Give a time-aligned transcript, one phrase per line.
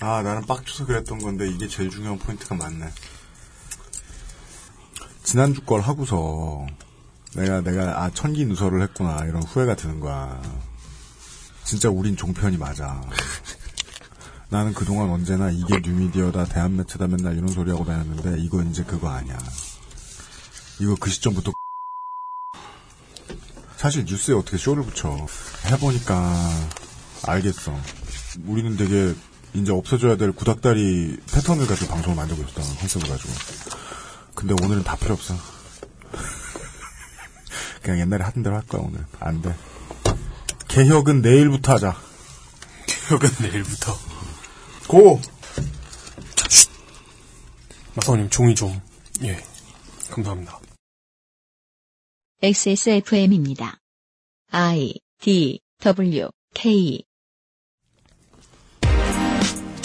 [0.00, 2.88] 아, 나는 빡쳐서 그랬던 건데 이게 제일 중요한 포인트가 맞네.
[5.24, 6.66] 지난주 걸 하고서
[7.34, 10.40] 내가 내가 아 천기 누설을 했구나 이런 후회가 드는 거야.
[11.64, 13.02] 진짜 우린 종편이 맞아.
[14.50, 19.36] 나는 그동안 언제나 이게 뉴미디어다 대한매체다 맨날 이런 소리 하고 다녔는데 이거 이제 그거 아니야.
[20.80, 21.52] 이거 그 시점부터
[23.76, 25.26] 사실 뉴스에 어떻게 쇼를 붙여
[25.66, 26.34] 해보니까
[27.26, 27.76] 알겠어.
[28.46, 29.14] 우리는 되게
[29.54, 32.62] 이제 없어져야 될 구닥다리 패턴을 가지고 방송을 만들고 있었다.
[32.80, 33.32] 컨셉을 가지고.
[34.34, 35.34] 근데 오늘은 다 필요 없어.
[37.82, 39.04] 그냥 옛날에 하던 대로 할 거야, 오늘.
[39.18, 39.56] 안 돼.
[40.68, 41.96] 개혁은 내일부터 하자.
[42.86, 43.98] 개혁은 내일부터.
[44.86, 45.20] 고!
[47.94, 48.80] 마사오님 종이 좀.
[49.24, 49.42] 예.
[50.10, 50.60] 감사합니다.
[52.40, 53.78] XSFM입니다.
[54.52, 57.02] I D W K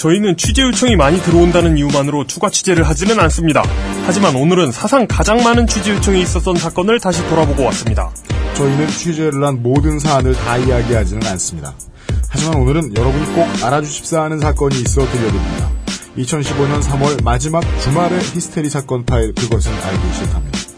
[0.03, 3.63] 저희는 취재 요청이 많이 들어온다는 이유만으로 추가 취재를 하지는 않습니다.
[4.05, 8.11] 하지만 오늘은 사상 가장 많은 취재 요청이 있었던 사건을 다시 돌아보고 왔습니다.
[8.55, 11.73] 저희는 취재를 한 모든 사안을 다 이야기하지는 않습니다.
[12.27, 15.71] 하지만 오늘은 여러분이 꼭 알아주십사 하는 사건이 있어 들려드립니다.
[16.17, 20.72] 2015년 3월 마지막 주말의 히스테리 사건 파일 그것은 알기 싫답니다.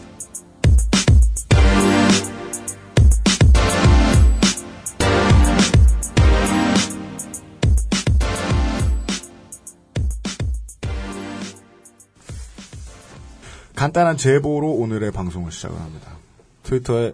[13.76, 16.16] 간단한 제보로 오늘의 방송을 시작을 합니다.
[16.62, 17.12] 트위터에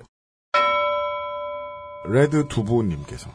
[2.09, 3.31] 레드 두부님께서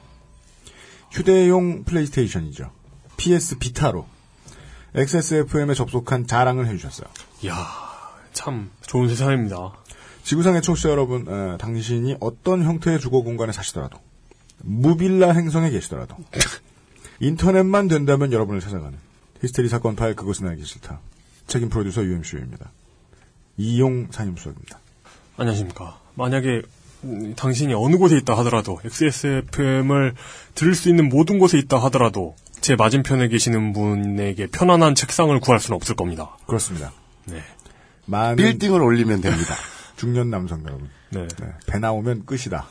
[1.11, 2.71] 휴대용 플레이스테이션이죠.
[3.17, 4.07] PS 비타로
[4.95, 7.07] XSFM에 접속한 자랑을 해주셨어요.
[7.43, 7.53] 이야,
[8.31, 9.73] 참 좋은 세상입니다.
[10.23, 13.99] 지구상의 청취자 여러분, 에, 당신이 어떤 형태의 주거 공간에 사시더라도
[14.59, 16.15] 무빌라 행성에 계시더라도
[17.19, 18.97] 인터넷만 된다면 여러분을 찾아가는
[19.41, 21.01] 히스테리 사건 파일 그것은 알기 싫다.
[21.45, 22.71] 책임 프로듀서 UMC입니다.
[23.57, 24.79] 이용 산임수석입니다.
[25.37, 25.99] 안녕하십니까.
[26.15, 26.61] 만약에
[27.03, 30.15] 음, 당신이 어느 곳에 있다 하더라도 XSFM을
[30.55, 35.75] 들을 수 있는 모든 곳에 있다 하더라도 제 맞은편에 계시는 분에게 편안한 책상을 구할 수는
[35.75, 36.37] 없을 겁니다.
[36.47, 36.91] 그렇습니다.
[37.25, 37.41] 네.
[38.35, 39.55] 빌딩을 올리면 됩니다.
[39.95, 40.89] 중년 남성 여러분.
[41.09, 41.27] 네.
[41.39, 42.65] 네, 배 나오면 끝이다.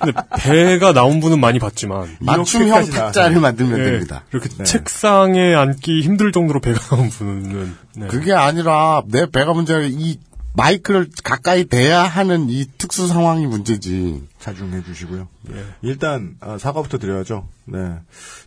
[0.00, 3.40] 근데 배가 나온 분은 많이 봤지만 맞춤형 탁자를.
[3.40, 4.24] 만들면 네, 됩니다.
[4.32, 4.64] 이렇게 네.
[4.64, 8.06] 책상에 앉기 힘들 정도로 배가 나온 분은 네.
[8.08, 10.18] 그게 아니라 내 배가 문제가 이
[10.54, 14.22] 마이크를 가까이 대야 하는 이 특수 상황이 문제지.
[14.40, 15.28] 자중해 주시고요.
[15.52, 15.64] 예.
[15.82, 17.46] 일단 아, 사과부터 드려야죠.
[17.66, 17.78] 네.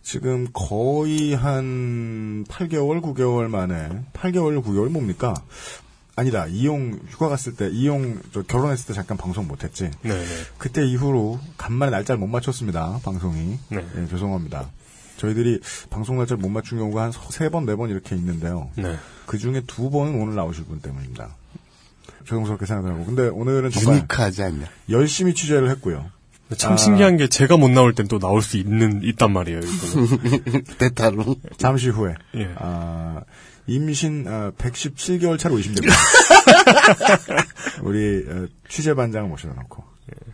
[0.02, 5.34] 지금 거의 한 8개월, 9개월 만에 8개월, 9개월 뭡니까?
[6.16, 6.46] 아니다.
[6.46, 9.90] 이용 휴가 갔을 때 이용 저 결혼했을 때 잠깐 방송 못 했지.
[10.02, 10.24] 네, 네.
[10.58, 13.00] 그때 이후로 간만에 날짜를 못 맞췄습니다.
[13.04, 13.58] 방송이.
[13.70, 13.86] 네.
[13.96, 14.68] 예, 죄송합니다.
[15.16, 15.60] 저희들이
[15.90, 18.70] 방송 날짜를 못 맞춘 경우가 한 세 번, 네 번 이렇게 있는데요.
[18.76, 18.96] 네.
[19.26, 21.36] 그 중에 두 번은 오늘 나오실 분 때문입니다.
[22.26, 23.04] 죄송스럽게 생각하고.
[23.06, 24.66] 근데 오늘은 정말 유니크하지 않냐.
[24.90, 26.10] 열심히 취재를 했고요.
[26.56, 29.60] 참 신기한 게 제가 못 나올 땐 또 나올 수 있는 있단 말이에요.
[29.60, 30.64] 이거는.
[30.78, 31.36] 대타로.
[31.58, 32.52] 잠시 후에 예.
[32.56, 33.20] 아,
[33.70, 35.94] 임신 어, 117개월 차로 의심됩니다.
[37.82, 39.84] 우리 어, 취재 반장을 모셔다 놓고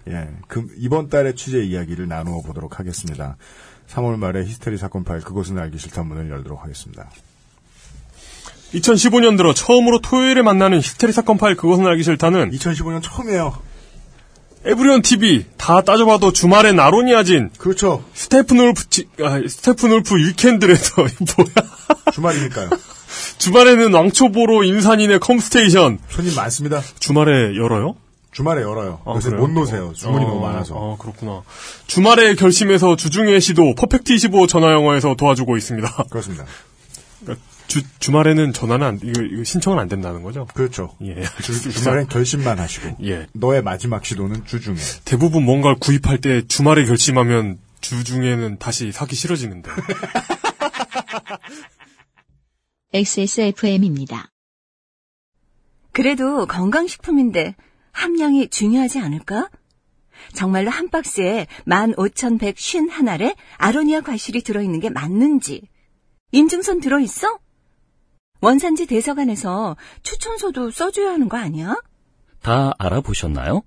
[0.09, 3.37] 예, 그, 이번 달의 취재 이야기를 나누어 보도록 하겠습니다.
[3.89, 7.11] 3월 말에 히스테리 사건 파일 그것은 알기 싫다 문을 열도록 하겠습니다.
[8.73, 13.66] 2015년 들어 처음으로 토요일에 만나는 히스테리 사건 파일 그것은 알기 싫다는 2015년 처음이에요.
[14.67, 18.05] 에브리온 TV 다 따져봐도 주말엔 아로니아진 그렇죠.
[18.15, 21.11] 스테픈 울프 지- 아, 스테픈 울프 위켄드에서 뭐야
[22.13, 22.71] 주말이니까요.
[23.39, 26.83] 주말에는 왕초보로 임산인의 컴스테이션 손님 많습니다.
[26.99, 27.95] 주말에 열어요?
[28.33, 29.01] 주말에 열어요.
[29.07, 29.43] 아, 그래서 그래요?
[29.47, 29.93] 못 노세요.
[29.95, 30.75] 주문이 어, 너무 많아서.
[30.75, 31.43] 아, 그렇구나.
[31.87, 36.05] 주말에 결심해서 주중의 시도 퍼펙트 25 전화 영어에서 도와주고 있습니다.
[36.11, 36.45] 그렇습니다.
[37.67, 40.47] 주, 주말에는 전화는 안, 이거, 이거 신청은 안 된다는 거죠?
[40.55, 40.97] 그렇죠.
[41.03, 41.23] 예.
[41.43, 43.27] 주, 주말엔 결심만 하시고 예.
[43.33, 44.79] 너의 마지막 시도는 주중에.
[45.05, 49.71] 대부분 뭔가를 구입할 때 주말에 결심하면 주중에는 다시 사기 싫어지는데.
[52.93, 54.31] XSFM입니다.
[55.93, 57.57] 그래도 건강식품인데
[57.93, 59.49] 함량이 중요하지 않을까?
[60.35, 65.69] 정말로 한 박스에 15,151알에 아로니아 과실이 들어있는 게 맞는지.
[66.33, 67.39] 인증선 들어있어?
[68.41, 71.77] 원산지 대서관에서 추천서도 써줘야 하는 거 아니야?
[72.43, 73.63] 다 알아보셨나요?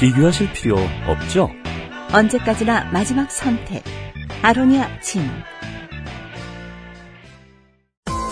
[0.00, 1.50] 비교하실 필요 없죠?
[2.12, 3.84] 언제까지나 마지막 선택.
[4.42, 5.28] 아로니아 진.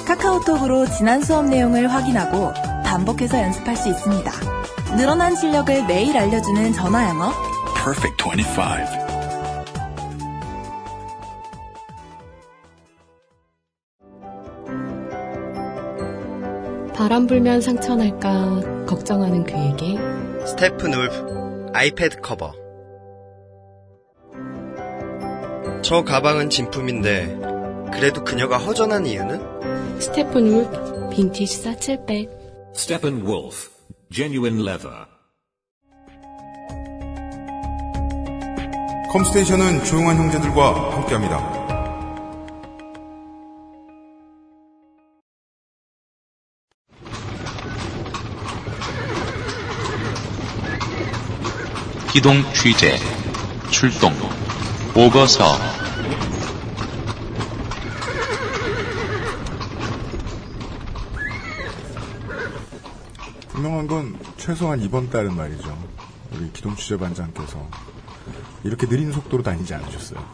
[0.06, 2.52] 카카오톡으로 지난 수업 내용을 확인하고
[2.84, 4.30] 반복해서 연습할 수 있습니다.
[4.96, 7.32] 늘어난 실력을 매일 알려주는 전화 영어.
[7.74, 9.19] Perfect 25.
[17.00, 19.96] 바람 불면 상처 날까 걱정하는 그에게
[20.44, 22.52] 스테픈 울프 아이패드 커버
[25.80, 27.38] 저 가방은 진품인데
[27.90, 29.98] 그래도 그녀가 허전한 이유는?
[29.98, 32.28] 스테픈 울프 빈티지 사칠백
[32.74, 33.70] Steppenwolf,
[34.12, 35.06] genuine leather.
[39.10, 41.59] 컴스테이션은 조용한 형제들과 함께합니다.
[52.12, 52.98] 기동 취재
[53.70, 54.12] 출동
[54.92, 55.56] 보고서
[63.48, 65.76] 분명한 건 최소한 이번 달은 말이죠.
[66.32, 67.68] 우리 기동 취재반장께서
[68.64, 70.24] 이렇게 느린 속도로 다니지 않으셨어요.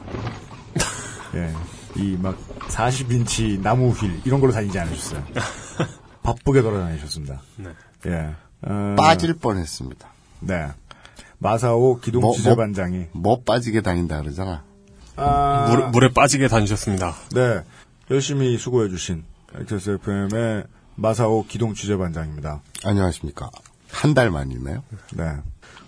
[1.34, 1.52] 예,
[1.96, 2.36] 이 막
[2.68, 5.24] 40인치 나무 휠 이런 걸로 다니지 않으셨어요.
[6.22, 7.40] 바쁘게 돌아다니셨습니다.
[7.56, 7.70] 네.
[8.06, 10.08] 예, 어, 빠질 뻔했습니다.
[10.40, 10.68] 네,
[11.38, 14.64] 마사오 기동 뭐, 취재반장이 뭐 빠지게 다닌다 그러잖아.
[15.16, 17.14] 아, 물, 물에 빠지게 다니셨습니다.
[17.34, 17.62] 네,
[18.10, 19.24] 열심히 수고해 주신
[19.54, 22.62] XSFM의 마사오 기동 취재반장입니다.
[22.84, 23.50] 안녕하십니까.
[23.90, 24.82] 한 달 만이네요.
[25.14, 25.24] 네.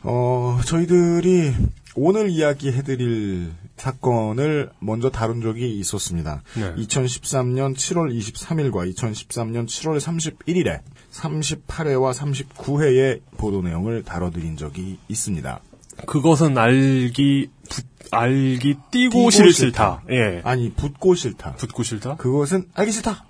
[0.03, 1.55] 어, 저희들이
[1.97, 6.43] 오늘 이야기해드릴 사건을 먼저 다룬 적이 있었습니다.
[6.57, 6.75] 네.
[6.77, 10.81] 2013년 7월 23일과 2013년 7월 31일에
[11.19, 15.61] 38회와 39회의 보도 내용을 다뤄드린 적이 있습니다.
[16.07, 20.03] 그것은 알기, 붙, 알기 띄고 싫 싫다.
[20.11, 20.41] 예.
[20.45, 21.55] 아니, 붙고 싫다.
[21.55, 22.17] 붙고 싫다?
[22.17, 23.25] 그것은 알기 싫다.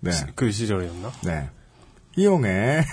[0.00, 0.12] 네.
[0.34, 1.12] 그 시절이었나?
[1.24, 1.50] 네.
[2.16, 2.84] 이용해.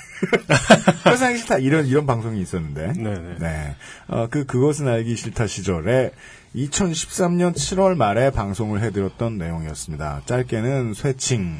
[1.05, 1.59] 세상 싫다.
[1.59, 2.93] 이런, 이런 방송이 있었는데.
[2.93, 3.35] 네네.
[3.39, 3.75] 네.
[4.07, 6.11] 어, 그, 그것은 알기 싫다 시절에
[6.55, 10.23] 2013년 7월 말에 방송을 해드렸던 내용이었습니다.
[10.25, 11.57] 짧게는 쇠칭,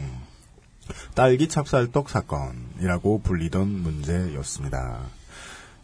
[1.15, 4.99] 딸기 찹쌀떡 사건이라고 불리던 문제였습니다.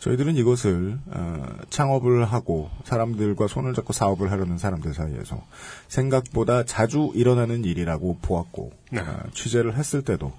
[0.04, 5.42] 저희들은 이것을 어, 창업을 하고 사람들과 손을 잡고 사업을 하려는 사람들 사이에서
[5.88, 9.00] 생각보다 자주 일어나는 일이라고 보았고 네.
[9.00, 10.34] 어, 취재를 했을 때도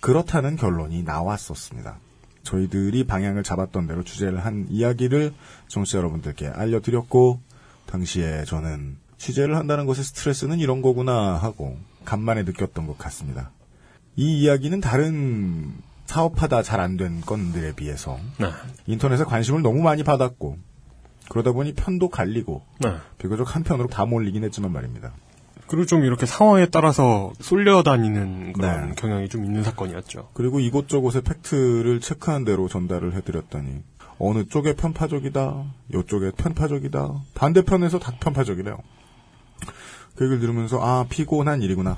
[0.00, 1.98] 그렇다는 결론이 나왔었습니다.
[2.42, 5.34] 저희들이 방향을 잡았던 대로 취재를 한 이야기를
[5.68, 7.38] 청취자 여러분들께 알려드렸고
[7.86, 11.76] 당시에 저는 취재를 한다는 것의 스트레스는 이런 거구나 하고
[12.06, 13.50] 간만에 느꼈던 것 같습니다.
[14.16, 15.72] 이 이야기는 다른
[16.06, 18.50] 사업하다 잘 안 된 건들에 비해서 네.
[18.86, 20.58] 인터넷에 관심을 너무 많이 받았고
[21.30, 22.94] 그러다 보니 편도 갈리고 네.
[23.18, 25.12] 비교적 한 편으로 다 몰리긴 했지만 말입니다.
[25.68, 28.94] 그리고 좀 이렇게 상황에 따라서 쏠려다니는 그런 네.
[28.94, 30.28] 경향이 좀 있는 사건이었죠.
[30.34, 33.82] 그리고 이곳저곳의 팩트를 체크한 대로 전달을 해드렸더니
[34.18, 35.64] 어느 쪽에 편파적이다,
[35.94, 38.76] 이쪽에 편파적이다, 반대편에서 다 편파적이래요.
[40.16, 41.96] 그 얘기를 들으면서 아 피곤한 일이구나.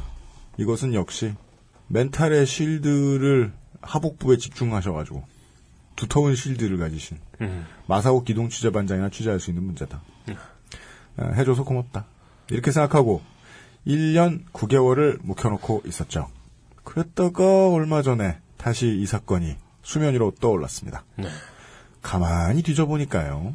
[0.57, 1.35] 이것은 역시
[1.89, 3.53] 멘탈의 실드를
[3.83, 5.25] 하복부에 집중하셔가지고
[5.97, 7.67] 두터운 실드를 가지신 음.
[7.87, 10.03] 마사오 기동 취재반장이나 취재할 수 있는 문제다.
[11.17, 12.07] 어, 해줘서 고맙다.
[12.51, 13.23] 이렇게 생각하고
[13.87, 16.29] 1년 9개월을 묵혀놓고 있었죠.
[16.83, 21.05] 그랬다가 얼마 전에 다시 이 사건이 수면 위로 떠올랐습니다.
[21.17, 21.29] 네.
[22.03, 23.55] 가만히 뒤져보니까요.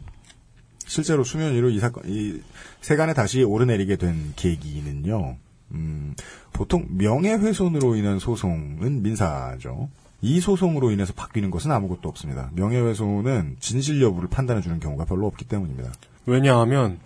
[0.85, 2.41] 실제로 수면 위로 이 사건, 이
[2.81, 5.37] 세간에 다시 오르내리게 된 계기는요.
[5.71, 6.15] 음,
[6.53, 9.89] 보통 명예훼손으로 인한 소송은 민사죠.
[10.21, 12.49] 이 소송으로 인해서 바뀌는 것은 아무것도 없습니다.
[12.53, 15.91] 명예훼손은 진실 여부를 판단해 주는 경우가 별로 없기 때문입니다.
[16.25, 16.99] 왜냐하면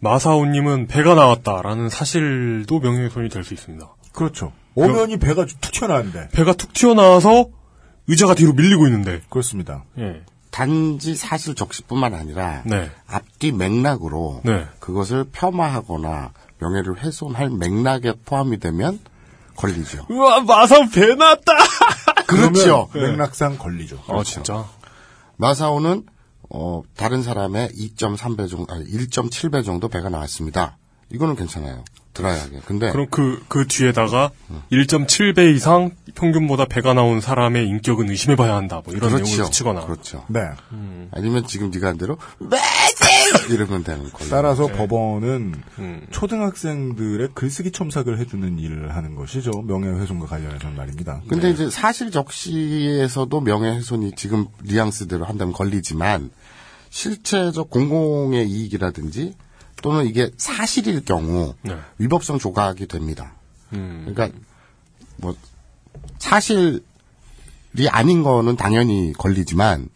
[0.00, 3.86] 마사오님은 배가 나왔다라는 사실도 명예훼손이 될 수 있습니다.
[4.12, 4.52] 그렇죠.
[4.74, 6.28] 오면이 배가 툭 튀어나왔는데.
[6.32, 7.48] 배가 툭 튀어나와서
[8.08, 9.20] 의자가 뒤로 밀리고 있는데.
[9.28, 9.84] 그렇습니다.
[9.98, 10.22] 예.
[10.50, 12.90] 단지 사실 적시뿐만 아니라 네.
[13.06, 14.66] 앞뒤 맥락으로 네.
[14.80, 19.00] 그것을 폄하하거나 명예를 훼손할 맥락에 포함이 되면
[19.56, 20.06] 걸리죠.
[20.08, 21.52] 우와 마사오 배 나왔다.
[22.26, 22.88] 그렇죠.
[22.92, 24.02] 그러면 맥락상 걸리죠.
[24.08, 24.66] 아 진짜.
[25.36, 26.04] 마사오는
[26.50, 30.78] 어, 다른 사람의 2.3배 정도, 아니 1.7배 정도 배가 나왔습니다.
[31.12, 31.84] 이거는 괜찮아요.
[32.12, 32.60] 드라이하게.
[32.66, 34.30] 근데 그럼 그, 그 뒤에다가
[34.72, 38.82] 1.7배 이상 평균보다 배가 나온 사람의 인격은 의심해봐야 한다.
[38.84, 39.24] 뭐 이런 그렇죠.
[39.24, 39.84] 내용을 붙이거나.
[39.86, 40.24] 그렇죠.
[40.28, 40.40] 네.
[41.12, 42.18] 아니면 지금 네가 한 대로
[43.48, 44.30] 이러면 되는 거예요.
[44.30, 44.72] 따라서 네.
[44.72, 46.06] 법원은 음.
[46.10, 49.50] 초등학생들의 글쓰기 첨삭을 해주는 일을 하는 것이죠.
[49.62, 51.22] 명예훼손과 관련해서는 말입니다.
[51.28, 51.54] 근데 네.
[51.54, 56.30] 이제 사실 적시에서도 명예훼손이 지금 뉘앙스대로 한다면 걸리지만
[56.90, 59.34] 실체적 공공의 이익이라든지
[59.82, 61.76] 또는 이게 사실일 경우 네.
[61.98, 63.34] 위법성 조각이 됩니다.
[63.72, 64.06] 음.
[64.08, 64.38] 그러니까
[65.16, 65.34] 뭐
[66.18, 66.80] 사실이
[67.88, 69.88] 아닌 거는 당연히 걸리지만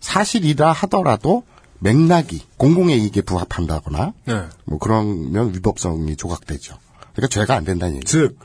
[0.00, 1.44] 사실이라 하더라도
[1.80, 4.48] 맥락이 공공의 이익에 부합한다거나 네.
[4.64, 6.76] 뭐 그러면 위법성이 조각되죠.
[7.12, 8.18] 그러니까 죄가 안 된다는 얘기죠.
[8.18, 8.38] 즉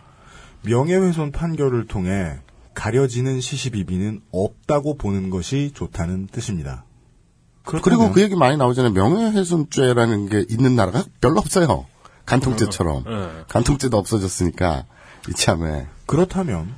[0.63, 2.39] 명예훼손 판결을 통해
[2.73, 6.85] 가려지는 시시비비는 없다고 보는 것이 좋다는 뜻입니다.
[7.65, 8.93] 그리고 그 얘기 많이 나오잖아요.
[8.93, 11.85] 명예훼손죄라는 게 있는 나라가 별로 없어요.
[12.25, 13.03] 간통죄처럼.
[13.03, 13.43] 네.
[13.47, 14.85] 간통죄도 없어졌으니까
[15.29, 15.87] 이참에.
[16.05, 16.73] 그렇다면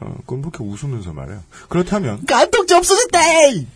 [0.00, 1.40] 어, 그건 뭐 이렇게 웃으면서 말해요.
[1.68, 3.66] 그렇다면 간통죄 없어졌대!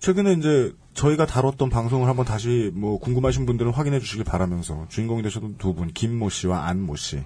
[0.00, 5.56] 최근에 이제 저희가 다뤘던 방송을 한번 다시 뭐 궁금하신 분들은 확인해 주시길 바라면서 주인공이 되셨던
[5.58, 7.22] 두 분 김모 씨와 안모 씨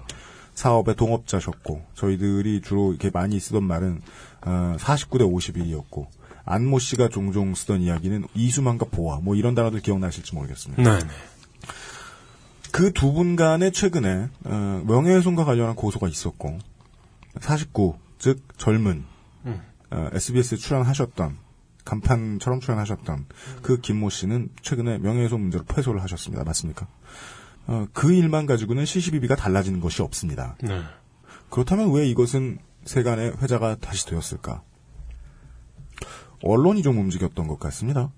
[0.53, 4.01] 사업의 동업자셨고 저희들이 주로 이렇게 많이 쓰던 말은
[4.45, 6.05] 어, 49대 51이었고
[6.45, 10.83] 안모 씨가 종종 쓰던 이야기는 이수만과 보아 뭐 이런 단어들 기억나실지 모르겠습니다.
[10.83, 11.05] 네.
[12.71, 16.57] 그 두 분 간에 최근에 어, 명예훼손과 관련한 고소가 있었고
[17.39, 19.03] 49, 즉 젊은
[19.45, 19.61] 음.
[19.91, 21.37] 어, SBS에 출연하셨던
[21.85, 23.25] 간판처럼 출연하셨던
[23.61, 26.43] 그 김모 씨는 최근에 명예훼손 문제로 패소를 하셨습니다.
[26.43, 26.87] 맞습니까?
[27.67, 30.55] 어, 그 일만 가지고는 시시비비가 달라지는 것이 없습니다.
[30.61, 30.81] 네.
[31.49, 34.61] 그렇다면 왜 이것은 세간의 회자가 다시 되었을까?
[36.43, 38.11] 언론이 좀 움직였던 것 같습니다.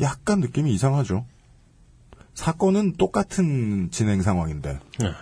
[0.00, 1.26] 약간 느낌이 이상하죠.
[2.34, 5.12] 사건은 똑같은 진행 상황인데 네.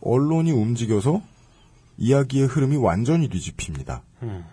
[0.00, 1.22] 언론이 움직여서
[1.98, 4.02] 이야기의 흐름이 완전히 뒤집힙니다.
[4.22, 4.44] 음.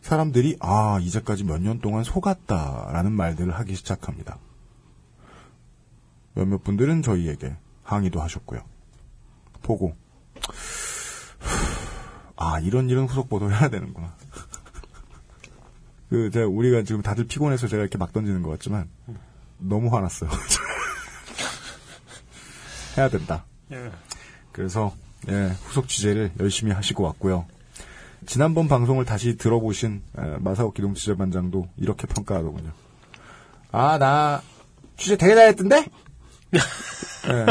[0.00, 4.38] 사람들이 아 이제까지 몇 년 동안 속았다라는 말들을 하기 시작합니다.
[6.34, 8.62] 몇몇 분들은 저희에게 항의도 하셨고요.
[9.62, 9.94] 보고
[12.36, 14.14] 아 이런 일은 후속 보도를 해야 되는구나.
[16.10, 18.88] 그 제가 우리가 지금 다들 피곤해서 제가 이렇게 막 던지는 것 같지만
[19.58, 20.30] 너무 화났어요.
[22.96, 23.44] 해야 된다.
[23.72, 23.90] 예.
[24.52, 24.94] 그래서
[25.28, 27.46] 예, 후속 취재를 열심히 하시고 왔고요.
[28.26, 32.70] 지난번 방송을 다시 들어보신 에, 마사오 기동 취재반장도 이렇게 평가하더군요.
[33.72, 34.42] 아, 나
[34.96, 35.86] 취재 되게 잘했던데?
[36.54, 37.46] 예,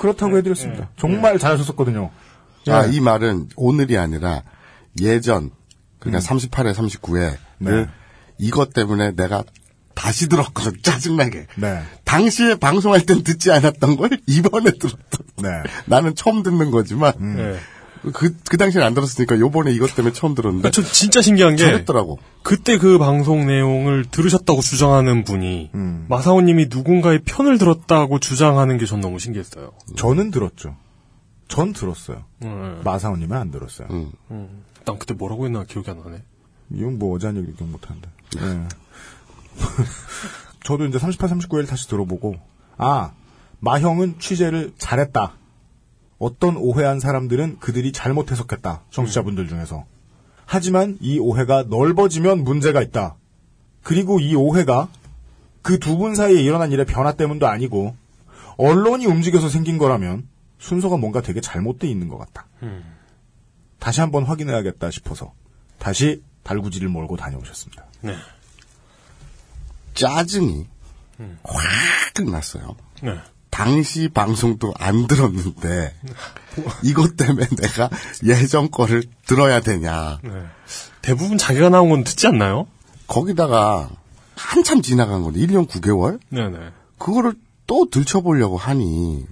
[0.00, 0.90] 그렇다고 해드렸습니다.
[0.96, 2.10] 정말 잘하셨었거든요.
[2.68, 2.92] 아, 예.
[2.92, 4.42] 이 말은 오늘이 아니라
[5.00, 5.50] 예전,
[6.00, 7.45] 그러니까 38회, 39회, 음.
[7.58, 7.70] 네.
[7.70, 7.88] 를
[8.38, 9.44] 이것 때문에 내가
[9.94, 11.46] 다시 들었거든, 짜증나게.
[11.56, 11.82] 네.
[12.04, 15.26] 당시에 방송할 땐 듣지 않았던 걸 이번에 들었던.
[15.42, 15.48] 네.
[15.86, 17.56] 나는 처음 듣는 거지만, 네.
[18.12, 20.68] 그, 그 당시엔 안 들었으니까 요번에 이것 때문에 처음 들었는데.
[20.68, 22.18] 아, 저 진짜 신기한 게 잘했더라고.
[22.42, 26.06] 그때 그 방송 내용을 들으셨다고 주장하는 분이 음.
[26.08, 29.72] 마사오 님이 누군가의 편을 들었다고 주장하는 게 전 너무 신기했어요.
[29.96, 30.76] 저는 들었죠.
[31.48, 32.22] 전 들었어요.
[32.42, 32.82] 음.
[32.84, 33.88] 마사오 님은 안 들었어요.
[33.90, 34.12] 음.
[34.30, 34.62] 음.
[34.84, 36.22] 난 그때 뭐라고 했나 기억이 안 나네.
[36.70, 38.08] 이건 뭐 어제 한 얘기 기억 못하는데.
[38.38, 38.68] 예.
[40.64, 42.36] 저도 이제 38, 39일 다시 들어보고,
[42.76, 43.12] 아,
[43.60, 45.34] 마형은 취재를 잘했다.
[46.18, 48.82] 어떤 오해한 사람들은 그들이 잘못 해석했다.
[48.90, 49.84] 청취자분들 중에서.
[50.44, 53.16] 하지만 이 오해가 넓어지면 문제가 있다.
[53.82, 54.88] 그리고 이 오해가
[55.62, 57.96] 그 두 분 사이에 일어난 일의 변화 때문도 아니고,
[58.56, 62.46] 언론이 움직여서 생긴 거라면 순서가 뭔가 되게 잘못돼 있는 것 같다.
[63.78, 65.32] 다시 한번 확인해야겠다 싶어서
[65.78, 67.84] 다시 달구지를 몰고 다녀오셨습니다.
[68.02, 68.14] 네.
[69.94, 70.66] 짜증이
[71.42, 72.76] 확 났어요.
[73.02, 73.18] 네.
[73.50, 75.94] 당시 방송도 안 들었는데
[76.84, 77.90] 이것 때문에 내가
[78.24, 80.20] 예전 거를 들어야 되냐.
[80.22, 80.30] 네.
[81.02, 82.66] 대부분 자기가 나온 건 듣지 않나요?
[83.08, 83.90] 거기다가
[84.36, 86.20] 한참 지나간 건데 1년 9개월?
[86.28, 86.58] 네네.
[86.98, 87.34] 그거를
[87.66, 89.26] 또 들춰보려고 하니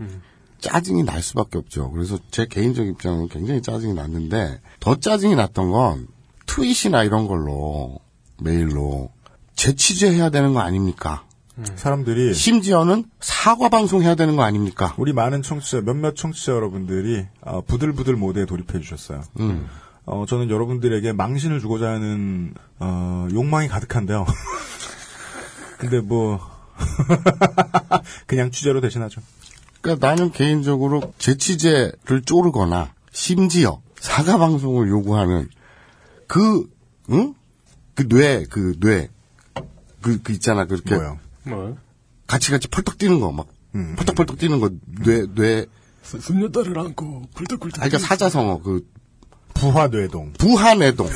[0.60, 1.90] 짜증이 날 수밖에 없죠.
[1.90, 6.08] 그래서 제 개인적 입장은 굉장히 짜증이 났는데 더 짜증이 났던 건
[6.54, 7.98] 트윗이나 이런 걸로
[8.40, 9.10] 메일로
[9.56, 11.24] 재취재해야 되는 거 아닙니까?
[11.76, 14.94] 사람들이 심지어는 사과 방송해야 되는 거 아닙니까?
[14.96, 19.22] 우리 많은 청취자 몇몇 청취자 여러분들이 어, 부들부들 모드에 돌입해 주셨어요.
[19.40, 19.68] 음.
[20.04, 24.26] 어, 저는 여러분들에게 망신을 주고자 하는 어, 욕망이 가득한데요.
[25.78, 26.40] 근데 뭐
[28.26, 29.20] 그냥 취재로 대신하죠.
[29.80, 35.48] 그러니까 나는 개인적으로 재취재를 쪼르거나 심지어 사과 방송을 요구하는
[36.34, 36.68] 그,
[37.10, 37.34] 응?
[37.94, 39.08] 그 뇌, 그 뇌.
[40.02, 40.64] 그, 그 있잖아.
[40.64, 40.96] 그렇게.
[40.96, 41.20] 뭐요?
[41.44, 41.76] 뭐?
[42.26, 43.46] 같이 같이 펄떡 뛰는 거, 막.
[43.72, 45.66] 펄떡펄떡 뛰는 거, 뇌, 뇌.
[46.02, 47.80] 손녀딸을 안고 굴떡굴떡.
[47.80, 48.84] 아, 그러니까 사자성어, 그.
[49.54, 50.32] 부하뇌동.
[50.32, 51.06] 부하뇌동.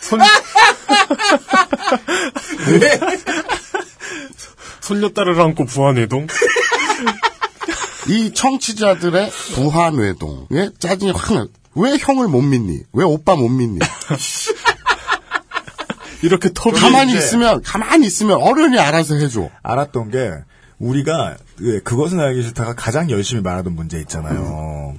[0.00, 0.20] 손.
[4.82, 6.26] 손녀딸을 안고 부하내동.
[8.08, 11.46] 이 청취자들의 부하뇌동에 짜증이 확 나.
[11.74, 12.80] 왜 형을 못 믿니?
[12.92, 13.78] 왜 오빠 못 믿니?
[16.22, 19.50] 이렇게 톱이 가만히 있으면, 가만히 있으면 어른이 알아서 해줘.
[19.62, 20.32] 알았던 게
[20.78, 24.96] 우리가 그- 그것은 알기 싫다가 가장 열심히 말하던 문제 있잖아요.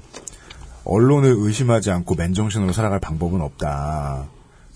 [0.86, 4.26] 언론을 의심하지 않고 맨정신으로 살아갈 방법은 없다.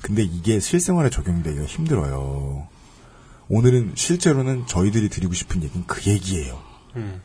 [0.01, 2.67] 근데 이게 실생활에 적용되기가 힘들어요.
[3.49, 6.61] 오늘은 실제로는 저희들이 드리고 싶은 얘기는 그 얘기예요.
[6.95, 7.21] 음.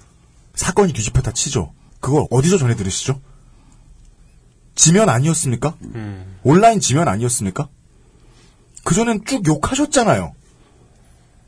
[0.55, 1.73] 사건이 뒤집혔다 치죠.
[2.01, 3.21] 그거 어디서 전해 들으시죠?
[4.75, 5.77] 지면 아니었습니까?
[6.43, 7.69] 온라인 지면 아니었습니까?
[8.85, 10.35] 그전엔 쭉 욕하셨잖아요.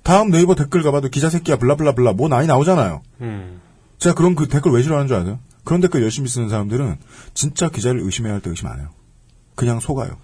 [0.03, 3.03] 다음 네이버 댓글 가봐도 기자 새끼야 블라블라블라 뭐 많이 나오잖아요.
[3.23, 3.61] 음.
[3.99, 5.39] 제가 그런 그 댓글 왜 싫어하는 줄 아세요?
[5.65, 6.99] 그런 댓글 열심히 쓰는 사람들은
[7.33, 8.91] 진짜 기자를 의심해야 할 때 의심 안 해요.
[9.55, 10.19] 그냥 속아요.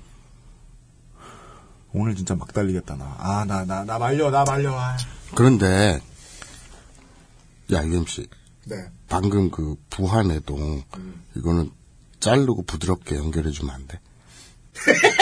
[1.92, 3.16] 오늘 진짜 막 달리겠다 나.
[3.18, 4.78] 아 나 나 나 말려 나 말려.
[4.78, 4.96] 아.
[5.34, 6.00] 그런데
[7.72, 8.28] 야 UMC
[8.66, 8.76] 네.
[9.08, 10.56] 방금 그 부한에도
[11.36, 11.70] 이거는
[12.20, 13.98] 자르고 부드럽게 연결해 주면 안 돼?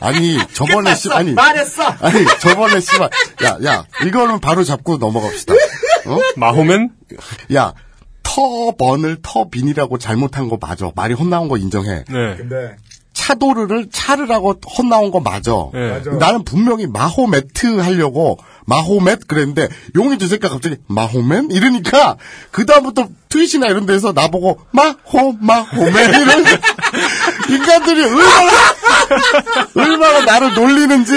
[0.00, 1.82] 아니 저번에 씨 아니 말했어.
[1.82, 3.10] 아니 저번에 씨발
[3.42, 5.54] 야야 이거는 바로 잡고 넘어갑시다.
[5.54, 6.18] 어?
[6.36, 6.90] 마호맨?
[7.54, 7.72] 야
[8.22, 10.90] 터번을 터빈이라고 잘못한 거 맞아.
[10.94, 12.04] 말이 혼나온 거 인정해.
[12.08, 12.36] 네.
[12.36, 12.76] 근데
[13.12, 15.52] 차도르를 차르라고 혼나온 거 맞아.
[15.72, 15.90] 네.
[15.90, 16.10] 맞아.
[16.12, 18.38] 나는 분명히 마호메트 하려고
[18.68, 22.16] 마호멧 그랬는데 용이 두 새끼가 갑자기 마호맨 이러니까
[22.50, 26.44] 그 다음부터 트윗이나 이런 데서 나보고 마호 마호맨 이런
[27.48, 28.52] 인간들이 얼마나
[29.74, 31.14] 얼마나 나를 놀리는지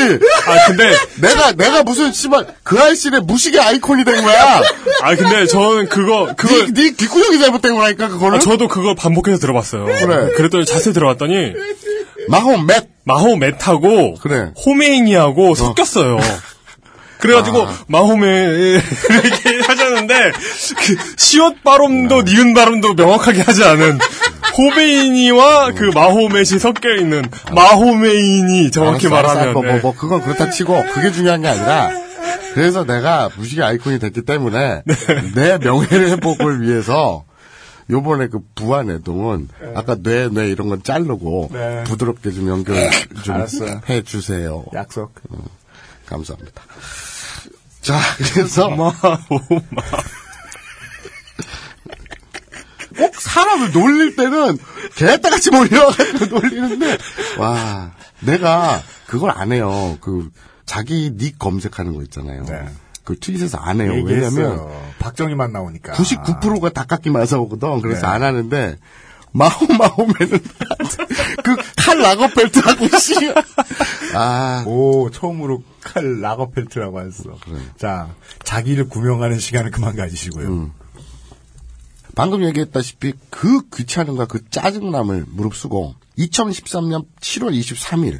[0.47, 4.61] 아 근데 내가 내가 무슨 씨발 그 아이씨의 무식의 아이콘이 된 거야.
[5.01, 8.37] 아 근데 저는 그거 그거 네, 네 귓구녕이 잘못된 거라니까 그거는.
[8.37, 9.85] 아, 저도 그거 반복해서 들어봤어요.
[9.85, 10.31] 그래.
[10.37, 11.53] 그랬더니 자세히 들어봤더니
[12.29, 14.51] 마호멧 마호메타고 그래.
[14.65, 16.17] 호메인이하고 섞였어요.
[17.21, 17.77] 그래가지고 아.
[17.87, 22.33] 마호메 이렇게 하셨는데 그 시옷 발음도 네.
[22.33, 23.99] 니은 발음도 명확하게 하지 않은
[24.57, 27.23] 호메인이와 그 마호멧이 섞여 있는
[27.53, 29.33] 마호메인이 정확히 알았어, 알았어.
[29.35, 29.79] 말하면 뭐, 뭐, 네.
[29.79, 31.89] 뭐, 그건 그렇다 치고, 그게 중요한 게 아니라,
[32.53, 35.31] 그래서 내가 무식의 아이콘이 됐기 때문에, 네.
[35.35, 37.23] 내 명예를 회복을 위해서,
[37.89, 41.83] 요번에 그 부안애동은, 아까 뇌, 뇌 이런 건 자르고, 네.
[41.85, 42.89] 부드럽게 좀 연결
[43.23, 43.45] 좀.
[43.89, 44.65] 해주세요.
[44.73, 45.13] 약속.
[46.07, 46.61] 감사합니다.
[47.81, 49.19] 자, 그래서, 마호마
[52.97, 54.57] 꼭 사람을 놀릴 때는
[54.95, 56.97] 개따같이 몰려가지고 놀리는데,
[57.39, 59.97] 와, 내가 그걸 안 해요.
[60.01, 60.29] 그,
[60.65, 62.43] 자기 닉 검색하는 거 있잖아요.
[62.45, 62.65] 네.
[63.03, 63.93] 그 트윗에서 안 해요.
[64.05, 64.67] 왜냐면,
[64.99, 65.93] 박정희만 나오니까.
[65.93, 67.81] 99%가 닭깎이 맞아오거든.
[67.81, 68.07] 그래서 네.
[68.07, 68.77] 안 하는데,
[69.31, 70.39] 마호 마호면은,
[71.43, 73.15] 그, 칼 라거펠트하고, 씨.
[74.13, 77.37] 아, 오 처음으로 칼 라거펠트라고 했어.
[77.77, 78.13] 자
[78.43, 80.47] 자기를 구명하는 시간을 그만 가지시고요.
[80.47, 80.71] 음.
[82.15, 88.19] 방금 얘기했다시피 그 귀찮음과 그 짜증남을 무릅쓰고 2013년 7월 23일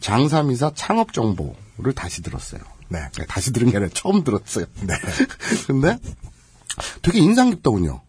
[0.00, 2.60] 장사미사 창업 정보를 다시 들었어요.
[2.88, 3.00] 네.
[3.28, 4.66] 다시 들은 게 아니라 처음 들었어요.
[4.82, 4.94] 네.
[5.66, 5.98] 근데
[7.02, 8.00] 되게 인상 깊더군요.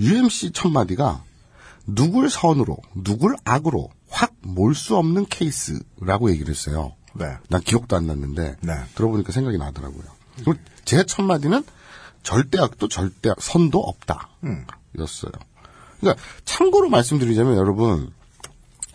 [0.00, 1.22] UMC 첫 마디가
[1.86, 6.92] 누굴 선으로, 누굴 악으로 확 몰 수 없는 케이스라고 얘기를 했어요.
[7.14, 7.36] 네.
[7.48, 8.72] 난 기억도 안 났는데 네.
[8.94, 10.04] 들어보니까 생각이 나더라고요.
[10.36, 11.64] 그리고 제 첫 마디는
[12.22, 14.30] 절대 악도 절대악 선도 없다.
[14.44, 14.64] 음.
[14.98, 15.32] 였어요.
[16.00, 18.12] 그러니까 참고로 말씀드리자면 여러분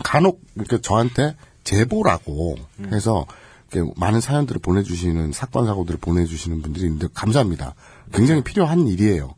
[0.04, 2.56] 간혹 이렇게 저한테 제보라고
[2.92, 3.26] 해서
[3.72, 7.76] 이렇게 많은 사연들을 보내주시는 사건 사고들을 보내주시는 분들이 있는데 감사합니다.
[8.14, 9.36] 굉장히 필요한 일이에요.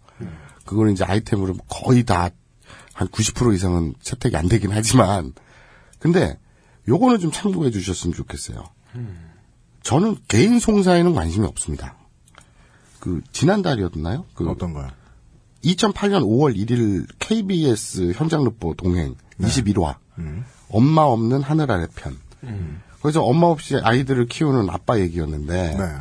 [0.65, 2.30] 그거는 이제 아이템으로 거의 다
[3.00, 5.34] 한 90% 이상은 채택이 안 되긴 하지만
[6.00, 6.38] 근데
[6.89, 8.63] 요거는 좀 참고해 주셨으면 좋겠어요.
[9.84, 11.95] 저는 개인 송사에는 관심이 없습니다.
[12.99, 14.25] 그 지난달이었나요?
[14.34, 14.89] 그 어떤 거요?
[15.63, 19.95] 2008년 5월 1일 KBS 현장 르포 동행 21화
[20.69, 22.17] 엄마 없는 하늘 아래 편.
[23.02, 25.95] 그래서 엄마 없이 아이들을 키우는 아빠 얘기였는데 네.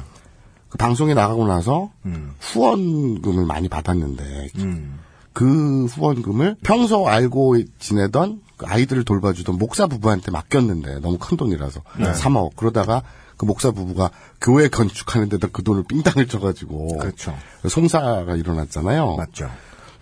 [0.68, 2.34] 그 방송에 나가고 나서 음.
[2.40, 4.98] 후원금을 많이 받았는데 음.
[5.32, 12.56] 그 후원금을 평소 알고 지내던 그 아이들을 돌봐주던 목사 부부한테 맡겼는데 너무 큰 돈이라서 3억
[12.56, 13.02] 그러다가
[13.36, 17.36] 그 목사 부부가 교회 건축하는 데다 그 돈을 삥땅을 쳐가지고 그렇죠.
[17.68, 19.16] 송사가 일어났잖아요.
[19.16, 19.50] 맞죠.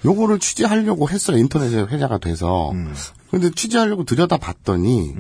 [0.05, 1.37] 요거를 취재하려고 했어요.
[1.37, 2.71] 인터넷에 회자가 돼서.
[2.71, 2.95] 음.
[3.31, 5.15] 근데 취재하려고 들여다 봤더니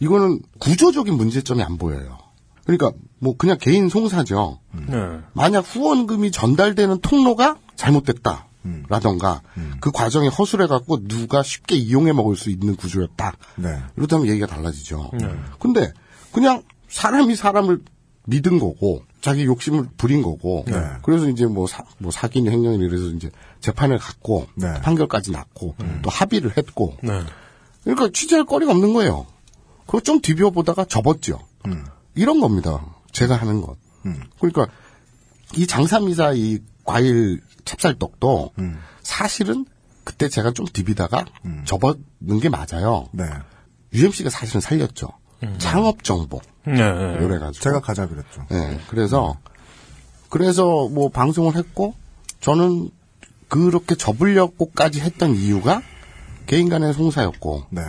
[0.00, 2.18] 이거는 구조적인 문제점이 안 보여요.
[2.64, 4.58] 그러니까 뭐 그냥 개인 송사죠.
[4.72, 4.96] 네.
[5.32, 8.46] 만약 후원금이 전달되는 통로가 잘못됐다.
[8.88, 9.42] 라던가
[9.80, 13.36] 그 과정이 허술해 갖고 누가 쉽게 이용해 먹을 수 있는 구조였다.
[13.56, 13.78] 네.
[13.96, 15.10] 이렇다면 얘기가 달라지죠.
[15.20, 15.28] 네.
[15.58, 15.92] 근데
[16.32, 17.82] 그냥 사람이 사람을
[18.26, 20.74] 믿은 거고 자기 욕심을 부린 거고 네.
[21.02, 24.72] 그래서 이제 뭐, 사, 뭐 사기니 횡령이니 이래서 이제 재판을 갔고 네.
[24.80, 27.22] 판결까지 났고 또 합의를 했고 네.
[27.84, 29.26] 그러니까 취재할 거리가 없는 거예요.
[29.86, 31.38] 그거 좀 뒤벼보다가 접었죠.
[32.14, 32.84] 이런 겁니다.
[33.12, 33.76] 제가 하는 것.
[34.04, 34.22] 음.
[34.38, 34.66] 그러니까
[35.56, 38.78] 이 장사미사 이 과일 찹쌀떡도 음.
[39.02, 39.66] 사실은
[40.04, 41.26] 그때 제가 좀 디비다가
[41.64, 43.08] 접었는 게 맞아요.
[43.12, 43.24] 네.
[43.92, 45.08] UMC가 사실은 살렸죠.
[45.58, 46.40] 창업 정보.
[46.64, 46.74] 네.
[46.74, 47.24] 네.
[47.24, 47.62] 이래가지고.
[47.62, 48.46] 제가 가자 그랬죠.
[48.52, 49.36] 예, 그래서,
[50.30, 51.94] 그래서 뭐 방송을 했고,
[52.40, 52.90] 저는
[53.48, 55.82] 그렇게 접으려고까지 했던 이유가
[56.46, 57.82] 개인 간의 송사였고 네.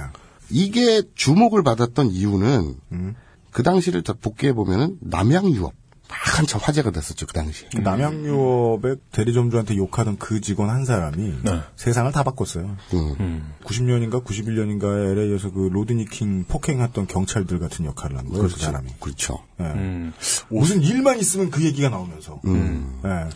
[0.50, 3.16] 이게 주목을 받았던 이유는 음.
[3.52, 5.74] 그 당시를 더 복귀해 보면은 남양 유업
[6.10, 7.65] 막 한참 화제가 됐었죠 그 당시.
[7.70, 11.62] 그 남양유업의 대리점주한테 욕하던 그 직원 한 사람이 네.
[11.76, 12.78] 세상을 다 바꿨어요.
[12.93, 13.54] 음.
[13.63, 18.43] 90년인가 91년인가에 LA에서 그 로드니킹 폭행했던 경찰들 같은 역할을 한 거예요.
[18.43, 18.65] 그 그렇죠.
[18.65, 18.89] 사람이.
[19.00, 19.39] 그렇죠.
[19.60, 19.63] 예.
[19.65, 20.13] 음.
[20.50, 22.39] 무슨 일만 있으면 그 얘기가 나오면서.
[22.46, 23.02] 음.
[23.06, 23.30] 예.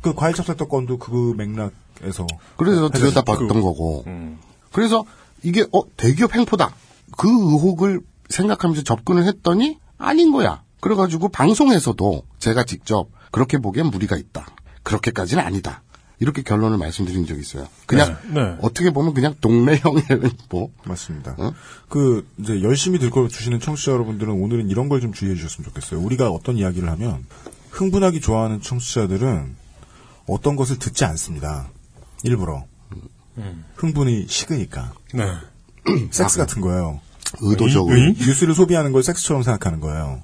[0.00, 2.26] 그 과일 찹쌀 떡 건도 그 맥락에서.
[2.56, 4.04] 그래서 들여다봤던 그- 거고.
[4.08, 4.38] 음.
[4.72, 5.04] 그래서
[5.42, 6.74] 이게 어 대기업 횡포다.
[7.16, 10.62] 그 의혹을 생각하면서 접근을 했더니 아닌 거야.
[10.90, 14.46] 그래가지고 방송에서도 제가 직접 그렇게 보기엔 무리가 있다.
[14.84, 15.82] 그렇게까지는 아니다.
[16.20, 17.66] 이렇게 결론을 말씀드린 적이 있어요.
[17.86, 18.56] 그냥 네, 네.
[18.62, 20.70] 어떻게 보면 그냥 동네형의 횡포.
[20.86, 21.34] 맞습니다.
[21.38, 21.52] 어?
[21.88, 26.00] 그 이제 열심히 들고 주시는 청취자 여러분들은 오늘은 이런 걸 좀 주의해 주셨으면 좋겠어요.
[26.00, 27.26] 우리가 어떤 이야기를 하면
[27.70, 29.56] 흥분하기 좋아하는 청취자들은
[30.28, 31.68] 어떤 것을 듣지 않습니다.
[32.22, 32.64] 일부러
[33.74, 35.24] 흥분이 식으니까 네.
[36.12, 37.00] 섹스 같은 거예요.
[37.40, 37.94] 의도적으로.
[37.96, 40.22] 이- 뉴스를 소비하는 걸 섹스처럼 생각하는 거예요.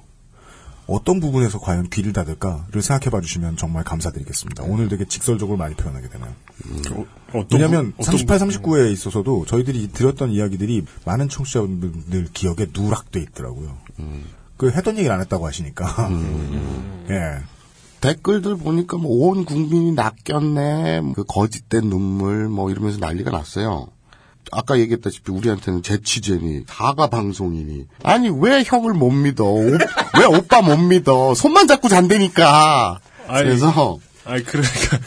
[0.87, 4.63] 어떤 부분에서 과연 귀를 닫을까를 생각해 봐 주시면 정말 감사드리겠습니다.
[4.63, 6.33] 오늘 되게 직설적으로 많이 표현하게 되네요.
[7.29, 13.21] 어떤 왜냐하면 부- 어떤 38, 부- 39에 있어서도 저희들이 들었던 이야기들이 많은 청취자분들 기억에 누락돼
[13.21, 13.77] 있더라고요.
[14.57, 16.09] 그 했던 얘기를 안 했다고 하시니까.
[17.09, 17.37] 예.
[18.01, 21.13] 댓글들 보니까 뭐 온 국민이 낚였네.
[21.15, 23.87] 그 거짓된 눈물 뭐 이러면서 난리가 났어요.
[24.55, 29.69] 아까 얘기했다시피 우리한테는 재취제니 사과 방송이니 아니 왜 형을 못 믿어 오-
[30.19, 34.97] 왜 오빠 못 믿어 손만 잡고 잔다니까 아니, 그래서 아니 그러니까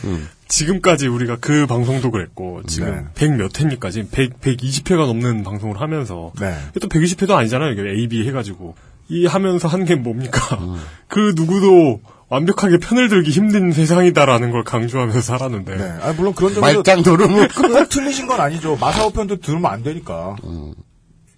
[0.48, 3.26] 지금까지 우리가 그 방송도 그랬고 지금 네.
[3.28, 3.90] 100몇 회입니까?
[3.90, 6.54] 지금 100 120회가 넘는 방송을 하면서 네.
[6.80, 7.72] 또 120회도 아니잖아요.
[7.72, 8.74] 이게 A, B 해가지고
[9.08, 10.40] 이 하면서 한 게 뭡니까?
[11.08, 15.84] 그 누구도 완벽하게 편을 들기 힘든 세상이다라는 걸 강조하면서 살았는데 네.
[16.02, 18.76] 아, 물론 그런 점에서 말짱 도루묵 꼭 틀리신 건 아니죠.
[18.76, 20.36] 마사오 편도 들으면 안 되니까.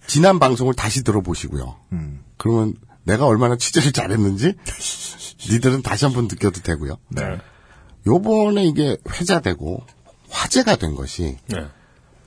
[0.07, 1.77] 지난 방송을 다시 들어보시고요.
[1.93, 2.21] 음.
[2.39, 2.75] 그러면
[3.05, 4.55] 내가 얼마나 취재를 잘했는지
[5.51, 6.97] 니들은 다시 한번 느껴도 되고요.
[7.09, 7.23] 네.
[8.07, 9.83] 요번에 이게 회자되고
[10.31, 11.67] 화제가 된 것이 네.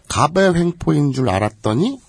[0.08, 2.00] 갑의 횡포인 줄 알았더니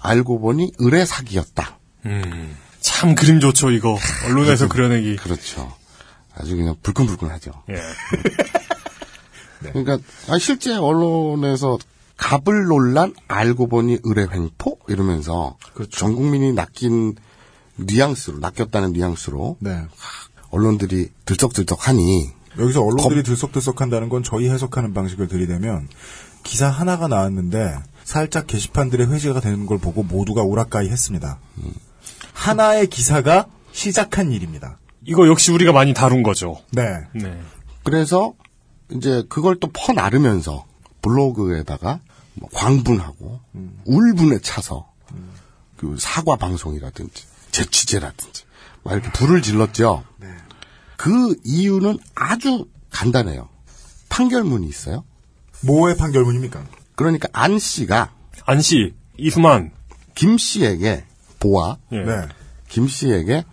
[0.00, 1.78] 알고 보니 의뢰 사기였다.
[2.06, 5.16] 음, 참 그림 좋죠 이거 언론에서 그려내기.
[5.16, 5.72] 그렇죠.
[6.34, 7.52] 아주 그냥 불끈불끈하죠.
[7.70, 7.80] 예.
[9.72, 11.78] 그러니까 아, 실제 언론에서
[12.16, 15.56] 갑을 논란 알고 보니 의뢰 횡포 이러면서
[15.90, 17.16] 전 국민이 낚인
[17.76, 19.82] 뉘앙스로 낚였다는 뉘앙스로 네.
[20.50, 25.88] 언론들이 들썩들썩하니 여기서 언론들이 들썩들썩한다는 건 저희 해석하는 방식을 들이대면
[26.42, 31.38] 기사 하나가 나왔는데 살짝 게시판들의 회자가 되는 걸 보고 모두가 오락가이 했습니다.
[32.34, 34.78] 하나의 기사가 시작한 일입니다.
[35.04, 36.60] 이거 역시 우리가 많이 다룬 거죠.
[36.70, 36.82] 네.
[37.14, 37.40] 네.
[37.82, 38.34] 그래서
[38.90, 40.64] 이제 그걸 또 퍼나르면서
[41.00, 42.00] 블로그에다가
[42.34, 43.40] 뭐 광분하고
[43.84, 44.90] 울분에 차서
[45.76, 48.44] 그 사과 방송이라든지 재취재라든지
[48.84, 50.04] 막 이렇게 불을 질렀죠.
[50.96, 53.48] 그 이유는 아주 간단해요.
[54.08, 55.04] 판결문이 있어요.
[55.62, 56.64] 뭐의 판결문입니까?
[56.94, 58.12] 그러니까 안 씨가
[58.46, 59.72] 안 씨, 이수만.
[60.14, 61.04] 김 씨에게
[61.40, 61.98] 보아 예.
[61.98, 62.28] 네.
[62.68, 63.44] 김 씨에게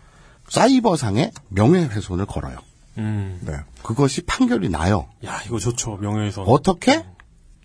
[0.49, 2.57] 사이버상의 명예훼손을 걸어요.
[2.97, 3.39] 음.
[3.41, 3.53] 네.
[3.83, 5.07] 그것이 판결이 나요.
[5.25, 6.45] 야 이거 좋죠 명예훼손.
[6.47, 7.05] 어떻게?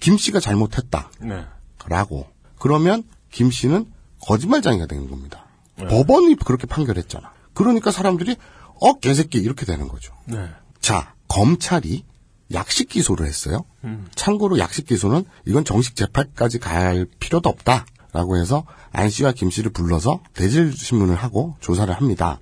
[0.01, 1.11] 김 씨가 잘못했다.
[1.21, 1.45] 네.
[1.87, 2.27] 라고.
[2.59, 3.87] 그러면 김 씨는
[4.27, 5.47] 거짓말장이가 되는 겁니다.
[5.77, 5.87] 네.
[5.87, 7.33] 법원이 그렇게 판결했잖아.
[7.53, 8.37] 그러니까 사람들이
[8.81, 10.15] 어 개새끼 이렇게 되는 거죠.
[10.27, 10.49] 네.
[10.81, 12.05] 자 검찰이
[12.53, 13.65] 약식 기소를 했어요.
[13.85, 14.07] 음.
[14.15, 20.21] 참고로 약식 기소는 이건 정식 재판까지 갈 필요도 없다라고 해서 안 씨와 김 씨를 불러서
[20.35, 22.41] 대질 신문을 하고 조사를 합니다.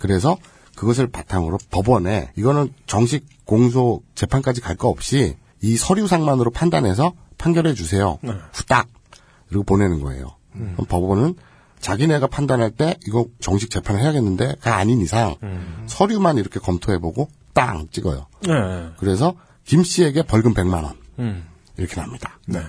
[0.00, 0.36] 그래서
[0.76, 8.18] 그것을 바탕으로 법원에 이거는 정식 공소 재판까지 갈 거 없이 이 서류상만으로 판단해서 판결해 주세요.
[8.22, 8.32] 네.
[8.52, 8.88] 후딱
[9.48, 10.36] 그리고 보내는 거예요.
[10.56, 10.72] 음.
[10.74, 11.34] 그럼 법원은
[11.80, 15.84] 자기네가 판단할 때 이거 정식 재판을 해야겠는데가 아닌 이상 음.
[15.86, 18.26] 서류만 이렇게 검토해보고 땅 찍어요.
[18.46, 18.52] 네.
[18.98, 19.34] 그래서
[19.64, 21.46] 김 씨에게 벌금 100만 원 음.
[21.76, 22.38] 이렇게 납니다.
[22.46, 22.60] 네.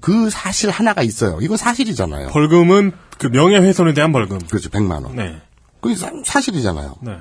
[0.00, 1.38] 그 사실 하나가 있어요.
[1.40, 2.28] 이건 사실이잖아요.
[2.28, 4.38] 벌금은 그 명예훼손에 대한 벌금.
[4.38, 4.68] 그렇죠.
[4.70, 5.16] 100만 원.
[5.16, 5.40] 네.
[5.94, 6.96] 그게 사- 사실이잖아요.
[7.02, 7.18] 네.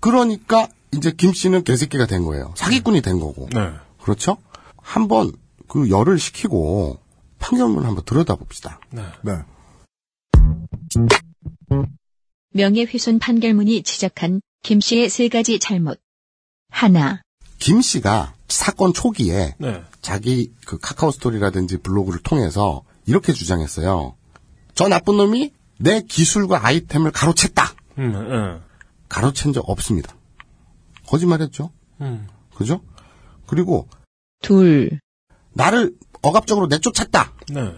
[0.00, 2.52] 그러니까 이제 김 씨는 개새끼가 된 거예요.
[2.56, 3.48] 사기꾼이 된 거고.
[3.52, 3.70] 네.
[4.02, 4.36] 그렇죠?
[4.76, 5.32] 한번
[5.68, 6.98] 그 열을 식히고
[7.38, 8.80] 판결문 한번 들여다봅시다.
[8.90, 9.02] 네.
[9.22, 9.32] 네.
[12.52, 16.00] 명예훼손 판결문이 지적한 김 씨의 세 가지 잘못.
[16.70, 17.22] 하나,
[17.58, 19.82] 김 씨가 사건 초기에 네.
[20.00, 24.14] 자기 그 카카오 스토리라든지 블로그를 통해서 이렇게 주장했어요.
[24.74, 27.74] 저 나쁜 놈이 내 기술과 아이템을 가로챘다.
[27.98, 28.60] 음, 네.
[29.08, 30.14] 가로챈 적 없습니다.
[31.06, 31.70] 거짓말했죠.
[32.00, 32.26] 음.
[32.54, 32.80] 그죠?
[33.46, 33.88] 그리고
[34.42, 34.98] 둘,
[35.52, 37.32] 나를 억압적으로 내쫓았다.
[37.50, 37.74] 네.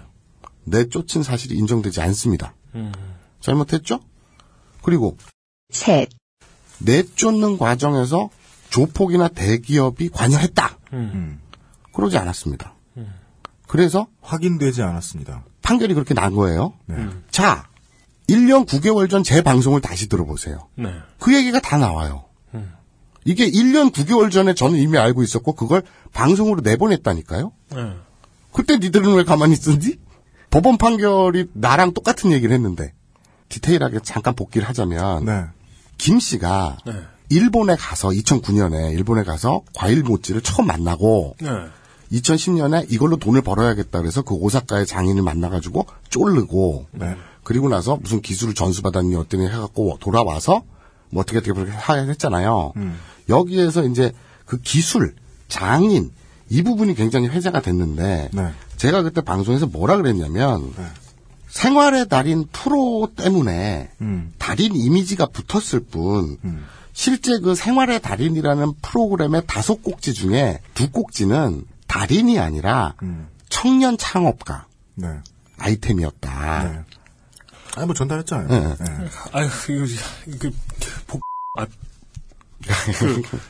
[0.64, 2.54] 내쫓은 사실이 인정되지 않습니다.
[2.74, 2.92] 음.
[3.40, 4.00] 잘못했죠?
[4.82, 5.16] 그리고
[5.70, 6.08] 셋,
[6.78, 8.30] 내쫓는 과정에서
[8.70, 10.78] 조폭이나 대기업이 관여했다.
[10.92, 11.40] 음.
[11.92, 12.74] 그러지 않았습니다.
[13.66, 15.44] 그래서 확인되지 않았습니다.
[15.62, 16.72] 판결이 그렇게 난 거예요.
[16.86, 17.06] 네.
[17.30, 17.68] 자,
[18.28, 20.68] 1년 9개월 전 제 방송을 다시 들어보세요.
[20.76, 20.90] 네.
[21.18, 22.24] 그 얘기가 다 나와요.
[22.54, 22.72] 음.
[23.24, 27.52] 이게 1년 9개월 전에 저는 이미 알고 있었고 그걸 방송으로 내보냈다니까요.
[27.74, 27.92] 네.
[28.52, 29.96] 그때 니들은 왜 가만히 있었니?
[30.50, 32.92] 법원 판결이 나랑 똑같은 얘기를 했는데
[33.48, 35.44] 디테일하게 잠깐 복기를 하자면 네.
[35.98, 36.92] 김 씨가 네.
[37.30, 41.48] 일본에 가서 2009년에 일본에 가서 과일 모찌를 처음 만나고 네.
[42.12, 47.14] 2010년에 이걸로 돈을 벌어야겠다 그래서 그 오사카의 장인을 만나가지고 쫄르고 네.
[47.48, 50.64] 그리고 나서 무슨 기술을 전수받았니 어떠니 해갖고 돌아와서
[51.08, 52.74] 뭐 어떻게 어떻게 그렇게 하- 했잖아요.
[52.76, 52.98] 음.
[53.30, 54.12] 여기에서 이제
[54.44, 55.14] 그 기술
[55.48, 56.10] 장인
[56.50, 58.50] 이 부분이 굉장히 회자가 됐는데 네.
[58.76, 60.74] 제가 그때 방송에서 뭐라 그랬냐면
[61.48, 64.34] 생활의 달인 프로 때문에 음.
[64.36, 66.36] 달인 이미지가 붙었을 뿐
[66.92, 72.94] 실제 그 생활의 달인이라는 프로그램의 다섯 꼭지 중에 두 꼭지는 달인이 아니라
[73.48, 75.08] 청년 창업가 네.
[75.56, 76.84] 아이템이었다.
[77.78, 77.82] 네.
[77.82, 78.48] 아니 뭐 전달했잖아요.
[78.48, 78.76] 네.
[78.78, 79.08] 네.
[79.32, 79.86] 아유, 이거,
[80.38, 80.50] 그,
[81.06, 81.20] 복,
[81.58, 81.66] 아,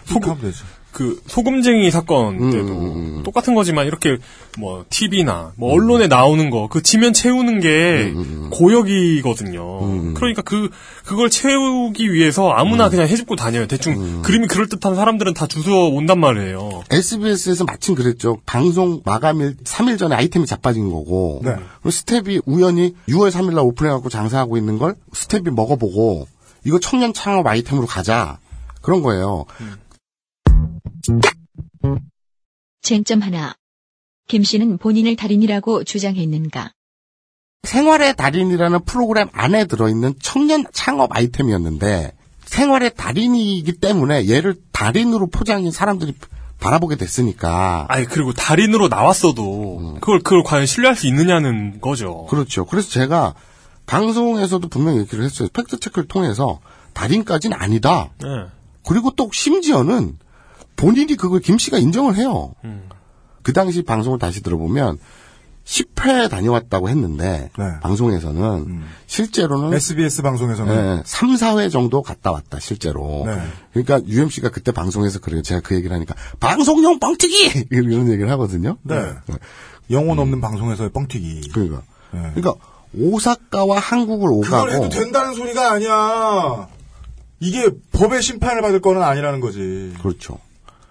[0.06, 0.62] 소금 되지.
[0.98, 4.18] 그, 소금쟁이 사건 음, 때도 똑같은 거지만 이렇게
[4.58, 10.14] 뭐, TV나 뭐, 언론에 나오는 거, 그 지면 채우는 게 음, 고역이거든요.
[10.14, 10.70] 그러니까 그,
[11.04, 12.90] 그걸 채우기 위해서 아무나 음.
[12.90, 13.68] 그냥 해집고 다녀요.
[13.68, 16.82] 대충 그림이 그럴 듯한 사람들은 다 주워 온단 말이에요.
[16.90, 18.38] SBS에서 마침 그랬죠.
[18.44, 21.42] 방송 마감일 3일 전에 아이템이 자빠진 거고.
[21.44, 21.54] 네.
[21.88, 26.26] 스텝이 우연히 6월 3일 날 오픈해갖고 장사하고 있는 걸 스텝이 먹어보고
[26.64, 28.38] 이거 청년 창업 아이템으로 가자.
[28.82, 29.44] 그런 거예요.
[32.82, 33.54] 쟁점 하나.
[34.28, 36.72] 김 씨는 본인을 달인이라고 주장했는가?
[37.62, 42.12] 생활의 달인이라는 프로그램 안에 들어있는 청년 창업 아이템이었는데
[42.44, 46.14] 생활의 달인이기 때문에 얘를 달인으로 포장인 사람들이
[46.60, 47.86] 바라보게 됐으니까.
[47.88, 52.26] 아니, 그리고 달인으로 나왔어도, 그걸, 그걸 과연 신뢰할 수 있느냐는 거죠.
[52.26, 52.64] 그렇죠.
[52.64, 53.34] 그래서 제가
[53.86, 55.48] 방송에서도 분명히 얘기를 했어요.
[55.52, 56.60] 팩트 체크를 통해서
[56.94, 58.10] 달인까지는 아니다.
[58.18, 58.28] 네.
[58.86, 60.18] 그리고 또 심지어는
[60.78, 62.54] 본인이 그걸 김 씨가 인정을 해요.
[63.42, 64.98] 그 당시 방송을 다시 들어보면
[65.64, 67.64] 10회 다녀왔다고 했는데 네.
[67.82, 73.24] 방송에서는 실제로는 SBS 방송에서는 네, 3, 4회 정도 갔다 왔다 실제로.
[73.26, 73.38] 네.
[73.74, 75.42] 그러니까 UMC가 그때 방송에서 그래요.
[75.42, 78.78] 제가 그 얘기를 하니까 방송용 뻥튀기 이런 얘기를 하거든요.
[78.82, 79.12] 네.
[79.90, 81.50] 영혼 없는 방송에서의 뻥튀기.
[81.52, 82.32] 그러니까 네.
[82.34, 82.54] 그러니까
[82.94, 86.68] 오사카와 한국을 그걸 해도 오가고 된다는 소리가 아니야.
[87.40, 89.92] 이게 법의 심판을 받을 거는 아니라는 거지.
[90.00, 90.38] 그렇죠.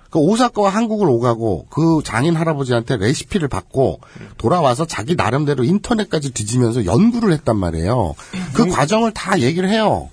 [0.10, 4.00] 그 오사카와 한국을 오가고 그 장인 할아버지한테 레시피를 받고
[4.38, 8.14] 돌아와서 자기 나름대로 인터넷까지 뒤지면서 연구를 했단 말이에요.
[8.54, 10.10] 그 과정을 다 얘기를 해요.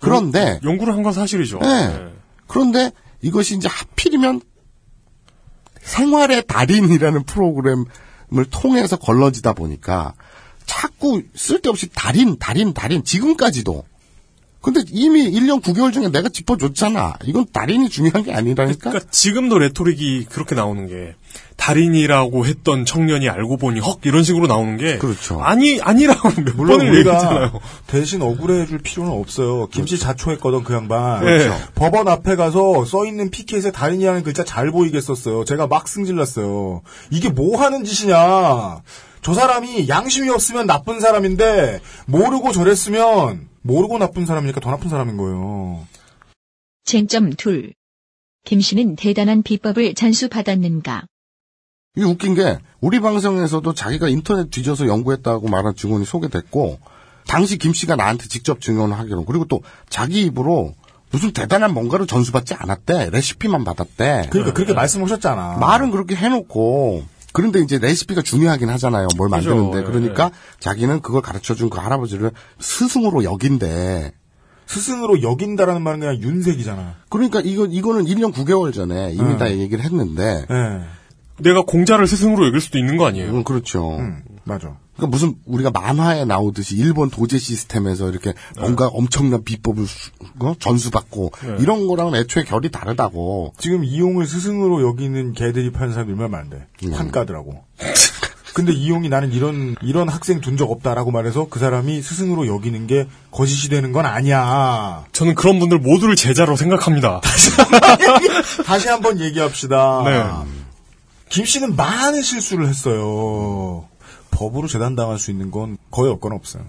[0.00, 1.60] 그런데 연구를 한 건 사실이죠.
[1.60, 2.08] 네.
[2.48, 2.90] 그런데
[3.22, 4.40] 이것이 이제 하필이면
[5.82, 7.84] 생활의 달인이라는 프로그램을
[8.50, 10.14] 통해서 걸러지다 보니까
[10.66, 13.84] 자꾸 쓸데없이 달인, 달인, 달인 지금까지도
[14.66, 17.18] 근데 이미 1년 9개월 중에 내가 짚어줬잖아.
[17.24, 18.90] 이건 달인이 중요한 게 아니라니까.
[18.90, 21.14] 그러니까 지금도 레토릭이 그렇게 나오는 게
[21.54, 25.40] 달인이라고 했던 청년이 알고 보니 헉 이런 식으로 나오는 게 그렇죠.
[25.40, 27.60] 아니 아니라고 몇 물론 번을 우리가 얘기했잖아요.
[27.86, 29.68] 대신 억울해줄 필요는 없어요.
[29.68, 31.20] 김씨 자초했거든 그 양반.
[31.20, 31.56] 그렇죠.
[31.76, 35.44] 법원 앞에 가서 써 있는 피켓에 달인이라는 글자 잘 보이게 썼어요.
[35.44, 36.82] 제가 막 승질났어요.
[37.10, 38.80] 이게 뭐 하는 짓이냐?
[39.22, 45.86] 저 사람이 양심이 없으면 나쁜 사람인데 모르고 저랬으면 모르고 나쁜 사람이니까 더 나쁜 사람인 거예요.
[46.84, 47.74] 쟁점 둘.
[48.44, 51.04] 김 씨는 대단한 비법을 잔수받았는가?
[51.96, 56.78] 이게 웃긴 게 우리 방송에서도 자기가 인터넷 뒤져서 연구했다고 말한 증언이 소개됐고
[57.26, 60.74] 당시 김 씨가 나한테 직접 증언을 하기로 그리고 또 자기 입으로
[61.10, 65.56] 무슨 대단한 뭔가를 전수받지 않았대 레시피만 받았대 그러니까 그렇게 말씀하셨잖아.
[65.58, 67.04] 말은 그렇게 해놓고
[67.36, 69.82] 그런데 이제 레시피가 중요하긴 하잖아요 뭘 그죠, 만드는데 예.
[69.82, 74.12] 그러니까 자기는 그걸 가르쳐 준 그 할아버지를 스승으로 여긴대
[74.64, 76.94] 스승으로 여긴다라는 말은 그냥 윤색이잖아.
[77.10, 79.38] 그러니까 이거 이거는 1년 9개월 전에 이미 음.
[79.38, 80.80] 다 얘기를 했는데 예.
[81.38, 83.30] 내가 공자를 스승으로 여길 수도 있는 거 아니에요?
[83.30, 83.98] 음, 그렇죠.
[84.48, 84.76] 맞아.
[84.94, 90.54] 그러니까 무슨 우리가 만화에 나오듯이 일본 도제 시스템에서 이렇게 뭔가 엄청난 비법을 수- 어?
[90.58, 91.56] 전수받고 네.
[91.58, 93.52] 이런 거랑은 애초에 결이 다르다고.
[93.58, 96.64] 지금 이용을 스승으로 여기는 개들이 파는 사람이 얼마나 많은데.
[96.84, 96.92] 음.
[96.94, 97.64] 환가더라고.
[98.54, 103.06] 근데 이용이 나는 이런, 이런 학생 둔 적 없다라고 말해서 그 사람이 스승으로 여기는 게
[103.32, 105.04] 거짓이 되는 건 아니야.
[105.12, 107.20] 저는 그런 분들 모두를 제자로 생각합니다.
[108.64, 110.02] 다시 한번 얘기합시다.
[110.06, 110.50] 네.
[111.28, 113.88] 김 씨는 많은 실수를 했어요.
[114.36, 116.64] 법으로 재단당할 수 있는 건 거의 없거나 없어요.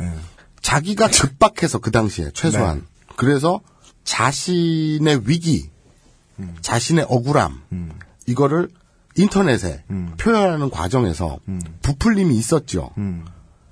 [0.00, 0.12] 예.
[0.60, 2.84] 자기가 급박해서 그 당시에 최소한 네.
[3.16, 3.60] 그래서
[4.04, 5.70] 자신의 위기,
[6.60, 7.62] 자신의 억울함
[8.26, 8.68] 이거를
[9.16, 9.84] 인터넷에
[10.18, 11.38] 표현하는 과정에서
[11.82, 12.90] 부풀림이 있었죠.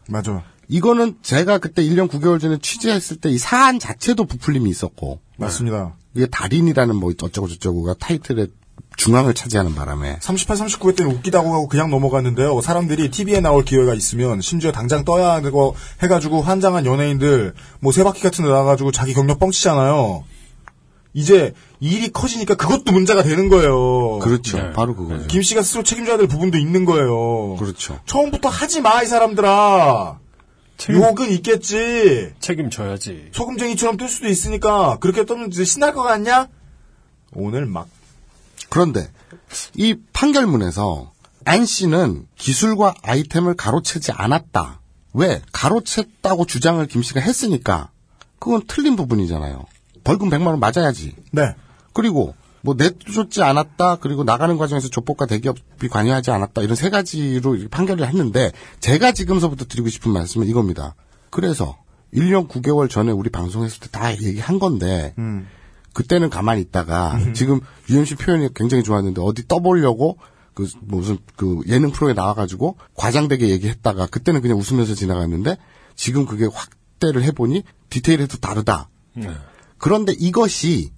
[0.09, 0.43] 맞아.
[0.69, 5.97] 이거는 제가 그때 1년 9개월 전에 취재했을 때 이 사안 자체도 부풀림이 있었고 맞습니다.
[6.15, 8.49] 이게 달인이라는 뭐 어쩌고 저쩌고가 타이틀의
[8.99, 12.61] 중앙을 차지하는 바람에 38, 39회 때는 웃기다고 하고 그냥 넘어갔는데요.
[12.61, 18.45] 사람들이 TV에 나올 기회가 있으면 심지어 당장 떠야 되고 해가지고 환장한 연예인들 뭐 세바퀴 같은
[18.45, 20.25] 데 나가가지고 자기 경력 뻥치잖아요.
[21.15, 24.19] 이제 일이 커지니까 그것도 문제가 되는 거예요.
[24.19, 24.73] 그렇죠.
[24.75, 25.27] 바로 그거죠.
[25.29, 27.55] 김 씨가 스스로 책임져야 될 부분도 있는 거예요.
[27.57, 27.99] 그렇죠.
[28.05, 30.19] 처음부터 하지 마, 이 사람들아.
[30.91, 32.33] 욕은 있겠지.
[32.41, 33.31] 책임져야지.
[33.33, 36.49] 소금쟁이처럼 뜰 수도 있으니까 그렇게 이제 신날 것 같냐?
[37.33, 37.89] 오늘 막
[38.69, 39.11] 그런데
[39.75, 41.13] 이 판결문에서
[41.45, 44.81] 안 씨는 기술과 아이템을 가로채지 않았다.
[45.15, 45.41] 왜?
[45.53, 47.91] 가로챘다고 주장을 김 씨가 했으니까
[48.39, 49.65] 그건 틀린 부분이잖아요.
[50.05, 51.15] 벌금 100만 원 맞아야지.
[51.33, 51.55] 네.
[51.93, 53.97] 그리고 뭐 내쫓지 않았다.
[53.97, 56.63] 그리고 나가는 과정에서 조폭과 대기업이 관여하지 않았다.
[56.63, 60.95] 이런 세 가지로 판결을 했는데 제가 지금서부터 드리고 싶은 말씀은 이겁니다.
[61.31, 61.79] 그래서
[62.13, 65.15] 1년 9개월 전에 우리 방송했을 때 다 얘기한 건데
[65.99, 67.59] 그때는 가만히 있다가 지금
[67.91, 70.17] UMC 표현이 굉장히 좋았는데 어디 떠보려고
[70.55, 75.57] 그 무슨 그 예능 프로에 나와가지고 과장되게 얘기했다가 그때는 그냥 웃으면서 지나갔는데
[75.97, 78.89] 지금 그게 확대를 해보니 디테일에도 다르다.
[79.77, 80.93] 그런데 이것이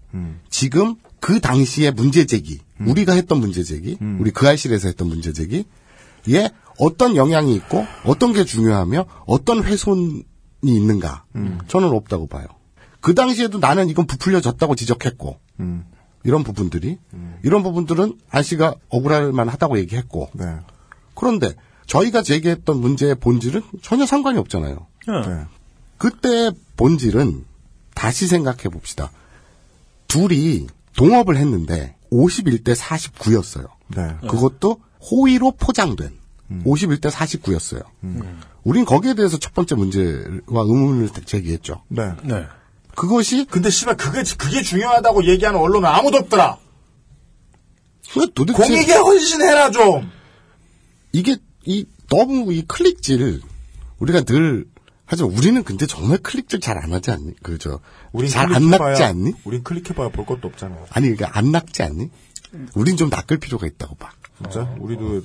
[0.51, 6.51] 지금 그 당시의 문제 제기, 우리가 했던 문제 제기, 우리 그 알실에서 했던 문제 제기에
[6.79, 10.25] 어떤 영향이 있고 어떤 게 중요하며 어떤 훼손이
[10.63, 11.25] 있는가?
[11.69, 12.45] 저는 없다고 봐요.
[13.01, 15.39] 그 당시에도 나는 이건 부풀려졌다고 지적했고
[16.25, 16.99] 이런 부분들이
[17.43, 20.45] 이런 부분들은 안 씨가 억울할 만하다고 얘기했고 네.
[21.15, 21.55] 그런데
[21.87, 24.87] 저희가 제기했던 문제의 본질은 전혀 상관이 없잖아요.
[25.09, 25.45] 네.
[25.99, 27.45] 그때 본질은
[27.95, 29.11] 다시 생각해 봅시다.
[30.09, 33.69] 둘이 동업을 했는데 51대 49였어요.
[33.89, 34.17] 네.
[34.29, 36.19] 그것도 호의로 포장된
[36.65, 37.83] 51대 49였어요.
[38.65, 41.83] 우린 거기에 대해서 첫 번째 문제와 의문을 제기했죠.
[41.89, 42.13] 네.
[42.25, 42.47] 네.
[42.95, 46.59] 그것이 근데 씨발 그게 그게 중요하다고 얘기하는 언론은 아무도 없더라.
[48.35, 50.11] 도대체 공익에 헌신해라 좀.
[51.13, 53.41] 이게 이 너무 이 클릭질
[53.99, 54.67] 우리가 늘
[55.07, 57.35] 하지만 우리는 근데 정말 클릭질 잘 안 하지 않니?
[57.43, 57.81] 그죠?
[58.13, 59.33] 우린 잘안 클릭해봐야- 낚지 않니?
[59.45, 60.77] 우린 클릭해봐야 볼 것도 없잖아.
[60.91, 62.11] 아니 그러니까 안 낚지 않니?
[62.75, 64.11] 우린 좀 낚을 필요가 있다고 봐.
[64.43, 64.75] 진짜?
[64.79, 65.23] 우리도 허-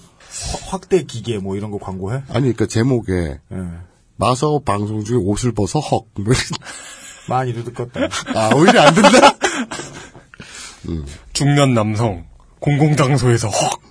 [0.71, 2.17] 확대 기계 뭐 이런 거 광고해?
[2.29, 3.57] 아니 그러니까 제목에 예.
[4.17, 6.05] 마서 방송 중에 옷을 벗어 헉.
[7.27, 8.01] 많이 듣겠다.
[8.35, 9.35] 아 오히려 안 된다.
[11.33, 12.25] 중년 남성
[12.59, 13.81] 공공장소에서 헉.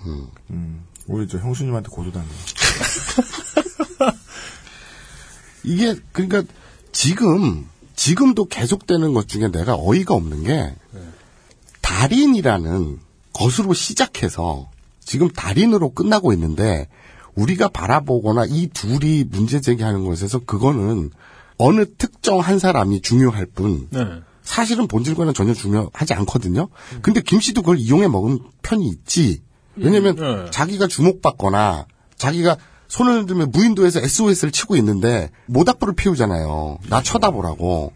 [1.07, 2.27] 우리 저 형수님한테 고소당해.
[5.63, 6.43] 이게 그러니까
[6.91, 10.75] 지금 지금도 계속되는 것 중에 내가 어이가 없는 게
[11.81, 12.99] 달인이라는
[13.33, 14.69] 것으로 시작해서
[15.03, 16.87] 지금 달인으로 끝나고 있는데
[17.35, 21.11] 우리가 바라보거나 이 둘이 문제 제기하는 것에서 그거는
[21.57, 24.05] 어느 특정 한 사람이 중요할 뿐 네.
[24.43, 26.67] 사실은 본질과는 전혀 중요하지 않거든요.
[27.01, 29.41] 근데 김 씨도 그걸 이용해 먹은 편이 있지.
[29.75, 30.51] 왜냐면 네.
[30.51, 36.77] 자기가 주목받거나 자기가 손을 들면 무인도에서 SOS를 치고 있는데 모닥불을 피우잖아요.
[36.89, 37.93] 나 쳐다보라고.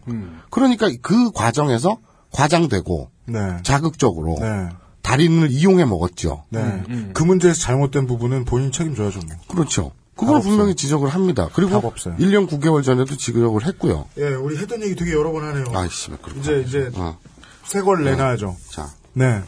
[0.50, 1.98] 그러니까 그 과정에서
[2.32, 3.38] 과장되고 네.
[3.62, 4.68] 자극적으로 네.
[5.02, 6.44] 달인을 이용해 먹었죠.
[6.50, 6.82] 네.
[7.14, 9.20] 그 문제에서 잘못된 부분은 본인 책임져야죠.
[9.26, 9.36] 뭐.
[9.48, 9.92] 그렇죠.
[10.20, 10.74] 그걸 답 분명히 없어요.
[10.74, 11.48] 지적을 합니다.
[11.52, 12.16] 그리고 답 없어요.
[12.16, 14.06] 1년 9개월 전에도 지적을 했고요.
[14.18, 15.64] 예, 우리 했던 얘기 되게 여러 번 하네요.
[15.74, 16.40] 아이씨, 그렇구나.
[16.40, 17.18] 이제 이제 어.
[17.64, 18.56] 새걸 내놔야죠.
[18.68, 19.42] 자, 네.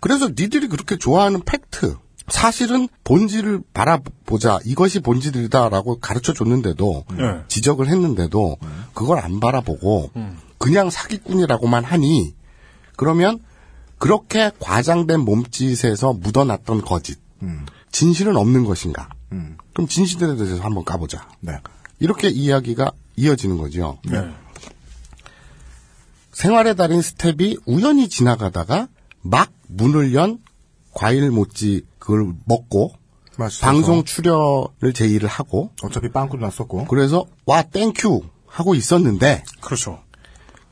[0.00, 1.96] 그래서 니들이 그렇게 좋아하는 팩트.
[2.28, 4.58] 사실은 본질을 바라보자.
[4.64, 7.42] 이것이 본질이다라고 가르쳐 줬는데도, 네.
[7.48, 8.56] 지적을 했는데도,
[8.94, 10.10] 그걸 안 바라보고,
[10.56, 12.34] 그냥 사기꾼이라고만 하니,
[12.96, 13.40] 그러면,
[13.98, 17.18] 그렇게 과장된 몸짓에서 묻어났던 거짓.
[17.92, 19.10] 진실은 없는 것인가?
[19.72, 21.28] 그럼 진실에 대해서 한번 까보자.
[21.40, 21.58] 네.
[21.98, 23.98] 이렇게 이야기가 이어지는 거죠.
[24.04, 24.28] 네.
[26.32, 28.88] 생활의 달인 스텝이 우연히 지나가다가
[29.22, 30.38] 막 문을 연
[30.92, 32.92] 과일 모찌 그걸 먹고
[33.38, 33.66] 맛있어서.
[33.66, 36.86] 방송 출연을 제의를 하고 어차피 빵꾸도 났었고.
[36.86, 40.00] 그래서 와 thank you 하고 있었는데 그렇죠.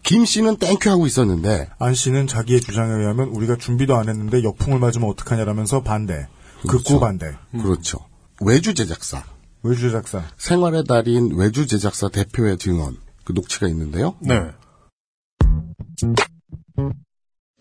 [0.03, 4.43] 김 씨는 thank you 하고 있었는데 안 씨는 자기의 주장에 의하면 우리가 준비도 안 했는데
[4.43, 6.27] 역풍을 맞으면 어떡하냐라면서 반대.
[6.63, 6.85] 그렇죠.
[6.85, 7.37] 극구 반대.
[7.53, 7.99] 그렇죠
[8.45, 9.25] 외주 제작사
[9.63, 10.25] 외주 제작사.
[10.39, 14.17] 생활의 달인 외주 제작사 대표의 증언 그 녹취가 있는데요.
[14.21, 14.35] 네.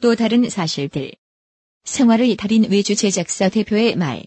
[0.01, 1.11] 또 다른 사실들.
[1.83, 4.23] 생활의 달인 외주 제작사 대표의 말.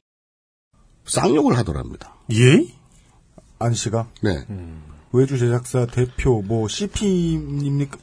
[1.07, 2.15] 쌍욕을 하더랍니다.
[2.33, 2.65] 예?
[3.59, 4.47] 안 씨가 네.
[5.13, 7.99] 외주 제작사 대표 뭐 CP입니까?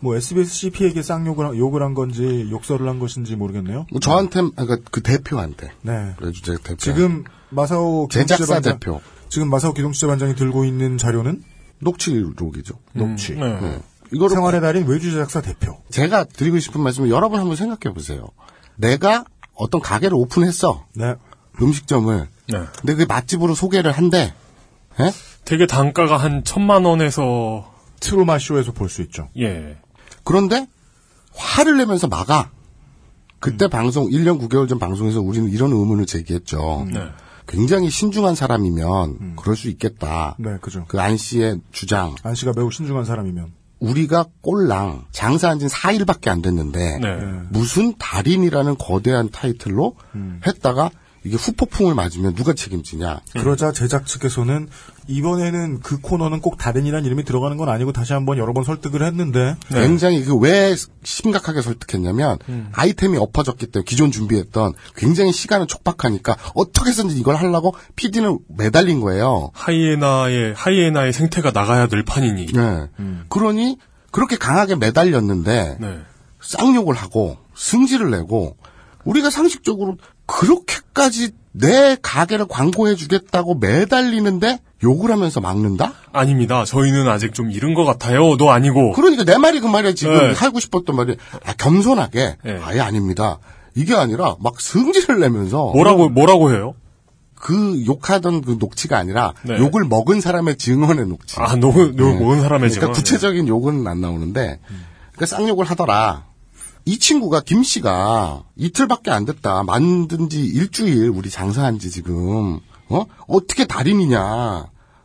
[0.00, 3.86] 뭐 SBS CP에게 쌍욕을 한- 욕을 한 건지 욕설을 한 것인지 모르겠네요.
[3.90, 6.14] 뭐 저한테 그러니까 그 대표한테 네.
[6.20, 11.42] 외주제 대표 지금 마사오 제작사 기동취재반장- 대표 지금 마사오 기동취재반장이 들고 있는 자료는
[11.80, 12.74] 녹취록이죠.
[12.92, 13.34] 녹취.
[13.34, 13.60] 네.
[13.60, 13.78] 네.
[14.12, 15.78] 이거를 생활의 달인 외주 제작사 대표.
[15.90, 18.26] 제가 드리고 싶은 말씀은 여러분 한번 생각해 보세요.
[18.76, 19.24] 내가
[19.54, 20.86] 어떤 가게를 오픈했어.
[20.94, 21.14] 네.
[21.60, 22.28] 음식점을.
[22.48, 22.58] 네.
[22.80, 24.34] 근데 그 맛집으로 소개를 한대.
[25.00, 25.12] 예?
[25.44, 29.28] 되게 단가가 한 천만 원에서 트루마 쇼에서 볼 수 있죠.
[29.38, 29.78] 예.
[30.24, 30.66] 그런데
[31.34, 32.50] 화를 내면서 막아.
[33.40, 36.86] 그때 방송 1년 9개월 전 방송에서 우리는 이런 의문을 제기했죠.
[36.92, 37.00] 네.
[37.46, 40.36] 굉장히 신중한 사람이면 그럴 수 있겠다.
[40.38, 40.84] 네, 그죠.
[40.88, 42.14] 그 안 씨의 주장.
[42.22, 43.52] 안 씨가 매우 신중한 사람이면.
[43.80, 47.40] 우리가 꼴랑 장사한 지는 4일밖에 안 됐는데 네.
[47.50, 49.96] 무슨 달인이라는 거대한 타이틀로
[50.46, 50.90] 했다가
[51.24, 53.20] 이게 후폭풍을 맞으면 누가 책임지냐.
[53.32, 54.68] 그러자 제작 측에서는
[55.08, 59.56] 이번에는 그 코너는 꼭 달인이라는 이름이 들어가는 건 아니고 다시 한번 여러 번 설득을 했는데
[59.68, 60.74] 굉장히 그 왜
[61.04, 62.38] 심각하게 설득했냐면
[62.72, 69.50] 아이템이 엎어졌기 때문에 기존 준비했던 굉장히 시간은 촉박하니까 어떻게 해서든지 이걸 하려고 PD는 매달린 거예요.
[69.54, 72.46] 하이에나의 하이에나의 생태가 나가야 될 판이니.
[72.46, 72.88] 네.
[73.28, 73.78] 그러니
[74.10, 76.00] 그렇게 강하게 매달렸는데 네.
[76.40, 78.56] 쌍욕을 하고 승질을 내고
[79.04, 79.96] 우리가 상식적으로
[80.26, 85.92] 그렇게까지 내 가게를 광고해 주겠다고 매달리는데 욕을 하면서 막는다?
[86.12, 86.64] 아닙니다.
[86.64, 88.36] 저희는 아직 좀 이른 것 같아요.
[88.36, 88.92] 너 아니고.
[88.92, 90.32] 그러니까 내 말이 그 말이야 지금 네.
[90.32, 92.58] 하고 싶었던 말이 아, 겸손하게 네.
[92.62, 93.38] 아예 아닙니다.
[93.74, 96.74] 이게 아니라 막 승질을 내면서 뭐라고 뭐라고 해요?
[97.34, 99.58] 그 욕하던 그 녹취가 아니라 네.
[99.58, 101.36] 욕을 먹은 사람의 증언의 녹취.
[101.38, 102.18] 아, 녹, 녹, 네.
[102.18, 102.92] 모은 사람의 그러니까 지금.
[102.92, 104.60] 구체적인 욕은 안 나오는데
[105.12, 106.24] 그러니까 쌍욕을 하더라.
[106.84, 109.62] 이 친구가 김 씨가 이틀밖에 안 됐다.
[109.62, 112.60] 만든 지 일주일 우리 장사한 지 지금.
[112.88, 113.06] 어?
[113.28, 114.20] 어떻게 달인이냐?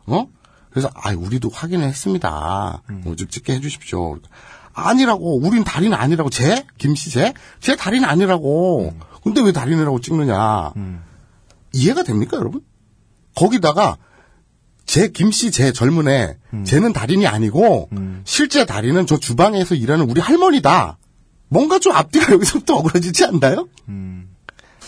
[0.06, 0.26] 어?
[0.70, 2.82] 그래서 아 우리도 확인을 했습니다.
[2.88, 4.18] 뭐좀 찍게 해 주십시오.
[4.72, 5.38] 아니라고.
[5.38, 6.30] 우린 달인 아니라고.
[6.30, 8.92] 쟤 김씨 쟤쟤 달인 아니라고.
[9.22, 10.72] 근데 왜 달인이라고 찍느냐?
[11.72, 12.62] 이해가 됩니까 여러분?
[13.34, 13.98] 거기다가
[14.84, 17.88] 제 김씨 제 젊은 애 쟤는 달인이 아니고
[18.24, 20.98] 실제 달인은 저 주방에서 일하는 우리 할머니다.
[21.48, 23.68] 뭔가 좀 앞뒤가 여기서부터 어그러지지 않나요?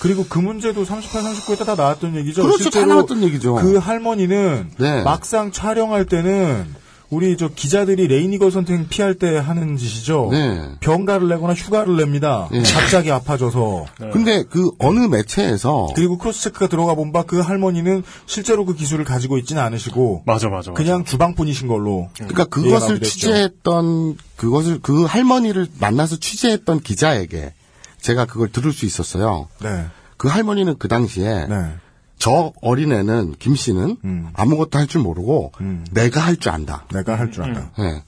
[0.00, 2.42] 그리고 그 문제도 38, 39에 다 나왔던 얘기죠.
[2.42, 3.56] 그렇죠, 다 나왔던 얘기죠.
[3.56, 5.02] 그 할머니는 네.
[5.02, 6.74] 막상 촬영할 때는
[7.10, 10.28] 우리 저 기자들이 레이니걸 선생 피할 때 하는 짓이죠.
[10.30, 10.70] 네.
[10.78, 12.48] 병가를 내거나 휴가를 냅니다.
[12.52, 12.62] 네.
[12.62, 13.86] 갑자기 아파져서.
[14.12, 19.38] 근데 그 어느 매체에서 그리고 크로스체크가 들어가 본 바 그 할머니는 실제로 그 기술을 가지고
[19.38, 20.70] 있지는 않으시고 맞아, 맞아.
[20.70, 20.72] 맞아.
[20.82, 22.08] 그냥 주방분이신 걸로.
[22.14, 23.00] 그러니까 이해가 그것을.
[23.00, 27.52] 취재했던 그것을 그 할머니를 만나서 취재했던 기자에게
[28.00, 29.48] 제가 그걸 들을 수 있었어요.
[29.60, 29.86] 네.
[30.16, 31.74] 그 할머니는 그 당시에 네.
[32.20, 34.30] 저 어린애는 김 씨는 음.
[34.34, 35.84] 아무것도 할 줄 모르고 음.
[35.90, 36.84] 내가 할 줄 안다.
[36.92, 37.72] 내가 할 줄 안다.
[37.78, 38.04] 네.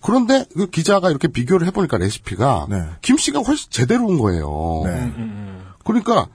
[0.00, 2.84] 그런데 그 기자가 이렇게 비교를 해보니까 레시피가 네.
[3.02, 4.82] 김 씨가 훨씬 제대로 온 거예요.
[4.84, 5.12] 네.
[5.84, 6.28] 그러니까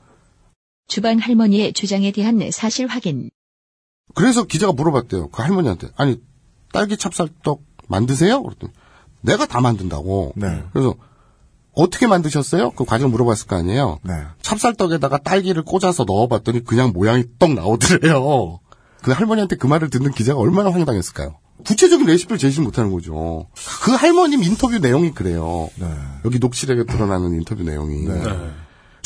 [0.88, 3.30] 주방 할머니의 주장에 대한 사실 확인.
[4.16, 5.30] 그래서 기자가 물어봤대요.
[5.30, 6.20] 그 할머니한테 아니
[6.74, 8.42] 딸기 찹쌀떡 만드세요?
[8.44, 8.74] 그랬더니
[9.22, 10.34] 내가 다 만든다고.
[10.36, 10.64] 네.
[10.74, 10.96] 그래서
[11.80, 12.72] 어떻게 만드셨어요?
[12.72, 14.00] 그 과정을 물어봤을 거 아니에요.
[14.04, 14.14] 네.
[14.42, 18.60] 찹쌀떡에다가 딸기를 꽂아서 넣어봤더니 그냥 모양이 떡 나오더래요.
[19.02, 21.36] 그 할머니한테 그 말을 듣는 기자가 얼마나 황당했을까요?
[21.66, 23.48] 구체적인 레시피를 제시 못하는 거죠.
[23.84, 25.70] 그 할머님 인터뷰 내용이 그래요.
[25.76, 25.88] 네.
[26.26, 28.06] 여기 녹취록에 드러나는 인터뷰 내용이.
[28.06, 28.24] 네.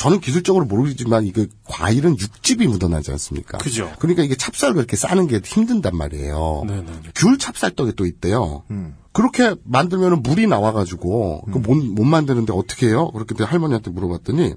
[0.04, 3.58] 저는 기술적으로 모르지만 이게 과일은 육즙이 묻어나지 않습니까?
[3.60, 3.90] 그죠.
[4.00, 6.66] 그러니까 이게 찹쌀을 그렇게 싸는 게 힘든단 말이에요.
[6.68, 6.86] 네네.
[7.16, 8.64] 귤 찹쌀떡이 또 있대요.
[8.70, 8.98] 음.
[9.14, 13.12] 그렇게 만들면 물이 나와가지고 그 못, 못 만드는데 어떻게 해요?
[13.12, 14.56] 그렇게 할머니한테 물어봤더니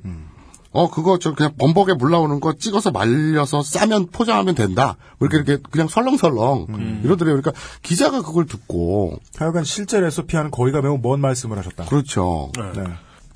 [0.72, 4.96] 어 그거 저 그냥 범벅에 물 나오는 거 찍어서 말려서 싸면 포장하면 된다.
[5.18, 7.40] 뭐 이렇게 이렇게 그냥 설렁설렁 이러더래요.
[7.40, 11.84] 그러니까 기자가 그걸 듣고 하여간 실제 레시피와는 거리가 매우 먼 말씀을 하셨다.
[11.84, 12.50] 그렇죠.
[12.56, 12.82] 네.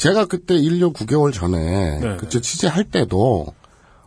[0.00, 2.16] 제가 그때 1년 9개월 전에 네.
[2.16, 3.52] 그때 취재할 때도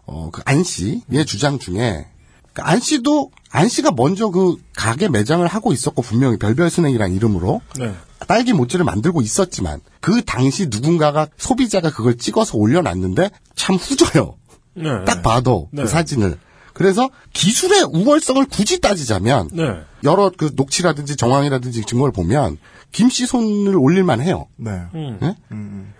[0.05, 2.07] 어, 그 안 씨의 주장 중에
[2.53, 7.93] 그 안씨도 안 씨가 먼저 그 가게 매장을 하고 있었고 분명히 별별순행이라는 이름으로 네.
[8.27, 14.35] 딸기 모찌를 만들고 있었지만 그 당시 누군가가 소비자가 그걸 찍어서 올려놨는데 참 후져요.
[14.73, 14.89] 네.
[15.05, 15.83] 딱 봐도 네.
[15.83, 16.39] 그 사진을.
[16.73, 19.63] 그래서 기술의 우월성을 굳이 따지자면 네.
[20.03, 22.57] 여러 그 녹취라든지 정황이라든지 증거를 보면
[22.93, 24.47] 김씨 손을 올릴만 해요.
[24.55, 24.71] 네.
[24.95, 25.19] 음.
[25.21, 25.35] 예?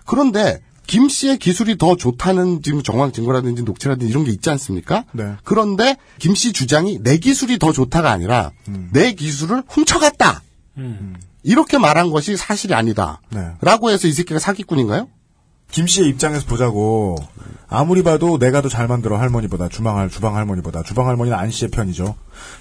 [0.06, 5.04] 그런데 김 씨의 기술이 더 좋다는 지금 정황 증거라든지 녹취라든지 이런 게 있지 않습니까?
[5.12, 5.32] 네.
[5.44, 8.52] 그런데 김 씨 주장이 내 기술이 더 좋다가 아니라
[8.92, 10.42] 내 기술을 훔쳐갔다.
[10.78, 11.16] 음.
[11.42, 13.20] 이렇게 말한 것이 사실이 아니다.
[13.30, 13.50] 네.
[13.60, 15.08] 라고 해서 이 새끼가 사기꾼인가요?
[15.70, 17.16] 김 씨의 입장에서 보자고
[17.68, 21.70] 아무리 봐도 내가 더 잘 만들어 할머니보다 주방 할 주방 할머니보다 주방 할머니는 안 씨의
[21.70, 22.14] 편이죠.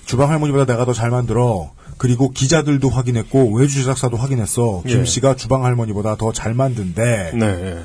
[0.06, 1.72] 주방 할머니보다 내가 더 잘 만들어.
[1.98, 4.84] 그리고 기자들도 확인했고 외주 제작사도 확인했어.
[4.88, 5.06] 김 예.
[5.06, 7.32] 씨가 주방 할머니보다 더 잘 만든대.
[7.36, 7.84] 네.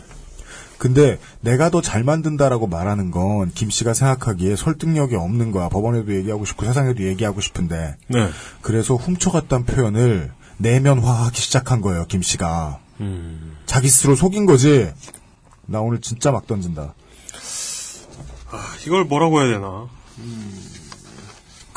[0.78, 5.68] 근데 내가 더 잘 만든다라고 말하는 건 김 씨가 생각하기에 설득력이 없는 거야.
[5.68, 7.96] 법원에도 얘기하고 싶고 세상에도 얘기하고 싶은데.
[8.08, 8.28] 네.
[8.62, 12.04] 그래서 훔쳐갔다는 표현을 내면화하기 시작한 거예요.
[12.08, 12.78] 김 씨가.
[13.00, 13.56] 음.
[13.66, 14.90] 자기 스스로 속인 거지.
[15.66, 16.94] 나 오늘 진짜 막 던진다.
[18.50, 19.86] 아, 이걸 뭐라고 해야 되나?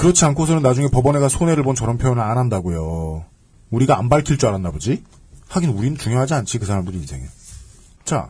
[0.02, 3.24] 그렇지 않고서는 나중에 법원에 가 손해를 본 저런 표현을 안 한다고요.
[3.70, 5.04] 우리가 안 밝힐 줄 알았나 보지?
[5.48, 7.24] 하긴 우린 중요하지 않지 그 사람들 인생에.
[8.04, 8.28] 자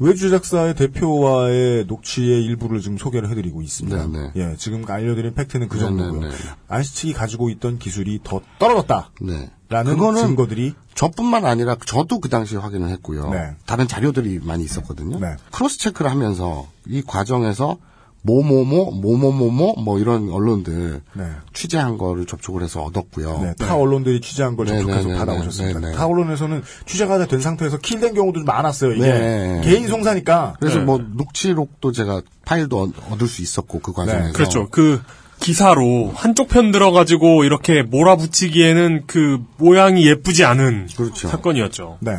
[0.00, 4.06] 외주 제작사의 대표와의 녹취의 일부를 지금 소개를 해드리고 있습니다.
[4.08, 6.20] 네, 예, 지금 알려드린 팩트는 그 네, 정도고요.
[6.22, 6.36] 네, 네.
[6.66, 9.10] 안 씨 측이 가지고 있던 기술이 더 떨어졌다.
[9.20, 9.50] 네.
[9.68, 13.30] 라는 증거들이 저뿐만 아니라 저도 그 당시에 확인을 했고요.
[13.30, 13.52] 네.
[13.64, 15.20] 다른 자료들이 많이 있었거든요.
[15.20, 15.36] 네.
[15.52, 17.78] cross check를 하면서 이 과정에서
[18.24, 21.24] 뭐뭐뭐 뭐뭐뭐뭐 뭐 이런 언론들 네.
[21.52, 23.40] 취재한 거를 접촉을 해서 얻었고요.
[23.42, 25.80] 네, 타 언론들이 취재한 걸 네, 접촉해서 네, 네, 받아오셨습니다.
[25.80, 25.92] 네, 네.
[25.96, 28.92] 타 언론에서는 취재가 다 된 상태에서 kill된 경우도 좀 많았어요.
[28.92, 29.60] 이게 네.
[29.64, 30.54] 개인 송사니까.
[30.60, 30.84] 그래서 네.
[30.84, 34.68] 뭐 녹취록도 제가 파일도 얻- 얻을 수 있었고 그 과정에서 그렇죠.
[34.70, 35.00] 그
[35.40, 41.26] 기사로 한쪽 편 들어가지고 이렇게 몰아붙이기에는 그 모양이 예쁘지 않은 그렇죠.
[41.26, 41.98] 사건이었죠.
[42.00, 42.12] 네.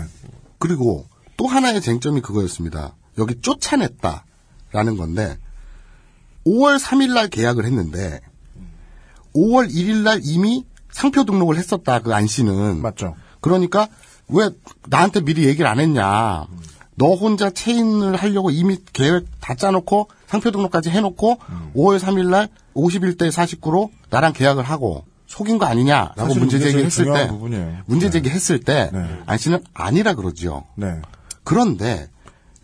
[0.59, 1.05] 그리고
[1.37, 2.95] 또 하나의 쟁점이 그거였습니다.
[3.17, 5.37] 여기 쫓아냈다라는 건데
[6.45, 8.19] 5월 3일 날 계약을 했는데
[9.35, 13.15] 5월 1일 날 이미 상표 등록을 했었다 그 안 씨는 맞죠.
[13.41, 13.87] 그러니까
[14.29, 14.49] 왜
[14.87, 16.45] 나한테 미리 얘기를 안 했냐?
[16.95, 21.37] 너 혼자 체인을 하려고 이미 계획 다 짜놓고 상표 등록까지 해놓고
[21.75, 27.27] 5월 3일 날 51대 49로 나랑 계약을 하고 속인 거 아니냐라고 문제 제일 제기했을 때.
[27.87, 28.11] 문제 네.
[28.11, 29.21] 제기했을 때 네.
[29.25, 30.65] 안 씨는 아니라 그러죠.
[30.75, 31.01] 네.
[31.43, 32.07] 그런데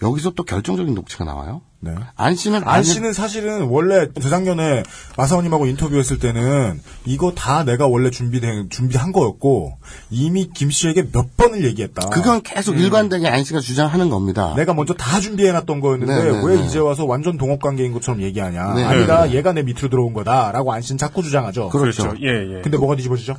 [0.03, 1.61] 여기서 또 결정적인 녹취가 나와요.
[1.81, 1.95] 네.
[2.15, 4.83] 안 씨는 안 씨는 사실은 원래 재작년에
[5.15, 9.77] 마사오님하고 인터뷰했을 때는 이거 다 내가 원래 준비된 준비한 거였고
[10.09, 12.09] 이미 김 씨에게 몇 번을 얘기했다.
[12.09, 14.53] 그건 계속 일관되게 안 씨가 주장하는 겁니다.
[14.55, 16.65] 내가 먼저 다 준비해놨던 거였는데 네, 네, 왜 네.
[16.65, 18.73] 이제 와서 완전 동업 관계인 것처럼 얘기하냐?
[18.73, 19.35] 네, 아니다, 네, 네.
[19.37, 21.69] 얘가 내 밑으로 들어온 거다라고 안 씨는 자꾸 주장하죠.
[21.69, 22.13] 그렇죠.
[22.21, 22.61] 예, 예.
[22.61, 23.37] 근데 뭐가 뒤집어지죠?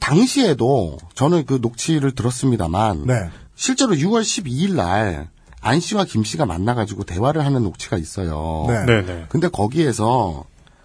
[0.00, 3.30] 당시에도 저는 그 녹취를 들었습니다만 네.
[3.54, 5.28] 실제로 6월 12일 날
[5.66, 8.66] 안 씨와 김 씨가 만나가지고 대화를 하는 녹취가 있어요.
[8.68, 8.84] 네.
[8.84, 9.26] 네, 네.
[9.28, 10.44] 근데 거기에서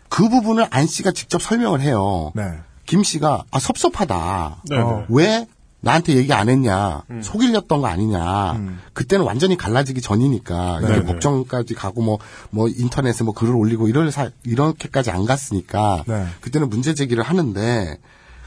[0.10, 2.32] 그 부분을 안 씨가 직접 설명을 해요.
[2.34, 2.44] 네.
[2.88, 4.64] 김 씨가 아 섭섭하다.
[4.70, 4.98] 네, 어.
[5.00, 5.06] 네.
[5.10, 5.48] 왜
[5.82, 7.04] 나한테 얘기 안 했냐?
[7.22, 8.54] 속일렸던 거 아니냐?
[8.54, 8.80] 음.
[8.94, 11.06] 그때는 완전히 갈라지기 전이니까 이렇게 네, 네.
[11.06, 16.26] 법정까지 가고 뭐뭐 인터넷에 뭐 글을 올리고 이럴 사, 이렇게까지 안 갔으니까 네.
[16.42, 17.98] 그때는 문제 제기를 하는데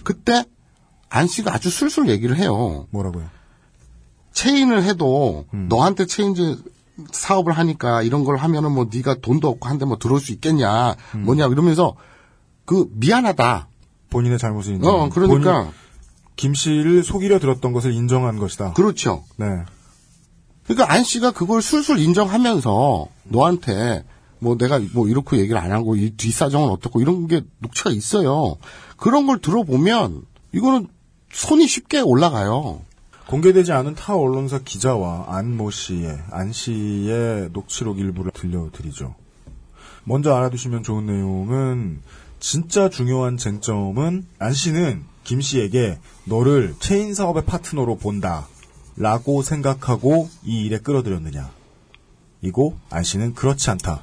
[0.03, 0.45] 그때
[1.09, 2.87] 안 씨가 아주 술술 얘기를 해요.
[2.91, 3.24] 뭐라고요?
[4.35, 5.66] 체인을 해도 음.
[5.68, 6.59] 너한테 체인지
[7.11, 10.97] 사업을 하니까 이런 걸 하면은 뭐 네가 돈도 없고 한데 뭐 들어올 수 있겠냐?
[11.14, 11.24] 음.
[11.24, 11.97] 뭐냐 이러면서
[12.64, 13.68] 그 미안하다.
[14.11, 14.93] 본인의 잘못을 인정.
[14.93, 15.72] 어 그러니까 본인,
[16.37, 18.74] 김 씨를 속이려 들었던 것을 인정한 것이다.
[18.74, 19.24] 그렇죠.
[19.37, 19.47] 네.
[20.66, 24.05] 그러니까 안 씨가 그걸 술술 인정하면서 너한테
[24.39, 28.57] 뭐 내가 뭐 이렇게 얘기를 안 하고 이 뒷사정은 어떻고 이런 게 녹취가 있어요.
[28.97, 30.22] 그런 걸 들어보면
[30.53, 30.89] 이거는
[31.32, 32.80] 손이 쉽게 올라가요.
[33.26, 39.14] 공개되지 않은 타 언론사 기자와 안 모 씨의 안 씨의 녹취록 일부를 들려드리죠.
[40.04, 42.02] 먼저 알아두시면 좋은 내용은
[42.38, 48.46] 진짜 중요한 쟁점은 안 씨는 김 씨에게 너를 체인 사업의 파트너로 본다
[48.96, 51.50] 라고 생각하고 이 일에 끌어들였느냐.
[52.42, 54.02] 이고 안 씨는 그렇지 않다.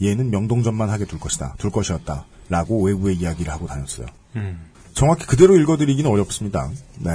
[0.00, 1.56] 얘는 명동전만 하게 둘 것이다.
[1.58, 2.24] 둘 것이었다.
[2.48, 4.06] 라고 외부에 이야기를 하고 다녔어요.
[4.36, 4.70] 음.
[4.94, 6.70] 정확히 그대로 읽어드리기는 어렵습니다.
[6.98, 7.10] 네.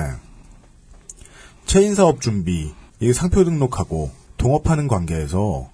[1.66, 2.72] 체인 사업 준비,
[3.14, 5.70] 상표 등록하고 동업하는 관계에서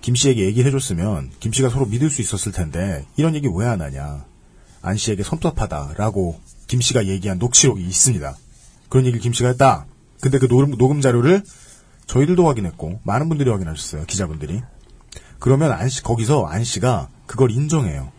[0.00, 3.80] 김 씨에게 얘기를 해줬으면 김 씨가 서로 믿을 수 있었을 텐데 이런 얘기 왜 안
[3.80, 4.24] 하냐.
[4.82, 6.38] 안 씨에게 섭섭하다라고
[6.68, 8.36] 김 씨가 얘기한 녹취록이 있습니다.
[8.88, 9.86] 그런 얘기를 김 씨가 했다.
[10.20, 11.42] 근데 그 녹음, 녹음 자료를
[12.06, 14.04] 저희들도 확인했고 많은 분들이 확인하셨어요.
[14.06, 14.62] 기자분들이.
[15.38, 18.12] 그러면 안 씨, 거기서 안 씨가 그걸 인정해요.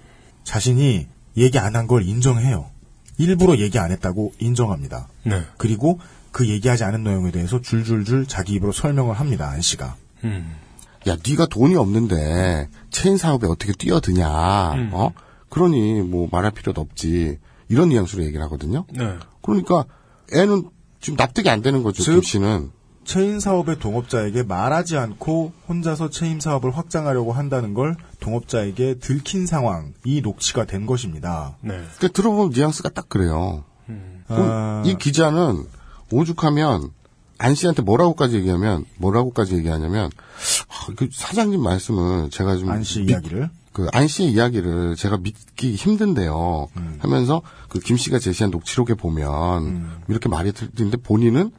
[0.44, 1.08] 자신이
[1.38, 2.70] 얘기 안 한 걸 인정해요.
[3.18, 5.08] 일부러 얘기 안 했다고 인정합니다.
[5.24, 5.42] 네.
[5.58, 6.00] 그리고
[6.38, 9.50] 그 얘기하지 않은 내용에 대해서 줄줄줄 자기 입으로 설명을 합니다.
[9.50, 9.96] 안 씨가.
[10.24, 10.56] 음.
[11.08, 14.74] 야, 네가 돈이 없는데 체인 사업에 어떻게 뛰어드냐?
[14.74, 14.90] 음.
[14.94, 15.14] 어?
[15.50, 17.40] 그러니 뭐 말할 필요도 없지.
[17.70, 18.86] 이런 뉘앙스로 얘기를 하거든요.
[18.94, 19.16] 네.
[19.42, 19.86] 그러니까
[20.32, 20.70] 애는
[21.02, 22.04] 지금 납득이 안 되는 거죠.
[22.04, 22.72] 즉, 김 씨는.
[23.04, 30.66] 체인 사업의 동업자에게 말하지 않고 혼자서 체인 사업을 확장하려고 한다는 걸 동업자에게 들킨 상황이 녹취가
[30.66, 31.58] 된 것입니다.
[31.62, 31.78] 네.
[31.78, 33.64] 그러니까 들어보면 뉘앙스가 딱 그래요.
[34.28, 35.66] 아, 이 기자는
[36.12, 36.89] 오죽하면
[37.39, 40.10] 안 씨한테 뭐라고까지 얘기하면 뭐라고까지 얘기하냐면
[40.70, 45.76] 아, 그 사장님 말씀을 제가 좀 안씨 믿- 이야기를 그 안 씨의 이야기를 제가 믿기
[45.76, 46.68] 힘든데요.
[46.78, 46.95] 음.
[46.99, 49.97] 하면서 그 김 씨가 제시한 녹취록에 보면 음.
[50.08, 51.51] 이렇게 말이 들리는데 본인은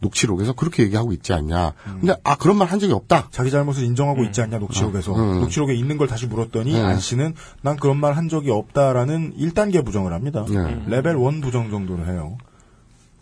[0.00, 1.72] 녹취록에서 그렇게 얘기하고 있지 않냐.
[1.86, 1.96] 음.
[2.00, 3.28] 근데 아 그런 말 한 적이 없다.
[3.30, 5.40] 자기 잘못을 인정하고 있지 않냐 녹취록에서 어, 음.
[5.40, 6.80] 녹취록에 있는 걸 다시 물었더니 네.
[6.80, 10.46] 안 씨는 난 그런 말 한 적이 없다라는 1단계 부정을 합니다.
[10.48, 10.82] 네.
[10.86, 12.38] 레벨 1 부정 정도를 해요.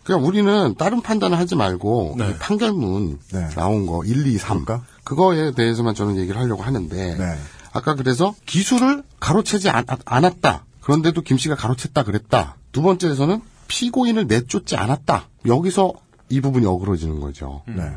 [0.05, 2.29] 그냥 우리는 다른 판단을 하지 말고 네.
[2.29, 3.49] 이 판결문 네.
[3.55, 4.63] 나온 거 1, 2, 3
[5.03, 7.35] 그거에 대해서만 저는 얘기를 하려고 하는데 네.
[7.73, 12.55] 아까 그래서 기술을 가로채지 않, 았다 그런데도 김 씨가 가로챘다 그랬다.
[12.71, 15.27] 두 번째에서는 피고인을 내쫓지 않았다.
[15.47, 15.93] 여기서
[16.29, 17.63] 이 부분이 어그러지는 거죠.
[17.67, 17.91] 네.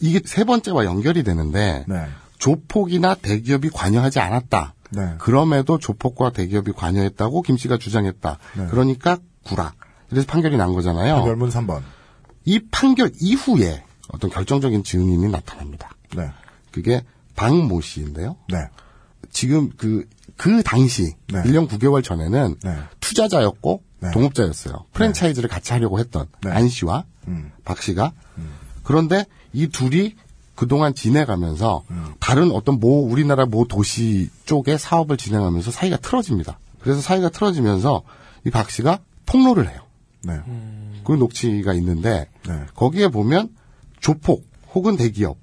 [0.00, 2.06] 이게 세 번째와 연결이 되는데 네.
[2.38, 4.74] 조폭이나 대기업이 관여하지 않았다.
[4.90, 5.14] 네.
[5.18, 8.38] 그럼에도 조폭과 대기업이 관여했다고 김 씨가 주장했다.
[8.56, 8.66] 네.
[8.66, 9.72] 그러니까 구라.
[10.12, 11.16] 이래서 판결이 난 거잖아요.
[11.16, 11.82] 판결문 3번.
[12.44, 15.90] 이 판결 이후에 어떤 결정적인 증인이 나타납니다.
[16.14, 16.30] 네.
[16.70, 17.02] 그게
[17.36, 18.36] 박모 씨인데요.
[18.48, 18.58] 네.
[19.30, 20.06] 지금 그,
[20.36, 21.42] 그 당시, 네.
[21.42, 22.76] 1년 9개월 전에는 네.
[23.00, 24.10] 투자자였고 네.
[24.10, 24.84] 동업자였어요.
[24.92, 26.50] 프랜차이즈를 같이 하려고 했던 네.
[26.50, 27.52] 안 씨와 음.
[27.64, 28.12] 박 씨가.
[28.82, 30.16] 그런데 이 둘이
[30.56, 32.14] 그동안 지내가면서 음.
[32.20, 36.58] 다른 어떤 모 우리나라 모 도시 쪽에 사업을 진행하면서 사이가 틀어집니다.
[36.80, 38.02] 그래서 사이가 틀어지면서
[38.44, 39.81] 이 박 씨가 폭로를 해요.
[40.24, 40.40] 네.
[41.04, 42.64] 그 녹취가 있는데 네.
[42.74, 43.50] 거기에 보면
[44.00, 45.36] 조폭 혹은 대기업의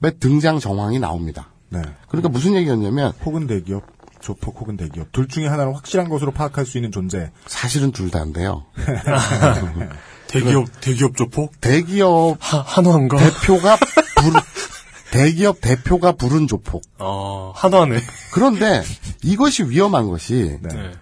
[0.00, 0.10] 네.
[0.18, 1.48] 등장 정황이 나옵니다.
[1.68, 1.80] 네.
[2.08, 3.84] 그러니까 무슨 얘기였냐면 혹은 대기업,
[4.20, 5.12] 조폭 혹은 대기업.
[5.12, 7.30] 둘 중에 하나는 확실한 것으로 파악할 수 있는 존재.
[7.46, 8.64] 사실은 둘 다인데요.
[10.28, 13.18] 대기업 대기업 조폭 대기업 하, 한화인가?
[13.18, 13.76] 대표가
[14.16, 14.40] 부른
[15.10, 16.82] 대기업 대표가 부른 조폭.
[16.98, 17.98] 아 한화네.
[18.32, 18.82] 그런데
[19.22, 20.92] 이것이 위험한 것이 네.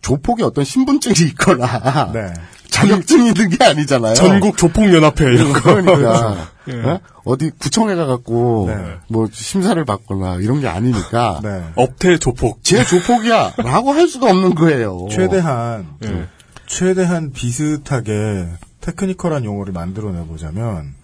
[0.00, 0.08] 네.
[0.08, 2.32] 조폭이 어떤 신분증이 있거나 네.
[2.70, 4.14] 자격증이 있는 게 아니잖아요.
[4.14, 5.60] 전국 조폭 연합회 이런 거.
[5.60, 6.74] 그러니까 예.
[6.82, 7.00] 어?
[7.24, 8.96] 어디 구청에 가갖고 네.
[9.08, 11.64] 뭐 심사를 받거나 이런 게 아니니까 네.
[11.74, 12.62] 업태 조폭.
[12.62, 15.08] 제 조폭이야라고 할 수가 없는 거예요.
[15.10, 16.28] 최대한 예.
[16.66, 18.46] 최대한 비슷하게
[18.80, 20.94] 테크니컬한 용어를 만들어내 보자면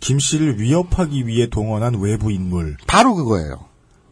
[0.00, 3.64] 김 씨를 위협하기 위해 동원한 외부 인물 바로 그거예요.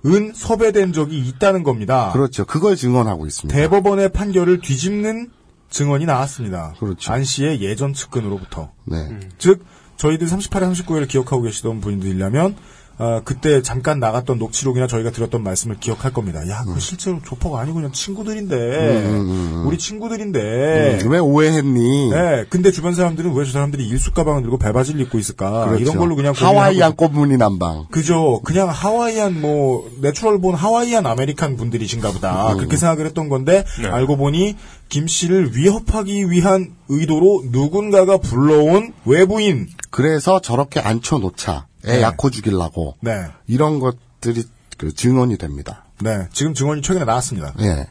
[0.07, 2.11] 은 섭외된 적이 있다는 겁니다.
[2.13, 2.45] 그렇죠.
[2.45, 3.59] 그걸 증언하고 있습니다.
[3.59, 5.31] 대법원의 판결을 뒤집는
[5.71, 6.75] 증언이 나왔습니다.
[6.79, 7.13] 그렇죠.
[7.13, 8.71] 안 씨의 예전 측근으로부터.
[8.85, 9.19] 네.
[9.39, 9.65] 즉
[9.97, 12.57] 저희들 38회 39회를 기억하고 계시던 분들이라면
[12.97, 16.49] 아, 그때 잠깐 나갔던 녹취록이나 저희가 들었던 말씀을 기억할 겁니다.
[16.49, 22.11] 야, 그 실제로 조퍼가 아니고 그냥 친구들인데, 음, 우리 친구들인데, 음, 왜 오해했니?
[22.11, 25.67] 네, 근데 주변 사람들은 왜 저 사람들이 일수 가방을 들고 배바지를 입고 있을까?
[25.67, 25.83] 그렇죠.
[25.83, 27.87] 이런 걸로 그냥 하와이안 꽃무늬 남방.
[27.91, 28.41] 그죠.
[28.45, 32.53] 그냥 하와이안 뭐 natural born Hawaiian American 분들이신가 보다.
[32.53, 32.57] 음.
[32.59, 33.89] 그렇게 생각을 했던 건데 네.
[33.89, 34.57] 알고 보니
[34.89, 39.67] 김 씨를 위협하기 위한 의도로 누군가가 불러온 외부인.
[39.91, 42.03] 그래서 저렇게 앉혀놓자 에 네.
[42.03, 43.27] 야코 죽이려고 네.
[43.47, 44.45] 이런 것들이
[44.79, 45.85] 그 증언이 됩니다.
[46.01, 46.29] 네.
[46.33, 47.55] 지금 증언이 최근에 나왔습니다.
[47.61, 47.87] 예.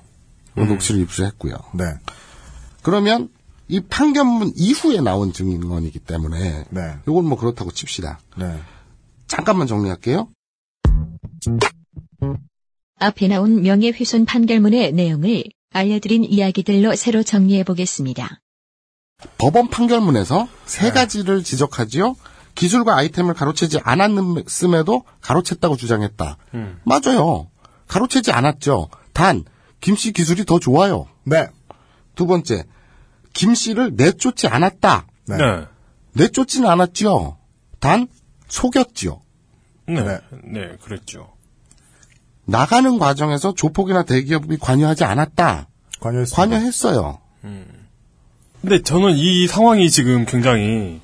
[0.55, 1.55] 그 녹취를 입수했고요.
[1.73, 1.85] 네.
[2.81, 3.29] 그러면
[3.67, 6.81] 이 판결문 이후에 나온 증언이기 때문에 네.
[7.07, 8.19] 이건 뭐 그렇다고 칩시다.
[8.37, 8.59] 네.
[9.27, 10.27] 잠깐만 정리할게요.
[12.99, 18.39] 앞에 나온 명예훼손 판결문의 내용을 알려드린 이야기들로 새로 정리해 보겠습니다.
[19.37, 20.91] 법원 판결문에서 세 네.
[20.91, 22.15] 가지를 지적하지요.
[22.55, 26.37] 기술과 아이템을 가로채지 않았음에도 가로챘다고 주장했다.
[26.53, 26.79] 음.
[26.83, 27.49] 맞아요.
[27.87, 28.89] 가로채지 않았죠.
[29.13, 29.43] 단,
[29.81, 31.07] 김씨 기술이 더 좋아요.
[31.23, 31.47] 네.
[32.15, 32.63] 두 번째,
[33.33, 35.07] 김 씨를 내쫓지 않았다.
[35.27, 35.37] 네.
[35.37, 35.65] 네.
[36.13, 37.37] 내쫓지는 않았죠.
[37.79, 38.07] 단,
[38.47, 39.21] 속였지요.
[39.87, 40.01] 네.
[40.03, 40.19] 네.
[40.43, 40.77] 네.
[40.81, 41.33] 그랬죠.
[42.45, 45.67] 나가는 과정에서 조폭이나 대기업이 관여하지 않았다.
[45.99, 46.35] 관여했습니다.
[46.35, 47.19] 관여했어요.
[48.61, 51.01] 근데 저는 이 상황이 지금 굉장히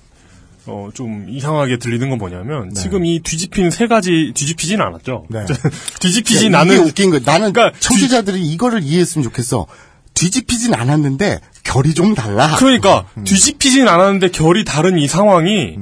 [0.70, 2.82] 어, 좀 이상하게 들리는 건 뭐냐면 네.
[2.82, 5.26] 지금 이 뒤집힌 세 가지 뒤집히진 않았죠.
[5.30, 5.46] 네.
[6.00, 7.20] 뒤집히진 이게 않은 웃긴 거.
[7.20, 9.66] 나는 그러니까 청취자들이 이거를 이해했으면 좋겠어.
[10.14, 12.56] 뒤집히진 않았는데 결이 좀 달라.
[12.58, 13.24] 그러니까 음.
[13.24, 15.78] 뒤집히진 않았는데 결이 다른 이 상황이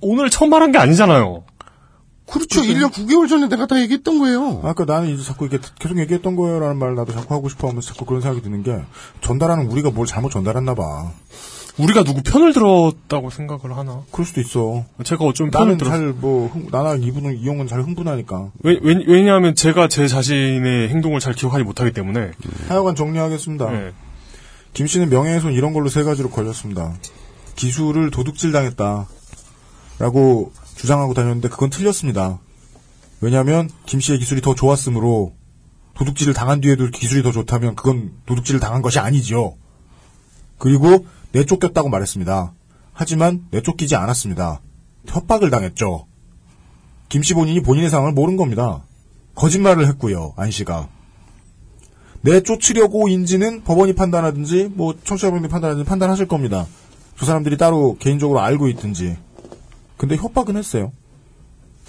[0.00, 1.44] 오늘 처음 말한 게 아니잖아요.
[2.26, 2.60] 그렇죠.
[2.60, 4.60] 1년 9개월 전에 내가 다 얘기했던 거예요.
[4.64, 8.04] 아까 나는 이제 자꾸 이렇게 계속 얘기했던 거예요라는 말 나도 자꾸 하고 싶어 하면서 자꾸
[8.04, 8.76] 그런 생각이 드는 게
[9.20, 11.12] 전달하는 우리가 뭘 잘못 전달했나 봐.
[11.78, 14.02] 우리가 누구 편을 들었다고 생각을 하나?
[14.10, 14.84] 그럴 수도 있어.
[15.04, 15.90] 제가 어쩌면 편을 나는 들었.
[15.90, 18.50] 잘뭐 나나 이분은 이용은 잘 흥분하니까.
[18.62, 22.30] 왜, 왜, 왜 냐하면 제가 제 자신의 행동을 잘 기억하지 못하기 때문에.
[22.68, 23.70] 하여간 정리하겠습니다.
[23.70, 23.92] 네.
[24.72, 26.94] 김 씨는 명예훼손 이런 걸로 세 가지로 걸렸습니다.
[27.56, 29.06] 기술을 도둑질 당했다.
[29.98, 32.38] 라고 주장하고 다녔는데 그건 틀렸습니다.
[33.20, 35.34] 왜냐하면 김 씨의 기술이 더 좋았으므로
[35.94, 39.54] 도둑질을 당한 뒤에도 기술이 더 좋다면 그건 도둑질을 당한 것이 아니지요.
[40.58, 41.06] 그리고
[41.40, 42.52] 내쫓겼다고 말했습니다.
[42.94, 44.60] 하지만 내쫓기지 않았습니다.
[45.06, 46.06] 협박을 당했죠.
[47.10, 48.82] 김씨 본인이 본인의 상황을 모른 겁니다.
[49.34, 50.32] 거짓말을 했고요.
[50.36, 50.88] 안 씨가.
[52.22, 56.66] 내쫓으려고인지는 법원이 판단하든지 뭐 청취자분들이 판단하든지 판단하실 겁니다.
[57.16, 59.16] 두 사람들이 따로 개인적으로 알고 있든지.
[59.96, 60.90] 근데 협박은 했어요.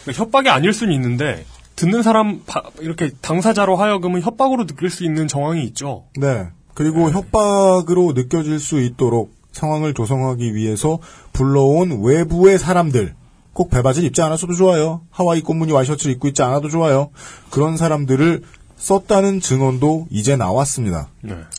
[0.03, 1.45] 그러니까 협박이 아닐 수는 있는데
[1.75, 6.05] 듣는 사람 바- 이렇게 당사자로 하여금은 협박으로 느낄 수 있는 정황이 있죠.
[6.19, 6.47] 네.
[6.73, 10.99] 그리고 협박으로 느껴질 수 있도록 상황을 조성하기 위해서
[11.33, 13.15] 불러온 외부의 사람들.
[13.53, 15.01] 꼭 배바지를 입지 않았어도 좋아요.
[15.09, 17.09] 하와이 꽃무늬 와이셔츠를 입고 있지 않아도 좋아요.
[17.49, 18.43] 그런 사람들을
[18.75, 21.09] 썼다는 증언도 이제 나왔습니다.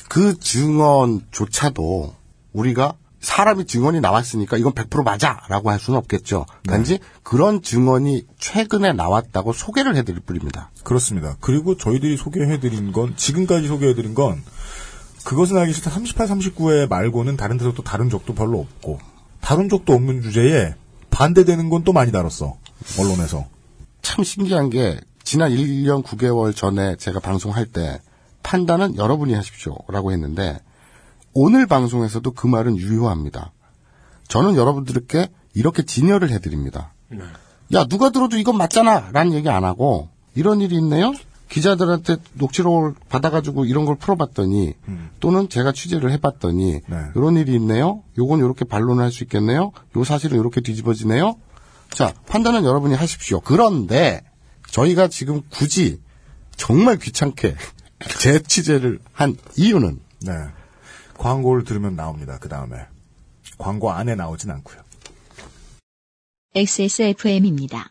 [0.09, 2.15] 그 증언조차도
[2.53, 6.47] 우리가 사람이 증언이 나왔으니까 이건 100% 맞아라고 할 수는 없겠죠.
[6.69, 10.71] 단지 그런 증언이 최근에 나왔다고 소개를 해드릴 뿐입니다.
[10.85, 11.37] 그렇습니다.
[11.41, 14.41] 그리고 저희들이 소개해드린 건, 지금까지 소개해드린 건,
[15.29, 18.99] 그것은 알기 싫다 38, 39회 말고는 다른 데서 또 다룬 적도 별로 없고,
[19.43, 20.75] 다룬 적도 없는 주제에
[21.11, 22.57] 반대되는 건 또 많이 다뤘어.
[22.99, 23.45] 언론에서.
[24.01, 28.01] 참 신기한 게 지난 1년 9개월 전에 제가 방송할 때
[28.43, 30.61] 판단은 여러분이 하십시오라고 했는데
[31.35, 33.53] 오늘 방송에서도 그 말은 유효합니다.
[34.29, 36.95] 저는 여러분들께 이렇게 진열을 해드립니다.
[37.75, 41.13] 야 누가 들어도 이건 맞잖아 라는 얘기 안 하고 이런 일이 있네요?
[41.49, 44.75] 기자들한테 녹취록을 받아가지고 이런 걸 풀어봤더니
[45.21, 46.81] 또는 제가 취재를 해봤더니
[47.17, 48.03] 이런 일이 있네요?
[48.19, 49.73] 요건 이렇게 반론을 할 수 있겠네요?
[49.97, 51.37] 요 사실은 이렇게 뒤집어지네요?
[51.91, 53.41] 자 판단은 여러분이 하십시오.
[53.41, 54.23] 그런데
[54.71, 56.01] 저희가 지금 굳이
[56.57, 57.55] 정말 귀찮게
[58.21, 60.33] 재 취재를 한 이유는 네.
[61.17, 62.39] 광고를 들으면 나옵니다.
[62.41, 62.77] 그 다음에.
[63.57, 64.79] 광고 안에 나오진 않고요.
[66.55, 67.91] XSFM입니다.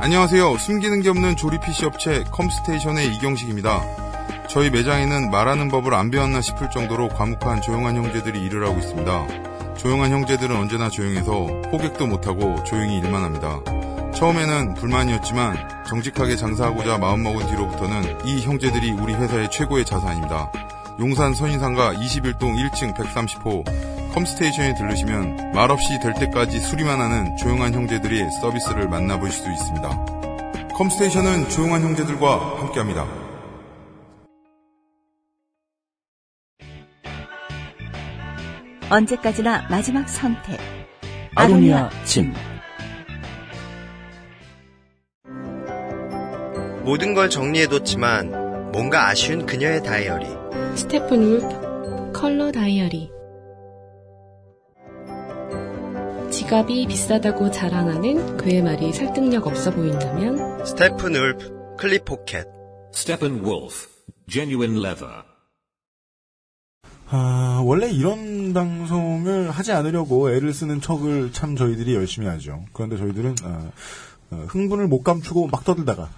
[0.00, 0.58] 안녕하세요.
[0.58, 3.82] 숨기는 게 없는 조립 PC 업체 컴스테이션의 이경식입니다.
[4.48, 9.76] 저희 매장에는 말하는 법을 안 배웠나 싶을 정도로 과묵한 조용한 형제들이 일을 하고 있습니다.
[9.76, 13.60] 조용한 형제들은 언제나 조용해서 호객도 못하고 조용히 일만 합니다.
[14.14, 20.52] 처음에는 불만이었지만 정직하게 장사하고자 마음먹은 뒤로부터는 이 형제들이 우리 회사의 최고의 자산입니다.
[20.98, 28.88] 용산 선인상가 21동 1층 130호 컴스테이션에 들르시면 말없이 될 때까지 수리만 하는 조용한 형제들의 서비스를
[28.88, 29.88] 만나보실 수 있습니다.
[30.74, 33.06] 컴스테이션은 조용한 형제들과 함께합니다.
[38.90, 40.60] 언제까지나 마지막 선택.
[41.34, 42.34] 아로니아 진.
[46.84, 50.41] 모든 걸 정리해뒀지만 뭔가 아쉬운 그녀의 다이어리.
[50.74, 53.10] Steppenwolf 컬러 다이어리
[56.30, 62.46] 지갑이 비싸다고 자랑하는 그의 말이 설득력 없어 보인다면 Steppenwolf 클립 포켓.
[62.94, 63.88] Steppenwolf,
[64.28, 65.24] genuine leather.
[67.08, 72.64] 아, 원래 이런 방송을 하지 않으려고 애를 쓰는 척을 참 저희들이 열심히 하죠.
[72.72, 73.70] 그런데 저희들은 아,
[74.30, 76.08] 어, 흥분을 못 감추고 막 떠들다가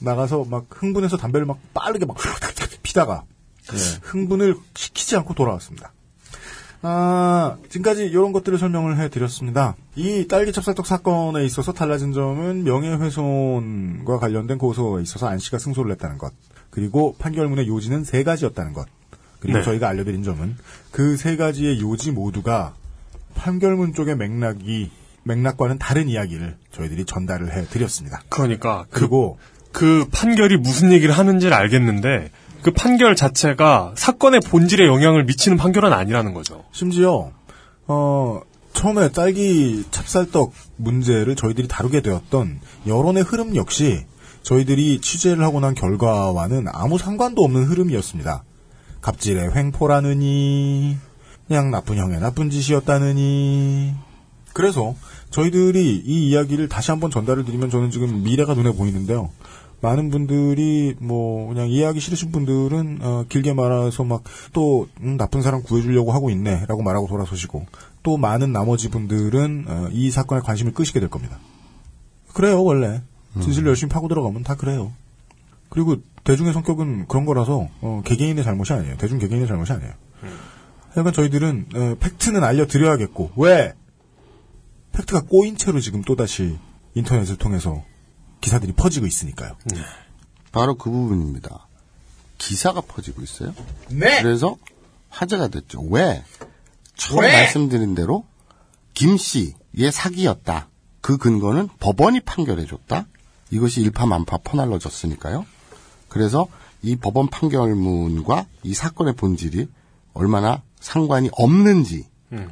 [0.00, 2.16] 나가서 막 흥분해서 담배를 막 빠르게 막
[2.82, 3.24] 피다가
[3.70, 5.92] 네, 흥분을 시키지 않고 돌아왔습니다.
[6.82, 9.74] 아, 지금까지 이런 것들을 설명을 해드렸습니다.
[9.96, 16.18] 이 딸기 찹쌀떡 사건에 있어서 달라진 점은 명예훼손과 관련된 고소에 있어서 안 씨가 승소를 했다는
[16.18, 16.32] 것.
[16.68, 18.86] 그리고 판결문의 요지는 세 가지였다는 것.
[19.40, 19.64] 그리고 네.
[19.64, 20.56] 저희가 알려드린 점은
[20.90, 22.74] 그 세 가지의 요지 모두가
[23.34, 24.90] 판결문 쪽의 맥락이
[25.22, 28.22] 맥락과는 다른 이야기를 저희들이 전달을 해드렸습니다.
[28.28, 29.38] 그러니까 그, 그리고
[29.72, 32.30] 그 판결이 무슨 얘기를 하는지를 알겠는데
[32.64, 36.64] 그 판결 자체가 사건의 본질에 영향을 미치는 판결은 아니라는 거죠.
[36.72, 37.30] 심지어
[37.86, 38.40] 어
[38.72, 44.06] 처음에 딸기 찹쌀떡 문제를 저희들이 다루게 되었던 여론의 흐름 역시
[44.44, 48.44] 저희들이 취재를 하고 난 결과와는 아무 상관도 없는 흐름이었습니다.
[49.02, 50.96] 갑질의 횡포라느니
[51.46, 53.92] 그냥 나쁜 형의 나쁜 짓이었다느니
[54.54, 54.94] 그래서
[55.28, 59.30] 저희들이 이 이야기를 다시 한번 전달을 드리면 저는 지금 미래가 눈에 보이는데요.
[59.84, 66.30] 많은 분들이 뭐 그냥 이해하기 싫으신 분들은 어, 길게 말해서 막또 나쁜 사람 구해주려고 하고
[66.30, 67.66] 있네라고 말하고 돌아서시고
[68.02, 71.38] 또 많은 나머지 분들은 어, 이 사건에 관심을 끄시게 될 겁니다.
[72.32, 73.02] 그래요 원래
[73.42, 74.92] 진실 열심히 파고 들어가면 다 그래요.
[75.68, 78.96] 그리고 대중의 성격은 그런 거라서 어, 개개인의 잘못이 아니에요.
[78.96, 79.92] 대중 개개인의 잘못이 아니에요.
[80.94, 83.74] 하여간 저희들은 어, 팩트는 알려드려야겠고 왜
[84.92, 86.56] 팩트가 꼬인 채로 지금 또다시
[86.94, 87.82] 인터넷을 통해서
[88.44, 89.56] 기사들이 퍼지고 있으니까요.
[90.52, 91.66] 바로 그 부분입니다.
[92.36, 93.54] 기사가 퍼지고 있어요.
[93.88, 94.20] 네.
[94.22, 94.58] 그래서
[95.08, 95.80] 화제가 됐죠.
[95.80, 96.22] 왜?
[96.94, 97.32] 처음 왜?
[97.32, 98.26] 말씀드린 대로
[98.92, 100.68] 김 씨의 사기였다.
[101.00, 103.06] 그 근거는 법원이 판결해줬다.
[103.50, 105.46] 이것이 일파만파 퍼날러졌으니까요.
[106.08, 106.46] 그래서
[106.82, 109.68] 이 법원 판결문과 이 사건의 본질이
[110.12, 112.06] 얼마나 상관이 없는지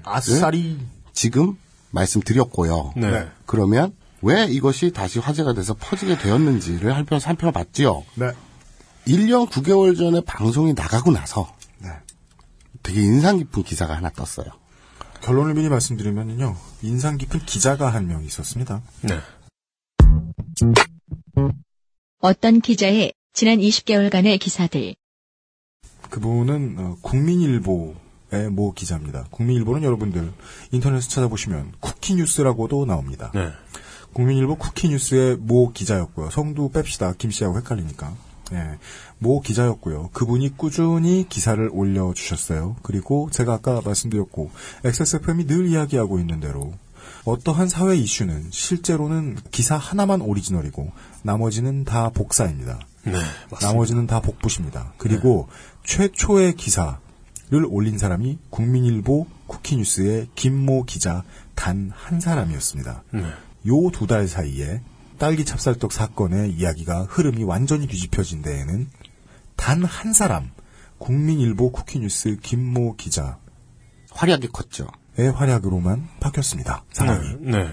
[0.04, 0.78] 아싸리
[1.12, 1.58] 지금
[1.90, 2.94] 말씀드렸고요.
[2.96, 3.28] 네.
[3.44, 8.04] 그러면 왜 이것이 다시 화제가 돼서 퍼지게 되었는지를 한편 살펴봤지요.
[8.14, 8.30] 네.
[9.06, 11.88] 1년 9개월 전에 방송이 나가고 나서 네.
[12.82, 14.46] 되게 인상 깊은 기사가 하나 떴어요.
[15.22, 16.56] 결론을 미리 말씀드리면요.
[16.82, 18.82] 인상 깊은 기자가 한 명 있었습니다.
[19.02, 19.20] 네.
[22.20, 24.94] 어떤 기자의 지난 20개월간의 기사들.
[26.10, 29.26] 그분은 어, 국민일보의 모 기자입니다.
[29.30, 30.32] 국민일보는 여러분들
[30.70, 33.30] 인터넷에 찾아보시면 쿠키뉴스라고도 나옵니다.
[33.34, 33.50] 네.
[34.12, 36.30] 국민일보 쿠키뉴스의 모 기자였고요.
[36.30, 37.16] 성도 뺍시다.
[37.18, 38.14] 김 씨하고 헷갈리니까.
[38.52, 38.78] 예,
[39.18, 40.10] 모 기자였고요.
[40.12, 42.76] 그분이 꾸준히 기사를 올려주셨어요.
[42.82, 44.50] 그리고 제가 아까 말씀드렸고
[44.84, 46.72] XSFM이 늘 이야기하고 있는 대로
[47.24, 50.90] 어떠한 사회 이슈는 실제로는 기사 하나만 오리지널이고
[51.22, 52.80] 나머지는 다 복사입니다.
[53.04, 53.66] 네, 맞습니다.
[53.66, 54.92] 나머지는 다 복붙입니다.
[54.98, 55.48] 그리고
[55.84, 56.96] 최초의 기사를
[57.68, 63.02] 올린 사람이 국민일보 쿠키뉴스의 김모 기자 단 한 사람이었습니다.
[63.12, 63.24] 네.
[63.66, 64.80] 요 두 달 사이에
[65.18, 68.88] 딸기 찹쌀떡 사건의 이야기가 흐름이 완전히 뒤집혀진 데에는
[69.56, 70.50] 단 한 사람
[70.98, 73.34] 국민일보 쿠키뉴스 김모 기자의
[74.10, 74.86] 활약이 컸죠.
[75.16, 76.84] 활약으로만 바뀌었습니다.
[76.92, 77.36] 사람이.
[77.40, 77.68] 네.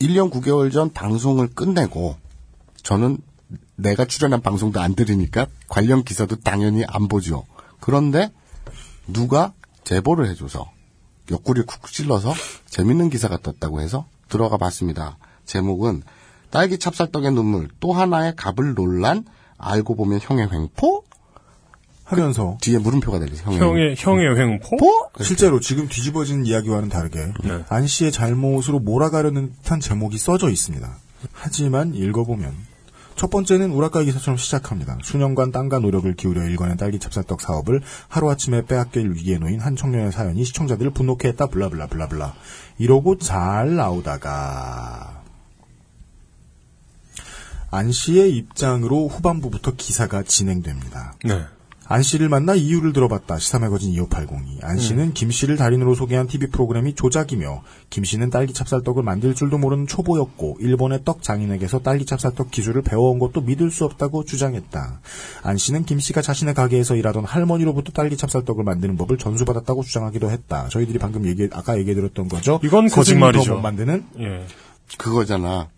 [0.00, 2.16] 1년 9개월 전 방송을 끝내고
[2.82, 3.18] 저는
[3.76, 7.44] 내가 출연한 방송도 안 들으니까 관련 기사도 당연히 안 보죠.
[7.80, 8.30] 그런데
[9.06, 9.52] 누가
[9.84, 10.70] 제보를 해줘서
[11.30, 12.34] 옆구리를 쿡쿡 찔러서
[12.66, 15.16] 재밌는 기사가 떴다고 해서 들어가 봤습니다.
[15.44, 16.02] 제목은
[16.50, 19.24] 딸기 찹쌀떡의 눈물 또 하나의 갑을 논란
[19.58, 21.04] 알고 보면 형의 횡포
[22.04, 23.50] 하면서 뒤에 물음표가 달리죠.
[23.50, 25.10] 형의, 형의 형의 횡포?
[25.22, 27.64] 실제로 지금 뒤집어진 이야기와는 다르게 네.
[27.68, 30.96] 안 씨의 잘못으로 몰아가려는 듯한 제목이 써져 있습니다.
[31.32, 32.54] 하지만 읽어보면
[33.16, 34.98] 첫 번째는 우라카이 기사처럼 시작합니다.
[35.02, 40.44] 수년간 땀과 노력을 기울여 일궈낸 딸기 찹쌀떡 사업을 하루아침에 빼앗길 위기에 놓인 한 청년의 사연이
[40.44, 42.34] 시청자들을 분노케 했다 블라블라 블라블라
[42.78, 45.23] 이러고 잘 나오다가
[47.74, 51.14] 안 씨의 입장으로 후반부부터 기사가 진행됩니다.
[51.24, 51.40] 네.
[51.86, 53.40] 안 씨를 만나 이유를 들어봤다.
[53.40, 54.62] 시사매거진 2580이.
[54.62, 59.58] 안 씨는 김 씨를 달인으로 소개한 TV 프로그램이 조작이며 김 씨는 딸기 찹쌀떡을 만들 줄도
[59.58, 65.00] 모르는 초보였고 일본의 떡 장인에게서 딸기 찹쌀떡 기술을 배워온 것도 믿을 수 없다고 주장했다.
[65.42, 70.68] 안 씨는 김 씨가 자신의 가게에서 일하던 할머니로부터 딸기 찹쌀떡을 만드는 법을 전수받았다고 주장하기도 했다.
[70.68, 72.60] 저희들이 방금 얘기 아까 얘기해 드렸던 거죠.
[72.62, 73.58] 이건 거짓말이죠.
[73.58, 74.46] 만드는 예.
[74.96, 75.68] 그거잖아.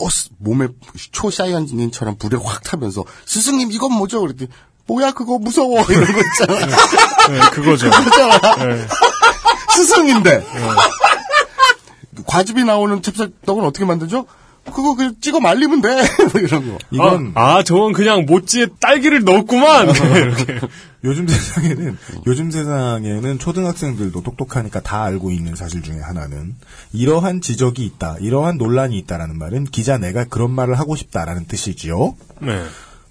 [0.00, 0.68] 어, 스- 몸에
[1.12, 4.20] 초사이언진처럼 불에 확 타면서 스승님 이건 뭐죠?
[4.20, 4.50] 그랬더니
[4.86, 6.66] 뭐야 그거 무서워 이런 거 있잖아.
[7.28, 7.90] 네, 그거죠.
[7.90, 8.56] 그거잖아.
[8.64, 8.86] 네.
[9.76, 10.44] 스승인데
[12.26, 14.26] 과즙이 나오는 찹쌀떡은 어떻게 만들죠?
[14.64, 15.88] 그거 그냥 찍어 말리면 돼.
[16.32, 16.78] 뭐 이런 거.
[16.90, 19.88] 이건 아, 아, 저건 그냥 모찌에 딸기를 넣었구만.
[20.16, 20.60] 이렇게.
[21.02, 21.96] 요즘 세상에는
[22.26, 26.54] 요즘 세상에는 초등학생들도 똑똑하니까 다 알고 있는 사실 중에 하나는
[26.92, 32.14] 이러한 지적이 있다, 이러한 논란이 있다라는 말은 기자 내가 그런 말을 하고 싶다라는 뜻이지요.
[32.42, 32.62] 네.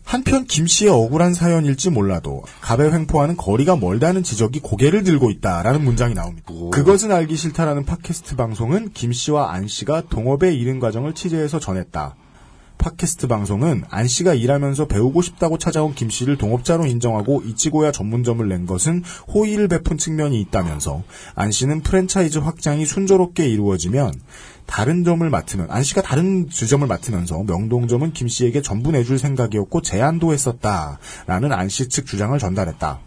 [0.10, 6.16] 한편 김 씨의 억울한 사연일지 몰라도 갑의 횡포와는 거리가 멀다는 지적이 고개를 들고 있다라는 문장이
[6.16, 6.52] 나옵니다.
[6.72, 12.16] 그것은 알기 싫다라는 팟캐스트 방송은 김 씨와 안 씨가 동업에 이른 과정을 취재해서 전했다.
[12.80, 18.66] 팟캐스트 방송은 안 씨가 일하면서 배우고 싶다고 찾아온 김 씨를 동업자로 인정하고 이치고야 전문점을 낸
[18.66, 21.04] 것은 호의를 베푼 측면이 있다면서
[21.36, 24.14] 안 씨는 프랜차이즈 확장이 순조롭게 이루어지면
[24.70, 30.32] 다른 점을 맡으면 안 씨가 다른 주점을 맡으면서 명동점은 김 씨에게 전부 내줄 생각이었고 제안도
[30.32, 33.00] 했었다라는 안 씨 측 주장을 전달했다.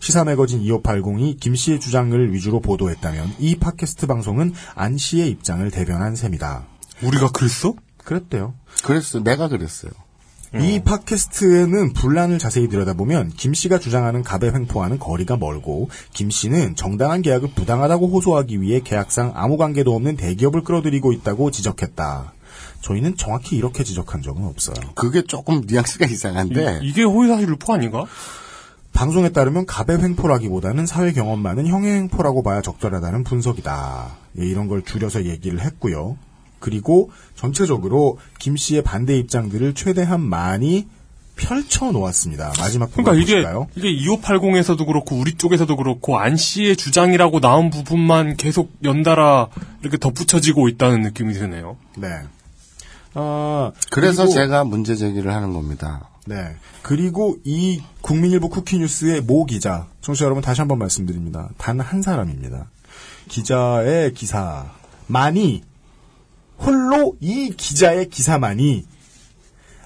[0.00, 6.14] 시사 매거진 2580이 김 씨의 주장을 위주로 보도했다면 이 팟캐스트 방송은 안 씨의 입장을 대변한
[6.16, 6.66] 셈이다.
[7.02, 7.74] 우리가 그랬어?
[7.98, 8.54] 그랬대요.
[8.84, 9.20] 그랬어.
[9.22, 9.90] 내가 그랬어요.
[10.58, 17.22] 이 팟캐스트에는 분란을 자세히 들여다보면 김 씨가 주장하는 갑의 횡포와는 거리가 멀고 김 씨는 정당한
[17.22, 22.32] 계약을 부당하다고 호소하기 위해 계약상 아무 관계도 없는 대기업을 끌어들이고 있다고 지적했다.
[22.80, 24.74] 저희는 정확히 이렇게 지적한 적은 없어요.
[24.96, 28.06] 그게 조금 뉘앙스가 이상한데 이, 게 호의사실 유포 아닌가?
[28.92, 34.16] 방송에 따르면 갑의 횡포라기보다는 사회 경험 많은 형의 횡포라고 봐야 적절하다는 분석이다.
[34.40, 36.16] 예, 이런 걸 줄여서 얘기를 했고요.
[36.60, 40.86] 그리고 전체적으로 김 씨의 반대 입장들을 최대한 많이
[41.36, 42.52] 펼쳐 놓았습니다.
[42.58, 43.66] 마지막 부분 그러니까 이게 보실까요?
[43.74, 49.48] 이게 2580에서도 그렇고 우리 쪽에서도 그렇고 안 씨의 주장이라고 나온 부분만 계속 연달아
[49.80, 51.78] 이렇게 덧붙여지고 있다는 느낌이 드네요.
[51.96, 52.08] 네.
[53.14, 56.10] 어, 그래서 그리고- 제가 문제 제기를 하는 겁니다.
[56.26, 56.54] 네.
[56.82, 61.48] 그리고 이 국민일보 쿠키 뉴스의 모 기자, 청취자 여러분 다시 한번 말씀드립니다.
[61.56, 62.68] 단 한 사람입니다.
[63.28, 65.62] 기자의 기사만이,
[66.60, 68.86] 홀로 이 기자의 기사만이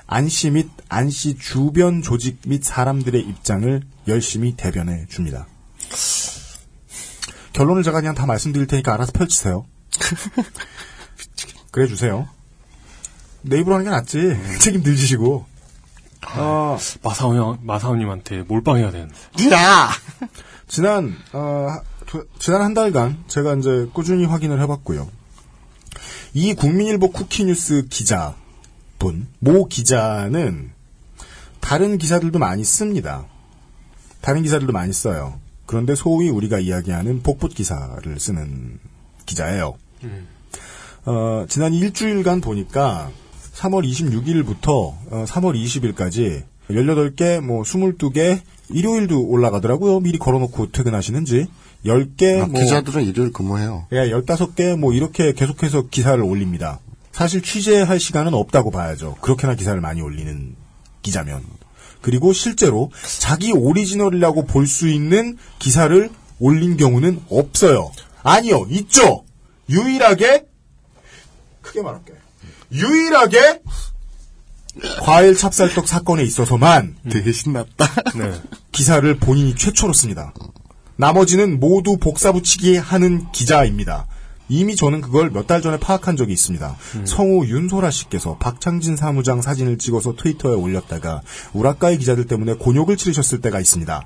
[0.06, 5.46] 안씨 및 안씨 주변 조직 및 사람들의 입장을 열심히 대변해 줍니다.
[7.52, 9.64] 결론을 제가 그냥 다 말씀드릴 테니까 알아서 펼치세요.
[11.70, 12.28] 그래 주세요.
[13.42, 14.36] 내 입으로 하는 게 낫지.
[14.60, 15.46] 책임들 지시고.
[16.36, 19.14] 어, 마사오 형, 마사오님한테 몰빵해야 되는데.
[19.52, 19.90] 야!
[20.66, 21.68] 지난, 어,
[22.06, 25.08] 두- 지난 한 달간 제가 이제 꾸준히 확인을 해봤고요.
[26.36, 30.72] 이 국민일보 쿠키뉴스 기자분, 모 기자는
[31.60, 33.24] 다른 기사들도 많이 씁니다.
[34.20, 35.38] 다른 기사들도 많이 써요.
[35.64, 38.80] 그런데 소위 우리가 이야기하는 복붙 기사를 쓰는
[39.26, 39.74] 기자예요.
[41.06, 43.10] 어, 지난 일주일간 보니까
[43.54, 44.68] 3월 26일부터
[45.10, 50.00] 어, 3월 20일까지 18개, 뭐 22개, 일요일도 올라가더라고요.
[50.00, 51.46] 미리 걸어놓고 퇴근하시는지.
[51.84, 52.60] 10개, 아, 뭐.
[52.60, 53.86] 기자들은 일요일 근무해요.
[53.92, 56.80] 예, 15개, 뭐 이렇게 계속해서 기사를 올립니다.
[57.12, 59.16] 사실 취재할 시간은 없다고 봐야죠.
[59.20, 60.56] 그렇게나 기사를 많이 올리는
[61.02, 61.42] 기자면.
[62.00, 67.92] 그리고 실제로 자기 오리지널이라고 볼 수 있는 기사를 올린 경우는 없어요.
[68.22, 69.24] 아니요, 있죠!
[69.70, 70.44] 유일하게,
[71.62, 72.12] 크게 말할게.
[72.72, 73.60] 유일하게,
[75.02, 77.86] 과일 찹쌀떡 사건에 있어서만 되게 신났다.
[78.16, 78.32] 네.
[78.72, 80.34] 기사를 본인이 최초로 씁니다.
[80.96, 84.06] 나머지는 모두 복사 붙이기 하는 기자입니다.
[84.48, 86.76] 이미 저는 그걸 몇 달 전에 파악한 적이 있습니다.
[87.04, 91.22] 성우 윤소라 씨께서 박창진 사무장 사진을 찍어서 트위터에 올렸다가
[91.54, 94.02] 우라카이 기자들 때문에 곤욕을 치르셨을 때가 있습니다.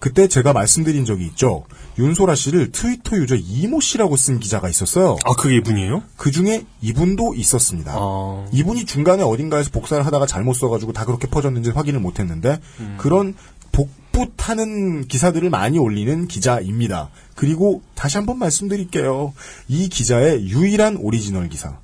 [0.00, 1.64] 그때 제가 말씀드린 적이 있죠.
[1.98, 5.16] 윤소라 씨를 트위터 유저 이모 씨라고 쓴 기자가 있었어요.
[5.24, 6.02] 아, 그게 이분이에요?
[6.16, 7.92] 그 중에 이분도 있었습니다.
[7.96, 8.46] 아.
[8.52, 12.60] 이분이 중간에 어딘가에서 복사를 하다가 잘못 써가지고 다 그렇게 퍼졌는지 확인을 못했는데
[12.96, 13.34] 그런
[13.72, 17.10] 복 붙하는 기사들을 많이 올리는 기자입니다.
[17.34, 19.32] 그리고 다시 한번 말씀드릴게요.
[19.68, 21.78] 이 기자의 유일한 오리지널 기사.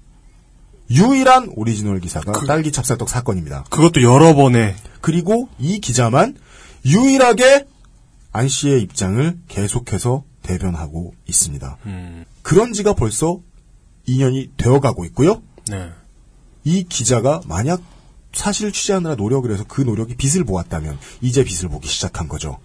[0.91, 3.65] 유일한 오리지널 기사가 딸기 찹쌀떡 사건입니다.
[3.71, 4.75] 그것도 여러 번에.
[5.01, 6.37] 그리고 이 기자만
[6.85, 7.67] 유일하게
[8.33, 11.79] 안 씨의 입장을 계속해서 대변하고 있습니다.
[12.43, 13.41] 그런 지가 벌써
[14.09, 15.41] 2년이 되어가고 있고요.
[15.71, 15.91] 네.
[16.65, 17.81] 이 기자가 만약
[18.35, 22.59] 사실 취재하느라 노력을 해서 그 노력이 빛을 보았다면 이제 빛을 보기 시작한 거죠.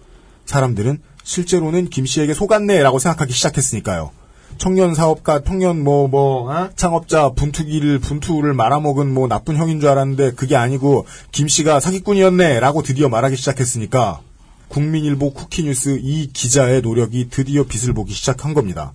[0.46, 4.10] 사람들은 실제로는 김 씨에게 속았네라고 생각하기 시작했으니까요.
[4.58, 6.70] 청년 사업가, 청년 뭐, 뭐, 어?
[6.74, 12.82] 창업자, 분투기를, 분투를 말아먹은 뭐 나쁜 형인 줄 알았는데 그게 아니고 김 씨가 사기꾼이었네 라고
[12.82, 14.20] 드디어 말하기 시작했으니까
[14.68, 18.92] 국민일보 쿠키뉴스 이 기자의 노력이 드디어 빛을 보기 시작한 겁니다.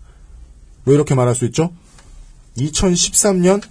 [0.85, 1.71] 왜 이렇게 말할 수 있죠?
[2.57, 3.61] 2013년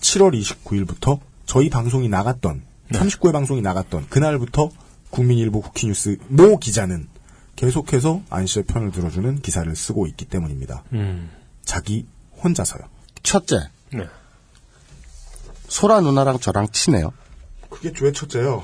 [0.00, 4.68] 7월 29일부터 저희 방송이 나갔던 39회 방송이 나갔던 그날부터
[5.08, 7.08] 국민일보 쿠키뉴스 모 기자는
[7.56, 10.84] 계속해서 안 씨의 편을 들어주는 기사를 쓰고 있기 때문입니다.
[10.92, 11.30] 음.
[11.64, 12.06] 자기
[12.44, 12.82] 혼자서요.
[13.22, 13.60] 첫째,
[13.92, 14.06] 네.
[15.68, 17.12] 소라 누나랑 저랑 친해요.
[17.70, 18.62] 그게 왜 첫째요?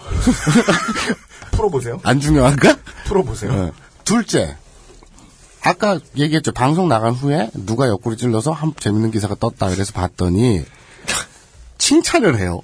[1.52, 2.00] 풀어보세요.
[2.04, 2.76] 안 중요한가?
[3.06, 3.64] 풀어보세요.
[3.64, 3.72] 네.
[4.04, 4.58] 둘째,
[5.62, 6.52] 아까 얘기했죠.
[6.52, 9.70] 방송 나간 후에 누가 옆구리 찔러서 한 재밌는 기사가 떴다.
[9.70, 10.64] 그래서 봤더니
[11.78, 12.60] 칭찬을 해요.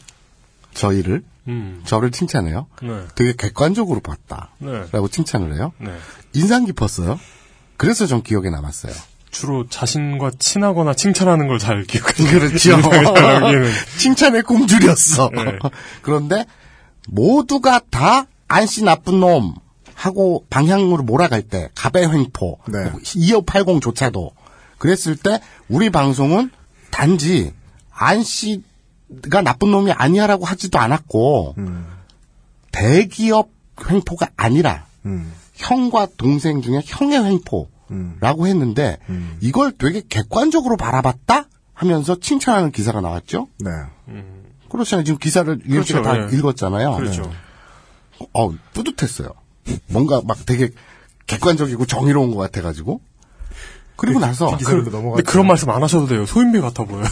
[0.81, 1.23] 저희를.
[1.49, 1.83] 음.
[1.85, 2.67] 저를 칭찬해요.
[2.83, 3.03] 네.
[3.15, 4.51] 되게 객관적으로 봤다.
[4.59, 4.85] 네.
[4.93, 5.73] 라고 칭찬을 해요.
[5.79, 5.91] 네.
[6.33, 7.19] 인상 깊었어요.
[7.77, 8.93] 그래서 전 기억에 남았어요.
[9.31, 12.79] 주로 자신과 친하거나 칭찬하는 걸 잘 기억하는 그렇죠.
[13.99, 15.31] 칭찬의 꼼줄이었어.
[15.35, 15.59] 네.
[16.03, 16.45] 그런데
[17.09, 19.55] 모두가 다 안씨 나쁜 놈
[19.95, 22.91] 하고 방향으로 몰아갈 때 갑의 횡포 네.
[23.03, 24.31] 2580조차도
[24.79, 26.51] 그랬을 때 우리 방송은
[26.91, 27.53] 단지
[27.93, 28.63] 안씨
[29.31, 31.57] 가 나쁜 놈이 아니야라고 하지도 않았고
[32.73, 33.51] 대기업
[33.91, 35.33] 횡포가 아니라 음.
[35.55, 38.99] 형과 동생 중에 형의 횡포라고 했는데
[39.41, 43.49] 이걸 되게 객관적으로 바라봤다 하면서 칭찬하는 기사가 나왔죠.
[43.59, 43.71] 네.
[44.71, 45.05] 그렇잖아요.
[45.05, 46.37] 지금 기사를 UMC가 그렇죠, 다 예.
[46.37, 46.97] 읽었잖아요.
[46.97, 47.23] 그렇죠.
[47.23, 47.31] 네.
[48.33, 49.31] 어, 뿌듯했어요.
[49.89, 50.71] 뭔가 막 되게
[51.27, 53.01] 객관적이고 정의로운 것 같아가지고.
[53.97, 54.91] 그리고 나서 기사로 그.
[54.91, 56.25] 근데 그런 말씀 안 하셔도 돼요.
[56.25, 57.05] 소인배 같아 보여요.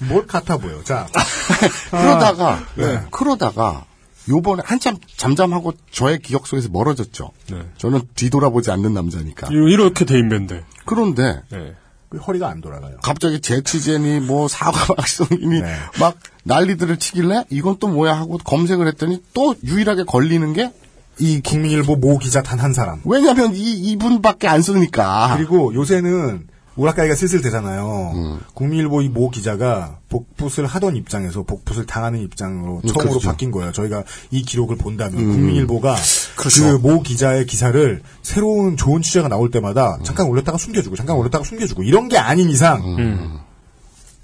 [0.00, 0.82] 뭘 같아 보여.
[0.84, 1.06] 자.
[1.90, 3.02] 그러다가 네.
[3.10, 3.84] 그러다가
[4.28, 7.30] 요번에 한참 잠잠하고 저의 기억 속에서 멀어졌죠.
[7.50, 7.62] 네.
[7.78, 9.48] 저는 뒤돌아보지 않는 남자니까.
[9.50, 10.64] 이렇게 돼 있는데.
[10.84, 11.74] 그런데 네.
[12.10, 12.96] 그 허리가 안 돌아가요.
[13.02, 15.74] 갑자기 재치제니 뭐 사과 박성이니 네.
[16.00, 20.72] 막 난리들을 치길래 이건 또 뭐야 하고 검색을 했더니 또 유일하게 걸리는 게
[21.20, 23.00] 이 국민일보 모 기자 단 한 사람.
[23.04, 25.34] 왜냐면 이 이분밖에 안 쓰니까.
[25.36, 26.46] 그리고 요새는
[26.78, 28.12] 우라카이가 슬슬 되잖아요.
[28.14, 28.40] 음.
[28.54, 33.28] 국민일보 이 모 기자가 복붙을 하던 입장에서 복붙을 당하는 입장으로 음, 처음으로 그렇죠.
[33.28, 33.72] 바뀐 거예요.
[33.72, 35.32] 저희가 이 기록을 본다면 음.
[35.32, 35.96] 국민일보가
[36.36, 36.80] 그렇죠.
[36.80, 39.50] 그모 기자의 기사를 새로운 좋은 취재가 나올 음.
[39.50, 43.38] 때마다 잠깐 올렸다가 숨겨주고 잠깐 올렸다가 숨겨주고 이런 게 아닌 이상 음.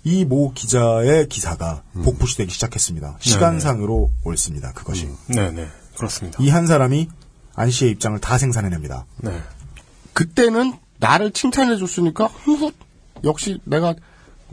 [0.05, 2.03] 이모 기자의 기사가 음.
[2.03, 3.17] 복붙이 되기 시작했습니다.
[3.21, 4.73] 시간상으로 옳습니다.
[4.73, 5.09] 그것이.
[5.29, 5.67] 네네.
[5.97, 6.39] 그렇습니다.
[6.43, 7.09] 이 한 사람이
[7.57, 9.07] 안 씨의 입장을 다 생산해냅니다.
[9.19, 9.41] 네.
[10.13, 12.73] 그때는 나를 칭찬해 줬으니까 후
[13.25, 13.95] 역시 내가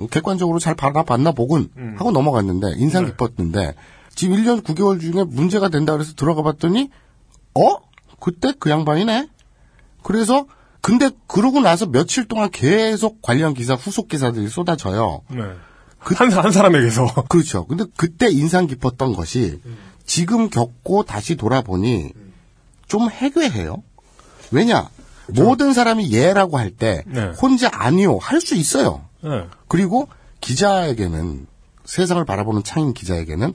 [0.09, 3.75] 객관적으로 잘 받아봤나 보군 하고 넘어갔는데 인상 깊었는데
[4.15, 6.89] 지금 1년 9개월 중에 문제가 된다 그래서 들어가 봤더니
[7.55, 7.77] 어?
[8.19, 9.27] 그때 그 양반이네?
[10.03, 10.45] 그래서
[10.81, 15.21] 근데 그러고 나서 며칠 동안 계속 관련 기사 후속 기사들이 쏟아져요.
[15.29, 15.41] 네.
[15.99, 17.25] 한, 한 사람에게서.
[17.29, 17.65] 그렇죠.
[17.65, 19.59] 근데 그때 인상 깊었던 것이
[20.05, 22.11] 지금 겪고 다시 돌아보니
[22.87, 23.83] 좀 해괴해요.
[24.51, 24.89] 왜냐?
[25.29, 27.31] 모든 사람이 예라고 할때 네.
[27.41, 29.05] 혼자 아니요 할 수 있어요.
[29.23, 29.45] 네.
[29.67, 30.07] 그리고
[30.41, 31.47] 기자에게는
[31.85, 33.53] 세상을 바라보는 창인 기자에게는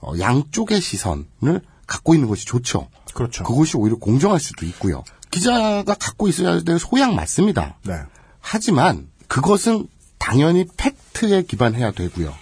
[0.00, 2.88] 어, 양쪽의 시선을 갖고 있는 것이 좋죠.
[3.14, 3.44] 그렇죠.
[3.44, 5.02] 그것이 오히려 공정할 수도 있고요.
[5.30, 7.76] 기자가 갖고 있어야 될 소양 맞습니다.
[7.84, 7.94] 네.
[8.40, 9.88] 하지만 그것은
[10.18, 12.32] 당연히 팩트에 기반해야 되고요.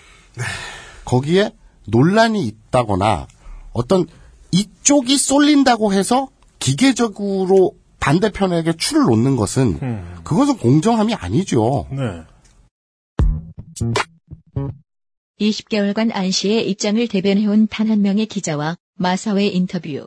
[1.05, 1.53] 거기에
[1.87, 3.27] 논란이 있다거나
[3.73, 4.07] 어떤
[4.51, 7.73] 이쪽이 쏠린다고 해서 기계적으로
[8.05, 10.21] 반대편에게 추를 놓는 것은 음.
[10.25, 11.87] 그것은 공정함이 아니죠.
[11.91, 12.23] 네.
[15.41, 20.07] 20개월간 안 씨의 입장을 대변해온 단 한 명의 기자와 마사회 인터뷰.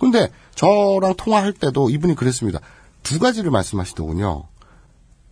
[0.00, 2.58] 근데 저랑 통화할 때도 이분이 그랬습니다.
[3.04, 4.48] 두 가지를 말씀하시더군요.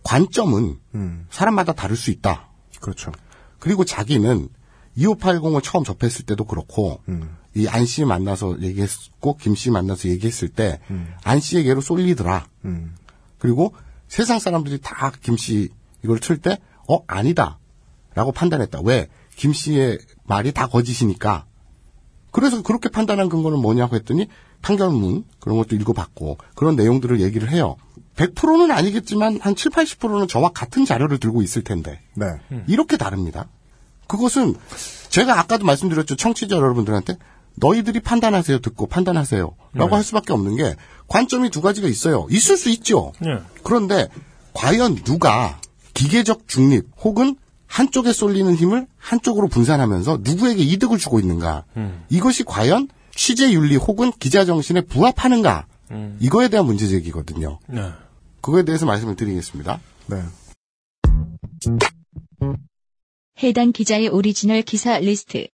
[0.03, 2.47] 관점은 음, 사람마다 다를 수 있다.
[2.79, 3.11] 그렇죠.
[3.59, 4.47] 그리고 자기는
[4.97, 10.49] 2580을 처음 접했을 때도 그렇고 음, 이 안 씨 만나서 얘기했고 김 씨 만나서 얘기했을
[10.49, 12.45] 때안 씨에게로 쏠리더라.
[12.65, 12.95] 음,
[13.39, 13.73] 그리고
[14.07, 15.69] 세상 사람들이 다 김 씨
[16.03, 18.81] 이걸 틀 때 어 아니다라고 판단했다.
[18.83, 19.07] 왜?
[19.35, 21.45] 김 씨의 말이 다 거짓이니까.
[22.31, 24.27] 그래서 그렇게 판단한 근거는 뭐냐고 했더니
[24.61, 27.75] 판결문 그런 것도 읽어봤고 그런 내용들을 얘기를 해요.
[28.17, 32.25] 100%는 아니겠지만 한 7, 80%는 저와 같은 자료를 들고 있을 텐데 네.
[32.67, 33.47] 이렇게 다릅니다.
[34.07, 34.55] 그것은
[35.09, 36.15] 제가 아까도 말씀드렸죠.
[36.15, 37.17] 청취자 여러분들한테
[37.57, 38.59] 너희들이 판단하세요.
[38.59, 39.55] 듣고 판단하세요.
[39.73, 39.95] 라고 네.
[39.95, 40.75] 할 수밖에 없는 게
[41.07, 42.27] 관점이 두 가지가 있어요.
[42.29, 43.13] 있을 수 있죠.
[43.19, 43.37] 네.
[43.63, 44.09] 그런데
[44.53, 45.59] 과연 누가
[45.93, 47.35] 기계적 중립 혹은
[47.67, 51.65] 한쪽에 쏠리는 힘을 한쪽으로 분산하면서 누구에게 이득을 주고 있는가?
[51.77, 52.03] 음.
[52.09, 55.67] 이것이 과연 취재 윤리 혹은 기자 정신에 부합하는가?
[55.91, 56.17] 음.
[56.19, 57.59] 이거에 대한 문제 제기거든요.
[57.67, 57.91] 네.
[58.41, 59.79] 그거에 대해서 말씀을 드리겠습니다.
[60.07, 60.21] 네.
[63.41, 65.47] 해당 기자의 오리지널 기사 리스트.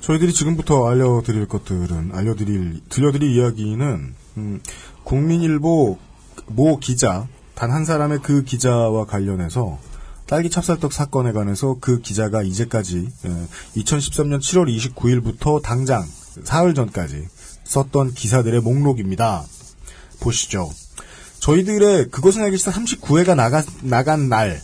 [0.00, 4.60] 저희들이 지금부터 알려드릴 것들은 알려드릴 들려드릴 이야기는 음,
[5.04, 5.98] 국민일보
[6.46, 7.28] 모 기자
[7.60, 9.78] 단 한 사람의 그 기자와 관련해서
[10.26, 16.02] 딸기 찹쌀떡 사건에 관해서 그 기자가 이제까지 예, 2013년 7월 29일부터 당장
[16.42, 17.28] 사흘 전까지
[17.64, 19.44] 썼던 기사들의 목록입니다.
[20.20, 20.70] 보시죠.
[21.40, 24.58] 저희들의 그것은 알기 싫다 39회가 나가, 나간 날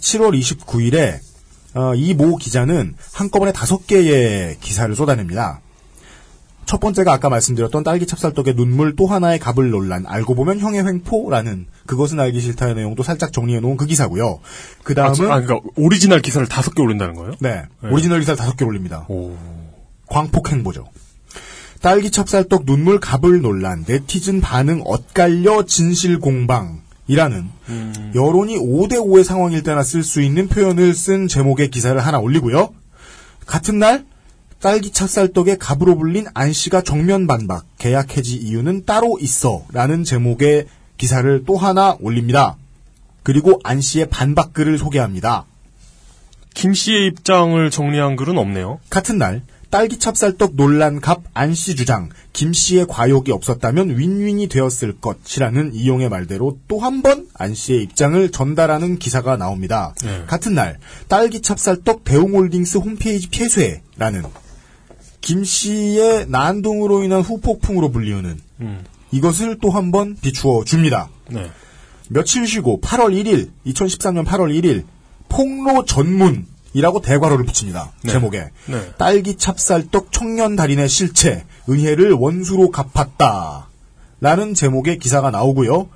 [0.00, 1.20] 7월 29일에
[1.74, 5.60] 어, 이모 기자는 한꺼번에 다섯 개의 기사를 쏟아냅니다.
[6.64, 11.66] 첫 번째가 아까 말씀드렸던 딸기 찹쌀떡의 눈물 또 하나의 갑을 논란 알고 보면 형의 횡포라는
[11.86, 14.38] 그것은 알기 싫다의 내용도 살짝 정리해 놓은 그 기사고요.
[14.84, 17.34] 그 아, 다음은 지- 아, 그러니까 오리지널 기사를 다섯 개 올린다는 거예요?
[17.40, 17.88] 네, 네.
[17.90, 19.06] 오리지널 기사를 다섯 개 올립니다.
[19.08, 19.36] 오.
[20.06, 20.84] 광폭 행보죠.
[21.80, 27.48] 딸기 찹쌀떡 눈물 갑을 논란 네티즌 반응 엇갈려 진실 공방 이라는
[28.14, 32.72] 여론이 5대5의 상황일 때나 쓸 수 있는 표현을 쓴 제목의 기사를 하나 올리고요.
[33.46, 34.04] 같은 날
[34.60, 40.66] 딸기 찹쌀떡의 갑으로 불린 안 씨가 정면 반박 계약 해지 이유는 따로 있어 라는 제목의
[40.96, 42.56] 기사를 또 하나 올립니다.
[43.24, 45.46] 그리고 안 씨의 반박 글을 소개합니다.
[46.54, 48.78] 김 씨의 입장을 정리한 글은 없네요.
[48.88, 49.42] 같은 날
[49.72, 56.10] 딸기 찹쌀떡 논란 갑 안 씨 주장 김 씨의 과욕이 없었다면 윈윈이 되었을 것이라는 이용의
[56.10, 59.94] 말대로 또 한 번 안 씨의 입장을 전달하는 기사가 나옵니다.
[60.04, 60.24] 네.
[60.26, 60.78] 같은 날
[61.08, 64.24] 딸기 찹쌀떡 대웅홀딩스 홈페이지 폐쇄라는
[65.22, 68.84] 김 씨의 난동으로 인한 후폭풍으로 불리우는 음.
[69.10, 71.08] 이것을 또 한 번 비추어 줍니다.
[71.30, 71.50] 네.
[72.10, 74.84] 며칠 쉬고 8월 1일, 2013년 8월 1일
[75.30, 77.92] 폭로 전문 이라고 대괄호를 붙입니다.
[78.02, 78.12] 네.
[78.12, 78.92] 제목에 네.
[78.98, 83.68] 딸기 찹쌀떡 청년 달인의 실체 은혜를 원수로 갚았다.
[84.20, 85.88] 라는 제목의 기사가 나오고요.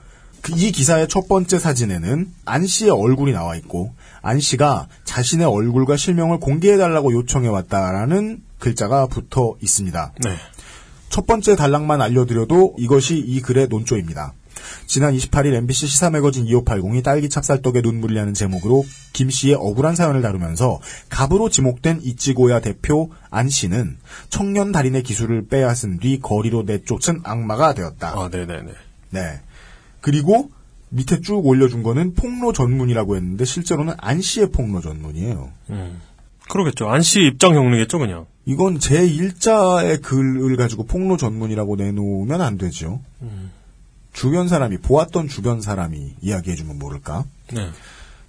[0.43, 3.93] 그이 기사의 첫 번째 사진에는 안 씨의 얼굴이 나와 있고
[4.23, 10.13] 안 씨가 자신의 얼굴과 실명을 공개해달라고 요청해 왔다라는 글자가 붙어 있습니다.
[10.25, 10.37] 네.
[11.09, 14.35] 첫 번째 단락만 알려드려도 이것이 이 글의 논조입니다.
[14.87, 20.81] 지난 28일 MBC 시사 매거진 2580이 딸기 찹쌀떡에 눈물이라는 제목으로 김 씨의 억울한 사연을 다루면서
[21.09, 28.09] 갑으로 지목된 이찌고야 대표 안 씨는 청년 달인의 기술을 빼앗은 뒤 거리로 내쫓은 악마가 되었다.
[28.09, 28.73] 아, 네네네.
[29.11, 29.41] 네.
[30.01, 30.51] 그리고
[30.89, 35.51] 밑에 쭉 올려준 거는 폭로 전문이라고 했는데 실제로는 안 씨의 폭로 전문이에요.
[35.71, 36.01] 음.
[36.49, 36.89] 그러겠죠.
[36.89, 38.27] 안 씨 입장 경로겠죠, 그냥.
[38.45, 43.01] 이건 제 일자의 글을 가지고 폭로 전문이라고 내놓으면 안 되죠.
[43.23, 43.51] 음.
[44.17, 47.25] 주변 사람이 보았던 주변 사람이 이야기해주면 모를까.
[47.53, 47.69] 네.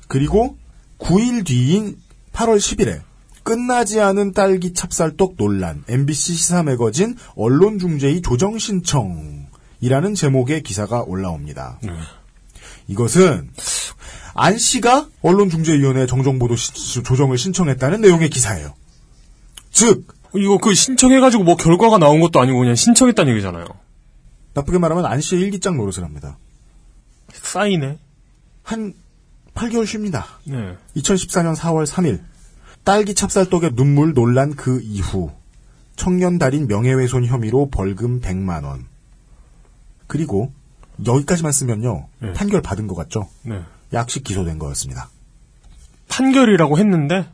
[0.09, 0.57] 그리고
[0.99, 1.97] 9일 뒤인
[2.33, 2.99] 8월 10일에
[3.43, 11.79] 끝나지 않은 딸기 찹쌀떡 논란 MBC 시사 매거진 언론 중재위 조정 신청이라는 제목의 기사가 올라옵니다.
[11.81, 11.91] 네.
[12.89, 13.49] 이것은
[14.33, 18.73] 안 씨가 언론중재위원회 정정보도 시- 조정을 신청했다는 내용의 기사예요.
[19.71, 20.05] 즉
[20.35, 23.65] 이거 그 신청해가지고 뭐 결과가 나온 것도 아니고 그냥 신청했다는 얘기잖아요.
[24.57, 26.39] 나쁘게 말하면 안 씨의 일기장 노릇을 합니다.
[27.31, 27.99] 쌓이네.
[28.63, 28.93] 한
[29.53, 30.25] 8개월 쉽니다.
[30.45, 30.75] 네.
[30.95, 32.21] 2014년 4월 3일
[32.83, 35.31] 딸기 찹쌀떡의 눈물 논란 그 이후
[35.95, 38.87] 청년 달인 명예훼손 혐의로 벌금 100만 원.
[40.07, 40.51] 그리고
[41.05, 42.33] 여기까지만 쓰면요 네.
[42.33, 43.29] 판결 받은 것 같죠?
[43.43, 43.61] 네.
[43.93, 45.09] 약식 기소된 거였습니다.
[46.09, 47.29] 판결이라고 했는데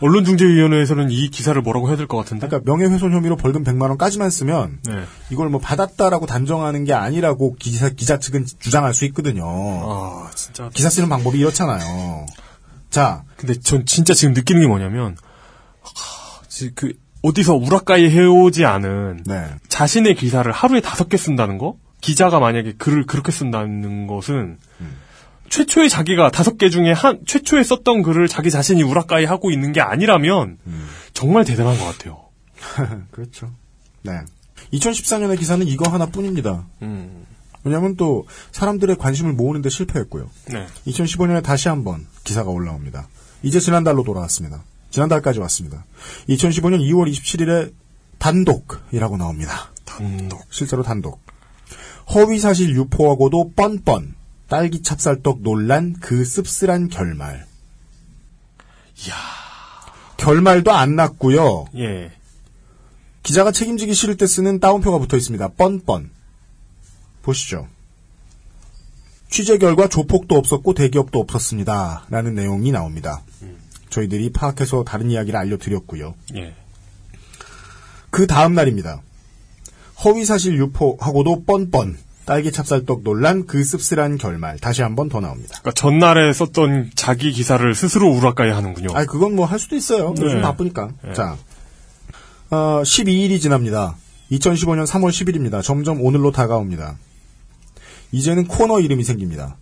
[0.00, 2.46] 언론중재위원회에서는 이 기사를 뭐라고 해야 될 것 같은데.
[2.48, 5.04] 그러니까 명예훼손 혐의로 벌금 100만 원까지만 쓰면 네.
[5.30, 9.44] 이걸 뭐 받았다라고 단정하는 게 아니라고 기사 기자 측은 주장할 수 있거든요.
[9.46, 10.68] 아 진짜.
[10.74, 12.26] 기사 쓰는 방법이 이렇잖아요.
[12.90, 15.16] 자, 근데 전 진짜 지금 느끼는 게 뭐냐면
[15.82, 16.92] 하, 지- 그
[17.22, 19.46] 어디서 우라카이 해오지 않은 네.
[19.68, 21.76] 자신의 기사를 하루에 다섯 개 쓴다는 거?
[22.00, 24.58] 기자가 만약에 글을 그렇게 쓴다는 것은
[25.48, 29.80] 최초에 자기가 다섯 개 중에 한 최초에 썼던 글을 자기 자신이 우라카이 하고 있는 게
[29.80, 30.58] 아니라면
[31.12, 32.24] 정말 대단한 것 같아요.
[33.10, 33.50] 그렇죠.
[34.02, 34.20] 네.
[34.72, 36.66] 2014년의 기사는 이거 하나뿐입니다.
[36.82, 37.26] 음.
[37.62, 40.28] 왜냐하면 또 사람들의 관심을 모으는데 실패했고요.
[40.50, 40.66] 네.
[40.86, 43.08] 2015년에 다시 한번 기사가 올라옵니다.
[43.42, 44.62] 이제 지난달로 돌아왔습니다.
[44.90, 45.84] 지난달까지 왔습니다.
[46.28, 47.72] 2015년 2월 27일에
[48.18, 49.70] 단독이라고 나옵니다.
[49.84, 50.46] 단독.
[50.50, 51.20] 실제로 단독.
[52.14, 54.14] 허위사실 유포하고도 뻔뻔.
[54.48, 57.46] 딸기 찹쌀떡 논란 그 씁쓸한 결말.
[59.06, 59.14] 이야.
[60.16, 61.66] 결말도 안 났고요.
[61.76, 62.12] 예.
[63.22, 65.48] 기자가 책임지기 싫을 때 쓰는 따옴표가 붙어 있습니다.
[65.48, 66.10] 뻔뻔.
[67.22, 67.68] 보시죠.
[69.30, 72.06] 취재 결과 조폭도 없었고 대기업도 없었습니다.
[72.10, 73.22] 라는 내용이 나옵니다.
[73.90, 76.14] 저희들이 파악해서 다른 이야기를 알려드렸고요.
[76.36, 76.54] 예.
[78.10, 79.02] 그 다음 날입니다.
[80.04, 81.98] 허위사실 유포하고도 뻔뻔.
[82.24, 84.58] 딸기 찹쌀떡 논란 그 씁쓸한 결말.
[84.58, 85.58] 다시 한 번 더 나옵니다.
[85.60, 88.88] 그러니까 전날에 썼던 자기 기사를 스스로 우라카이 하는군요.
[88.96, 90.14] 아, 그건 뭐 할 수도 있어요.
[90.20, 90.40] 요즘 네.
[90.42, 90.88] 바쁘니까.
[91.02, 91.12] 네.
[91.14, 91.36] 자,
[92.50, 93.96] 어, 12일이 지납니다.
[94.32, 95.62] 2015년 3월 10일입니다.
[95.62, 96.96] 점점 오늘로 다가옵니다.
[98.12, 99.56] 이제는 코너 이름이 생깁니다.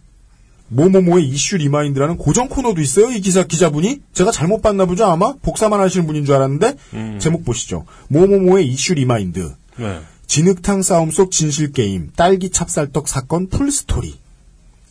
[0.69, 3.11] 모모모의 이슈 remind라는 고정 코너도 있어요.
[3.11, 5.05] 이 기사 기자분이 제가 잘못 봤나 보죠.
[5.05, 7.19] 아마 복사만 하시는 분인 줄 알았는데 음.
[7.21, 7.85] 제목 보시죠.
[8.09, 9.53] 모모모의 이슈 remind.
[9.77, 10.01] 네.
[10.33, 14.15] 진흙탕 싸움 속 진실 게임, 딸기 찹쌀떡 사건 full 스토리.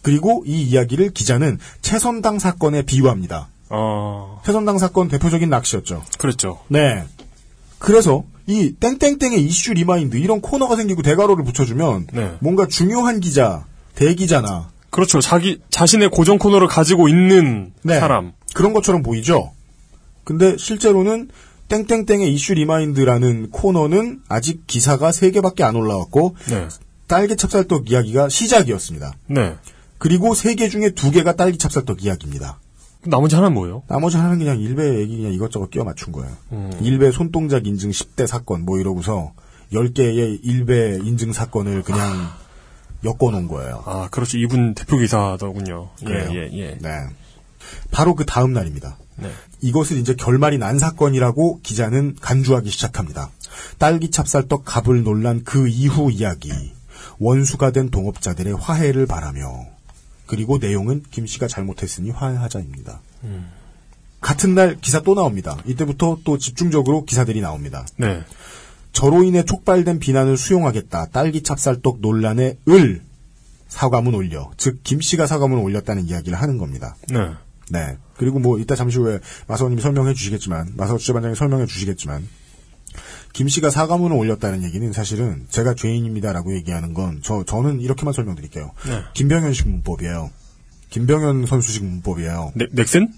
[0.04, 3.50] 그리고 이 이야기를 기자는 채선당 사건에 비유합니다.
[3.70, 6.04] 어, 채선당 사건 대표적인 낚시였죠.
[6.20, 6.60] 그랬죠.
[6.68, 7.06] 네.
[7.80, 12.38] 그래서 이 땡땡땡의 이슈 remind 이런 코너가 생기고 대괄호를 붙여주면 네.
[12.40, 13.66] 뭔가 중요한 기자,
[13.96, 15.22] 대기자나 그렇죠.
[15.22, 18.00] 자기 자신의 고정 코너를 가지고 있는 네.
[18.00, 18.34] 사람.
[18.54, 19.52] 그런 것처럼 보이죠.
[20.24, 21.30] 근데 실제로는
[21.72, 26.68] 땡땡땡의 이슈 remind라는 코너는 아직 기사가 3개밖에 안 올라왔고 네.
[27.08, 29.14] 딸기 찹쌀떡 이야기가 시작이었습니다.
[29.28, 29.56] 네.
[29.98, 32.60] 그리고 3개 중에 2개가 딸기 찹쌀떡 이야기입니다.
[33.06, 33.84] 나머지 하나는 뭐예요?
[33.88, 36.36] 나머지 하나는 그냥 일베 얘기 그냥 이것저것 끼워 맞춘 거예요.
[36.52, 36.72] 음.
[36.82, 39.32] 일베 손동작 인증 10대 사건 뭐 이러고서
[39.72, 42.32] 10개의 일베 인증 사건을 그냥
[43.06, 43.82] 엮어 놓은 거예요.
[43.86, 44.38] 아, 그렇죠.
[44.38, 45.90] 이분 대표 기사더군요.
[46.04, 46.30] 그래요.
[46.34, 46.78] 예, 예, 예.
[46.82, 46.90] 네.
[47.92, 48.98] 바로 그 다음 날입니다.
[49.16, 49.30] 네.
[49.62, 53.30] 이것을 이제 결말이 난 사건이라고 기자는 간주하기 시작합니다.
[53.78, 56.52] 딸기 찹쌀떡 갑을 논란 그 이후 이야기.
[57.20, 59.66] 원수가 된 동업자들의 화해를 바라며.
[60.26, 63.02] 그리고 내용은 김 씨가 잘못했으니 화해하자입니다.
[64.22, 65.58] 같은 날 기사 또 나옵니다.
[65.66, 67.86] 이때부터 또 집중적으로 기사들이 나옵니다.
[67.98, 68.24] 네.
[68.94, 71.08] 저로 인해 촉발된 비난을 수용하겠다.
[71.08, 73.02] 딸기 찹쌀떡 논란에 을
[73.68, 74.52] 사과문 올려.
[74.58, 76.96] 즉 김 씨가 사과문을 올렸다는 이야기를 하는 겁니다.
[77.10, 77.32] 네.
[77.72, 77.98] 네.
[78.18, 82.28] 그리고 뭐 이따 잠시 후에 마사오님이 설명해 주시겠지만 마사오 취재반장이 설명해 주시겠지만
[83.34, 88.72] 김 씨가 사과문을 올렸다는 얘기는 사실은 제가 죄인입니다라고 얘기하는 건 저 저는 이렇게만 설명드릴게요.
[88.88, 89.02] 네.
[89.14, 90.30] 김병현식 문법이에요.
[90.90, 92.52] 김병현 선수식 문법이에요.
[92.56, 93.14] 넥, 넥센?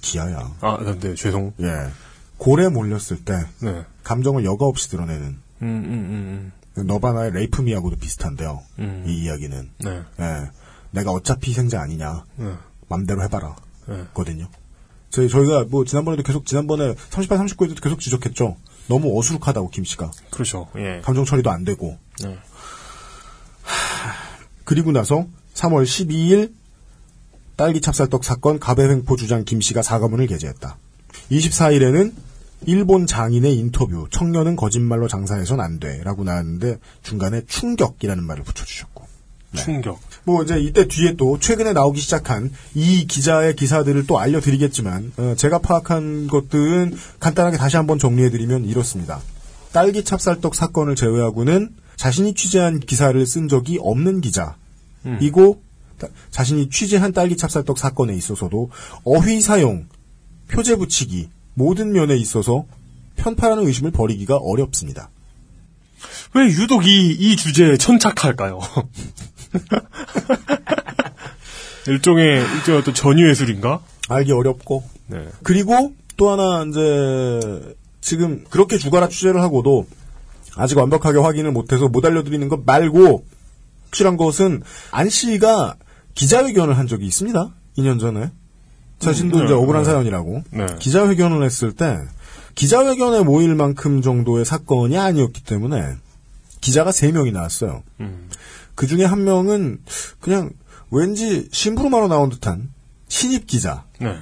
[0.00, 0.54] 기아야.
[0.60, 1.52] 아, 네, 죄송.
[1.60, 1.88] 예.
[2.38, 3.84] 고래 몰렸을 때 네.
[4.04, 5.26] 감정을 여과 없이 드러내는
[5.62, 8.62] 음, 음, 음, 너바나의 레이프미하고도 비슷한데요.
[8.78, 9.04] 음.
[9.06, 9.70] 이 이야기는.
[9.84, 10.02] 네.
[10.20, 10.50] 예.
[10.92, 12.24] 내가 어차피 희생자 아니냐.
[12.90, 12.96] 네.
[12.96, 13.56] 맘대로 해봐라.
[13.86, 14.04] 네.
[14.12, 14.48] 거든요.
[15.10, 18.56] 저희, 저희가 뭐 지난번에도 계속 지난번에 38, 39에도 계속 지적했죠.
[18.88, 20.10] 너무 어수룩하다고 김 씨가.
[20.30, 20.68] 그렇죠.
[20.76, 21.00] 예.
[21.02, 21.96] 감정 처리도 안 되고.
[22.22, 22.38] 네.
[24.64, 26.52] 그리고 나서 3월 12일
[27.56, 30.78] 딸기 찹쌀떡 사건 가배횡포 주장 김 씨가 사과문을 게재했다.
[31.30, 32.12] 24일에는
[32.66, 38.99] 일본 장인의 인터뷰 청년은 거짓말로 장사해선 안 돼라고 나왔는데 중간에 충격이라는 말을 붙여주셨고
[39.56, 39.98] 충격.
[40.24, 45.58] 뭐 이제 이때 뒤에 또 최근에 나오기 시작한 이 기자의 기사들을 또 알려드리겠지만 어, 제가
[45.58, 49.20] 파악한 것들은 간단하게 다시 한번 정리해드리면 이렇습니다.
[49.72, 55.62] 딸기 찹쌀떡 사건을 제외하고는 자신이 취재한 기사를 쓴 적이 없는 기자이고
[55.98, 58.70] 다- 자신이 취재한 딸기 찹쌀떡 사건에 있어서도
[59.04, 59.86] 어휘 사용,
[60.48, 62.64] 표제 붙이기 모든 면에 있어서
[63.16, 65.10] 편파라는 의심을 버리기가 어렵습니다.
[66.34, 68.58] 왜 유독 이, 이 주제에 천착할까요?
[71.88, 73.80] 일종의, 일종의 어떤 전유 예술인가?
[74.08, 75.28] 알기 어렵고 네.
[75.42, 79.86] 그리고 또 하나 이제 지금 그렇게 주가라 취재를 하고도
[80.56, 83.24] 아직 완벽하게 확인을 못해서 못 알려드리는 것 말고
[83.86, 85.76] 확실한 것은 안 씨가
[86.14, 87.54] 기자회견을 한 적이 있습니다.
[87.78, 88.30] 2년 전에
[88.98, 89.90] 자신도 음, 이제 네, 억울한 네.
[89.90, 90.66] 사연이라고 네.
[90.78, 91.98] 기자회견을 했을 때
[92.54, 95.94] 기자회견에 모일 만큼 정도의 사건이 아니었기 때문에
[96.60, 97.82] 기자가 3명이 나왔어요.
[98.00, 98.28] 음.
[98.80, 99.82] 그 중에 한 명은
[100.20, 100.52] 그냥
[100.90, 102.72] 왠지 심부름하러 나온 듯한
[103.08, 103.84] 신입 기자.
[104.00, 104.16] 네.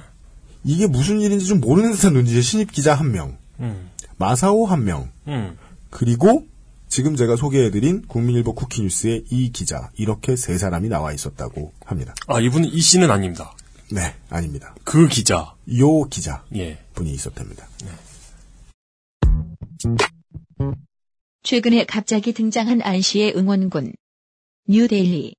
[0.65, 3.89] 이게 무슨 일인지 좀 모르는 듯한 눈치의 신입 기자 한 명, 음.
[4.17, 5.57] 마사오 한 명, 음.
[5.89, 6.45] 그리고
[6.89, 12.13] 지금 제가 소개해드린 국민일보 쿠키뉴스의 이 기자 이렇게 세 사람이 나와 있었다고 합니다.
[12.27, 13.55] 아, 이분은 이 씨는 아닙니다.
[13.93, 14.75] 네, 아닙니다.
[14.83, 15.55] 그 기자.
[15.77, 16.83] 요 기자 예.
[16.95, 17.65] 분이 있었답니다.
[21.43, 23.93] 최근에 갑자기 등장한 안 씨의 응원군.
[24.69, 25.33] 뉴데일리.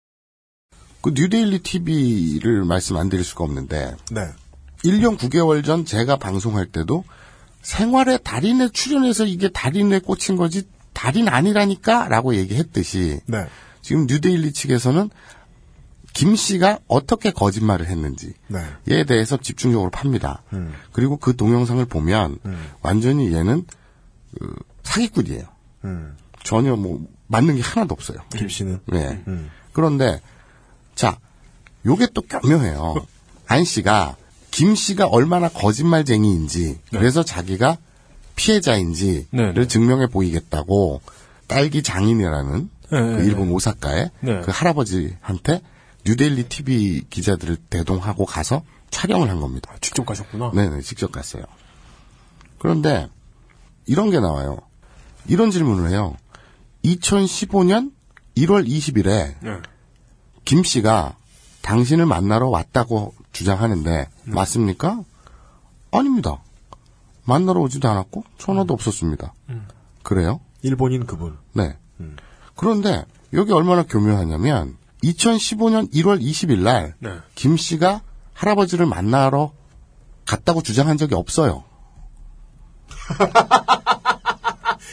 [1.02, 4.20] 그 뉴데일리 TV를 말씀 안 드릴 수가 없는데 네.
[4.84, 7.04] 1년 9개월 전 제가 방송할 때도
[7.62, 13.46] 생활의 달인에 출연해서 이게 달인에 꽂힌 거지 달인 아니라니까 라고 얘기했듯이 네.
[13.82, 15.10] 지금 뉴데일리 측에서는
[16.12, 18.58] 김 씨가 어떻게 거짓말을 했는지 네.
[18.88, 20.42] 에 대해서 집중적으로 팝니다.
[20.52, 20.74] 음.
[20.92, 22.66] 그리고 그 동영상을 보면 음.
[22.82, 23.64] 완전히 얘는
[24.38, 25.44] 그 사기꾼이에요.
[25.84, 26.16] 음.
[26.42, 28.18] 전혀 뭐 맞는 게 하나도 없어요.
[28.36, 28.80] 김 씨는.
[28.86, 29.22] 네.
[29.28, 29.50] 음.
[29.72, 30.20] 그런데
[30.94, 31.18] 자,
[31.86, 32.94] 요게 또 교묘해요.
[33.46, 34.16] 안 씨가
[34.50, 37.78] 김 씨가 얼마나 거짓말쟁이인지 그래서 자기가
[38.34, 39.66] 피해자인지를 네, 네.
[39.66, 41.00] 증명해 보이겠다고
[41.46, 44.40] 딸기 장인이라는 네, 그 네, 일본 오사카의 네.
[44.40, 45.62] 그 할아버지한테
[46.04, 49.72] 뉴델리 TV 기자들을 대동하고 가서 촬영을 한 겁니다.
[49.80, 50.50] 직접 가셨구나.
[50.52, 51.44] 네네, 직접 갔어요.
[52.58, 53.08] 그런데
[53.86, 54.58] 이런 게 나와요.
[55.28, 56.16] 이런 질문을 해요.
[56.84, 57.92] 2015년
[58.36, 59.58] 1월 20일에 네.
[60.44, 61.16] 김 씨가
[61.62, 65.02] 당신을 만나러 왔다고 주장하는데 맞습니까?
[65.92, 66.42] 아닙니다.
[67.24, 69.34] 만나러 오지도 않았고 전화도 없었습니다.
[70.02, 70.40] 그래요?
[70.62, 71.36] 일본인 그분.
[71.52, 71.76] 네.
[72.56, 77.10] 그런데 여기 얼마나 교묘하냐면 2015년 1월 20일 날 네.
[77.34, 78.02] 김 씨가
[78.34, 79.52] 할아버지를 만나러
[80.26, 81.64] 갔다고 주장한 적이 없어요.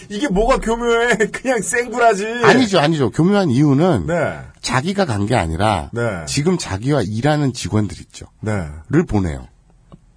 [0.10, 1.16] 이게 뭐가 교묘해?
[1.32, 2.26] 그냥 생구라지.
[2.44, 3.10] 아니죠, 아니죠.
[3.12, 4.40] 교묘한 이유는 네.
[4.62, 6.02] 자기가 간 게 아니라 네.
[6.28, 8.28] 지금 자기와 일하는 직원들 있죠.
[8.42, 8.68] 네.
[8.90, 9.48] 를 보내요.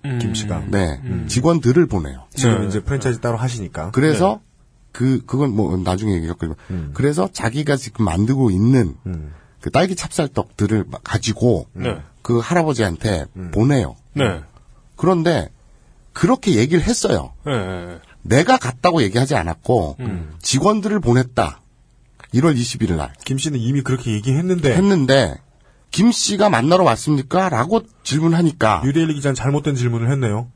[0.02, 0.64] 김 씨가.
[0.68, 1.00] 네.
[1.28, 2.24] 직원들을 보내요.
[2.34, 2.66] 지금 네.
[2.68, 3.90] 이제 프랜차이즈 따로 하시니까.
[3.90, 4.40] 그래서
[4.92, 9.32] 그 그건 뭐 나중에 얘기할 거지만 그래서 자기가 지금 만들고 있는 음.
[9.60, 11.98] 그 딸기 찹쌀떡들을 막 가지고 네.
[12.22, 13.96] 그 할아버지한테 보내요.
[14.14, 14.40] 네.
[14.96, 15.50] 그런데
[16.12, 17.32] 그렇게 얘기를 했어요.
[17.46, 17.98] 네.
[18.22, 18.36] 네.
[18.36, 20.32] 내가 갔다고 얘기하지 않았고 음.
[20.42, 21.60] 직원들을 보냈다.
[22.34, 25.34] 1월 21일 날 김 씨는 이미 그렇게 얘기했는데 했는데
[25.90, 27.48] 김 씨가 만나러 왔습니까?
[27.48, 30.46] 라고 질문하니까 유데일리 기자는 잘못된 질문을 했네요.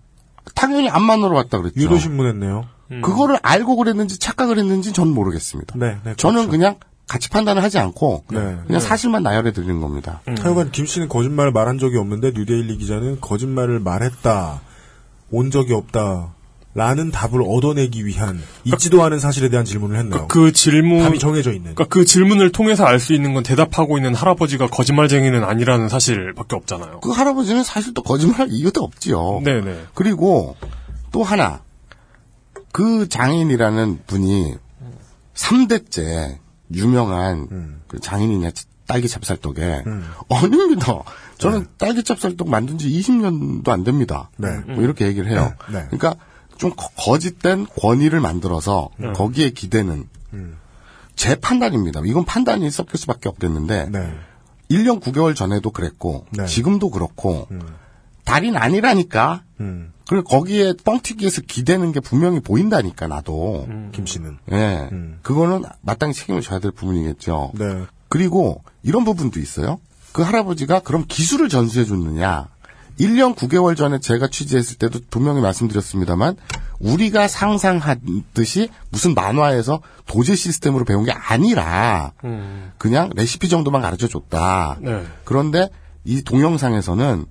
[0.54, 1.80] 당연히 안 만나러 왔다 그랬죠.
[1.80, 2.66] 유도신문 했네요.
[3.02, 5.74] 그거를 알고 그랬는지 착각을 했는지 전 모르겠습니다.
[5.76, 6.14] 네, 네.
[6.16, 6.50] 저는 그렇죠.
[6.50, 6.76] 그냥
[7.08, 8.56] 같이 판단을 하지 않고 네.
[8.66, 10.20] 그냥 사실만 나열해 드리는 겁니다.
[10.26, 14.60] 하여간 김 씨는 거짓말을 말한 적이 없는데 뉴데일리 기자는 거짓말을 말했다.
[15.30, 16.34] 온 적이 없다.
[16.74, 20.26] 라는 답을 얻어내기 위한 있지도 않은 사실에 대한 질문을 했네요.
[20.26, 21.74] 그 질문 답이 정해져 있는.
[21.74, 27.00] 그러니까 그 질문을 통해서 알 수 있는 건 대답하고 있는 할아버지가 거짓말쟁이는 아니라는 사실밖에 없잖아요.
[27.00, 29.42] 그 할아버지는 사실 또 거짓말할 이유도 없지요.
[29.44, 29.84] 네네.
[29.94, 30.56] 그리고
[31.12, 31.60] 또 하나
[32.72, 34.54] 그 장인이라는 분이
[35.34, 36.38] 3대째
[36.72, 38.50] 유명한 그 장인이냐
[38.86, 39.84] 딸기 찹쌀떡에
[40.28, 41.02] 아닙니다.
[41.38, 44.30] 저는 딸기 찹쌀떡 만든 지 20년도 안 됩니다.
[44.38, 44.58] 네.
[44.66, 45.52] 뭐 이렇게 얘기를 해요.
[45.68, 45.86] 네, 네.
[45.90, 46.16] 그러니까
[46.58, 49.12] 좀 거- 거짓된 권위를 만들어서 네.
[49.12, 50.08] 거기에 기대는
[51.16, 52.00] 제 판단입니다.
[52.04, 54.14] 이건 판단이 섞일 수밖에 없겠는데 네.
[54.70, 56.46] 1년 9개월 전에도 그랬고 네.
[56.46, 57.46] 지금도 그렇고
[58.24, 59.42] 달인 아니라니까.
[59.60, 59.92] 음.
[60.08, 63.66] 그리고 거기에 뻥튀기에서 기대는 게 분명히 보인다니까 나도.
[63.92, 64.38] 김 씨는.
[64.52, 64.88] 예.
[65.22, 67.52] 그거는 마땅히 책임을 져야 될 부분이겠죠.
[67.54, 67.84] 네.
[68.08, 69.80] 그리고 이런 부분도 있어요.
[70.12, 72.48] 그 할아버지가 그럼 기술을 전수해 줬느냐?
[72.98, 76.36] 1년 9개월 전에 제가 취재했을 때도 분명히 말씀드렸습니다만
[76.78, 82.72] 우리가 상상하듯이 무슨 만화에서 도제 시스템으로 배운 게 아니라 음.
[82.78, 84.78] 그냥 레시피 정도만 가르쳐 줬다.
[84.80, 85.04] 네.
[85.24, 85.70] 그런데
[86.04, 87.26] 이 동영상에서는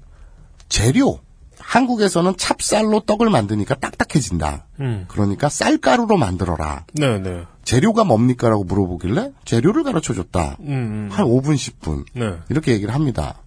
[0.69, 1.19] 재료
[1.59, 4.67] 한국에서는 찹쌀로 떡을 만드니까 딱딱해진다.
[4.81, 5.05] 음.
[5.07, 6.85] 그러니까 쌀가루로 만들어라.
[6.93, 7.45] 네, 네.
[7.63, 10.57] 재료가 뭡니까라고 물어보길래 재료를 가르쳐 줬다.
[10.59, 11.09] 음, 음.
[11.11, 12.37] 한 5분 10분 네.
[12.49, 13.42] 이렇게 얘기를 합니다.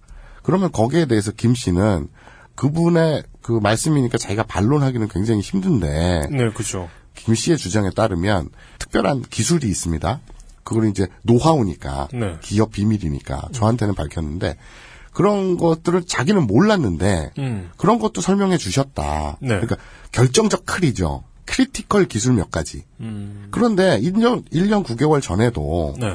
[0.47, 2.07] 그러면 거기에 대해서 김 씨는
[2.55, 6.89] 그분의 그 말씀이니까 자기가 반론하기는 굉장히 힘든데 네, 그죠.
[7.15, 8.47] 김 씨의 주장에 따르면
[8.79, 10.21] 특별한 기술이 있습니다.
[10.63, 12.37] 그걸 이제 노하우니까 네.
[12.39, 14.55] 기업 비밀이니까 저한테는 밝혔는데
[15.11, 17.69] 그런 것들을 자기는 몰랐는데 음.
[17.75, 19.39] 그런 것도 설명해 주셨다.
[19.41, 19.49] 네.
[19.49, 19.75] 그러니까
[20.13, 21.25] 결정적 클이죠.
[21.43, 22.85] critical 기술 몇 가지.
[23.01, 23.49] 음.
[23.51, 26.13] 그런데 1년, 1년 9개월 전에도 네.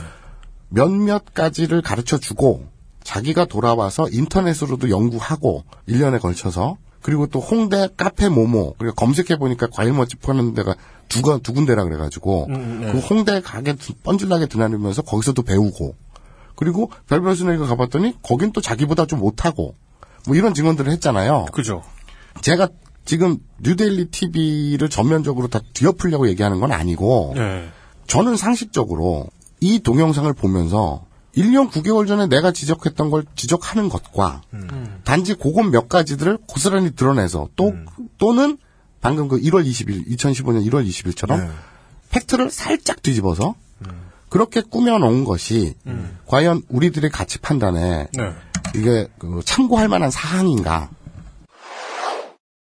[0.70, 2.71] 몇몇 가지를 가르쳐 주고
[3.12, 9.92] 자기가 돌아와서 인터넷으로도 연구하고 1년에 걸쳐서 그리고 또 홍대 카페 모모 그리고 검색해 보니까 과일
[9.92, 10.74] 맛집 파는 데가
[11.10, 12.92] 두, 건- 두 군데라 그래가지고 음, 네.
[12.92, 15.94] 그 홍대 가게 드- 뻔질나게 드나들면서 거기서 도 배우고
[16.56, 19.74] 그리고 별별 순회가 가봤더니 거긴 또 자기보다 좀 못하고
[20.26, 21.46] 뭐 이런 증언들을 했잖아요.
[21.52, 21.82] 그죠.
[22.40, 22.68] 제가
[23.04, 27.68] 지금 뉴데일리 TV를 전면적으로 다 뒤엎으려고 얘기하는 건 아니고 네.
[28.06, 29.26] 저는 상식적으로
[29.60, 31.04] 이 동영상을 보면서
[31.36, 34.42] 1년 9개월 전에 내가 지적했던 걸 지적하는 것과
[35.04, 37.74] 단지 그것 몇 가지들을 고스란히 드러내서 또
[38.18, 38.58] 또는
[39.00, 41.50] 방금 그 1월 20일 2015년 1월 20일처럼 네.
[42.10, 43.54] 팩트를 살짝 뒤집어서
[44.28, 45.74] 그렇게 꾸며놓은 것이
[46.26, 48.32] 과연 우리들의 가치 판단에 네.
[48.74, 50.90] 이게 그 참고할 만한 사항인가?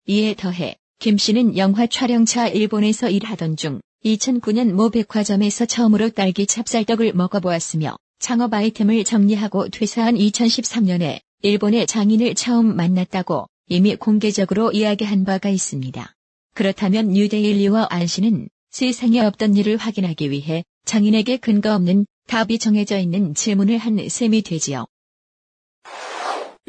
[0.08, 7.14] 이에 더해 김 씨는 영화 촬영차 일본에서 일하던 중 2009년 모 백화점에서 처음으로 딸기 찹쌀떡을
[7.14, 16.14] 먹어보았으며 창업 아이템을 정리하고 퇴사한 2013년에 일본의 장인을 처음 만났다고 이미 공개적으로 이야기한 바가 있습니다.
[16.54, 23.34] 그렇다면 뉴데일리와 안 씨는 세상에 없던 일을 확인하기 위해 장인에게 근거 없는 답이 정해져 있는
[23.34, 24.86] 질문을 한 셈이 되지요.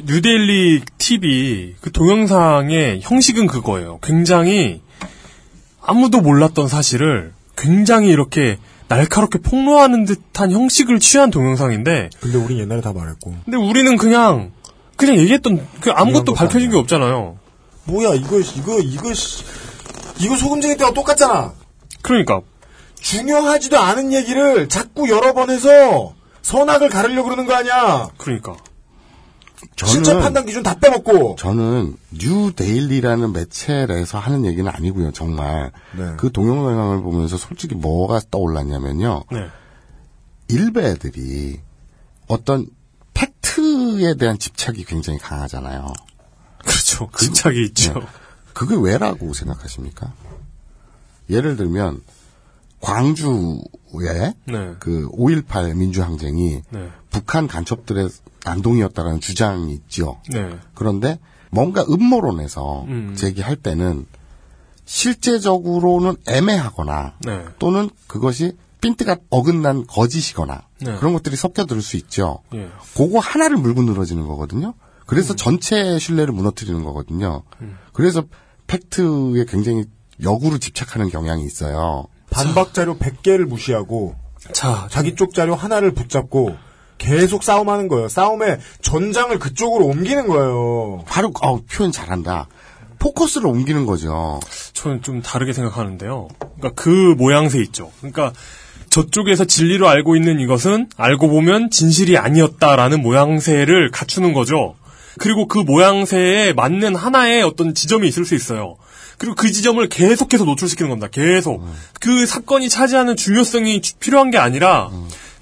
[0.03, 3.99] 뉴데일리 TV 그 동영상의 형식은 그거예요.
[4.01, 4.81] 굉장히
[5.81, 8.57] 아무도 몰랐던 사실을 굉장히 이렇게
[8.87, 13.35] 날카롭게 폭로하는 듯한 형식을 취한 동영상인데 근데 우린 옛날에 다 말했고.
[13.45, 14.51] 근데 우리는 그냥
[14.95, 17.37] 그냥 얘기했던 그 아무것도 것도 밝혀진 게 없잖아요.
[17.85, 19.43] 뭐야 이거 이거 이거 씨,
[20.19, 21.53] 이거 소금쟁이 때와 똑같잖아.
[22.01, 22.41] 그러니까
[22.99, 28.09] 중요하지도 않은 얘기를 자꾸 여러 번 해서 선악을 가르려고 그러는 거 아니야.
[28.17, 28.55] 그러니까
[29.85, 31.35] 실제 판단 기준 다 빼먹고.
[31.37, 35.71] 저는 뉴 데일리라는 매체에서 하는 얘기는 아니고요, 정말.
[35.97, 36.13] 네.
[36.17, 39.23] 그 동영상을 보면서 솔직히 뭐가 떠올랐냐면요.
[39.31, 39.47] 네.
[40.47, 41.59] 일베들이
[42.27, 42.67] 어떤
[43.13, 45.87] 팩트에 대한 집착이 굉장히 강하잖아요.
[46.59, 47.09] 그렇죠.
[47.17, 47.93] 집착이 있죠.
[47.93, 48.05] 네.
[48.53, 50.13] 그게 왜라고 생각하십니까?
[51.29, 52.01] 예를 들면
[52.83, 54.75] 광주에 네.
[54.79, 56.89] 그5.18 민주항쟁이 네.
[57.09, 58.09] 북한 간첩들의
[58.43, 60.19] 난동이었다라는 주장이 있죠.
[60.29, 60.59] 네.
[60.75, 61.17] 그런데
[61.49, 63.15] 뭔가 음모론에서 음.
[63.17, 64.05] 제기할 때는
[64.83, 67.45] 실제적으로는 애매하거나 네.
[67.57, 70.97] 또는 그것이 핀트가 어긋난 거짓이거나 네.
[70.97, 72.39] 그런 것들이 섞여들 수 있죠.
[72.53, 72.69] 예.
[72.97, 74.73] 그거 하나를 물고 늘어지는 거거든요.
[75.05, 77.43] 그래서 전체 신뢰를 무너뜨리는 거거든요.
[77.61, 77.77] 음.
[77.93, 78.23] 그래서
[78.67, 79.85] 팩트에 굉장히
[80.21, 82.07] 역으로 집착하는 경향이 있어요.
[82.33, 84.15] 반박 자료 100개를 무시하고
[84.51, 86.55] 자, 자기 쪽 자료 하나를 붙잡고
[86.97, 88.07] 계속 싸움하는 거예요.
[88.07, 91.03] 싸움의 전장을 그쪽으로 옮기는 거예요.
[91.07, 92.47] 바로 어, 표현 잘한다.
[92.99, 94.39] 포커스를 옮기는 거죠.
[94.73, 96.29] 저는 좀 다르게 생각하는데요.
[96.39, 97.91] 그러니까 그 모양새 있죠.
[97.97, 98.31] 그러니까
[98.89, 104.75] 저쪽에서 진리로 알고 있는 이것은 알고 보면 진실이 아니었다라는 모양새를 갖추는 거죠.
[105.19, 108.77] 그리고 그 모양새에 맞는 하나의 어떤 지점이 있을 수 있어요.
[109.23, 111.07] 그리고 그 지점을 계속해서 노출시키는 겁니다.
[111.09, 111.65] 계속.
[112.01, 114.89] 그 사건이 차지하는 중요성이 주- 필요한 게 아니라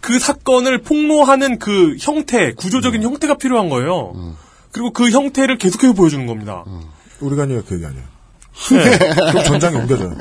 [0.02, 4.36] 그 사건을 폭로하는 그 형태, 구조적인 형태가 필요한 거예요.
[4.72, 6.64] 그리고 그 형태를 계속해서 보여주는 겁니다.
[7.22, 8.04] 우리가 아니라 그 얘기 아니에요.
[8.70, 8.98] 네.
[9.32, 10.16] 그럼 전장에 옮겨져요.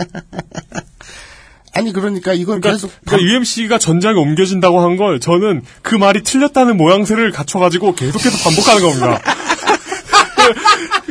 [1.74, 6.78] 아니 그러니까 이걸 그러니까, 계속 그러니까 UMC가 전장에 옮겨진다고 한 걸 저는 그 말이 틀렸다는
[6.78, 9.20] 모양새를 갖춰가지고 계속해서 반복하는 겁니다.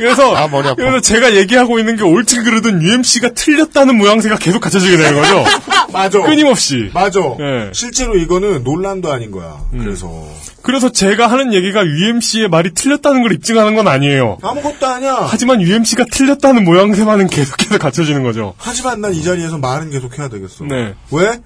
[0.00, 0.74] 그래서 아, 머리 아파.
[0.76, 5.44] 그래서 제가 얘기하고 있는 게 옳든 그르든 UMC가 틀렸다는 모양새가 계속 갖춰지게 되는 거죠.
[5.92, 6.20] 맞아.
[6.22, 6.90] 끊임없이.
[6.94, 7.20] 맞아.
[7.40, 7.70] 예.
[7.72, 9.58] 실제로 이거는 논란도 아닌 거야.
[9.70, 10.26] 그래서
[10.62, 14.38] 그래서 제가 하는 얘기가 UMC의 말이 틀렸다는 걸 입증하는 건 아니에요.
[14.42, 15.26] 아무것도 아니야.
[15.28, 18.54] 하지만 UMC가 틀렸다는 모양새만은 계속해서 갖춰지는 거죠.
[18.58, 20.64] 하지만 난 이 자리에서 말은 계속 해야 되겠어.
[20.64, 20.94] 네.
[21.12, 21.40] 왜?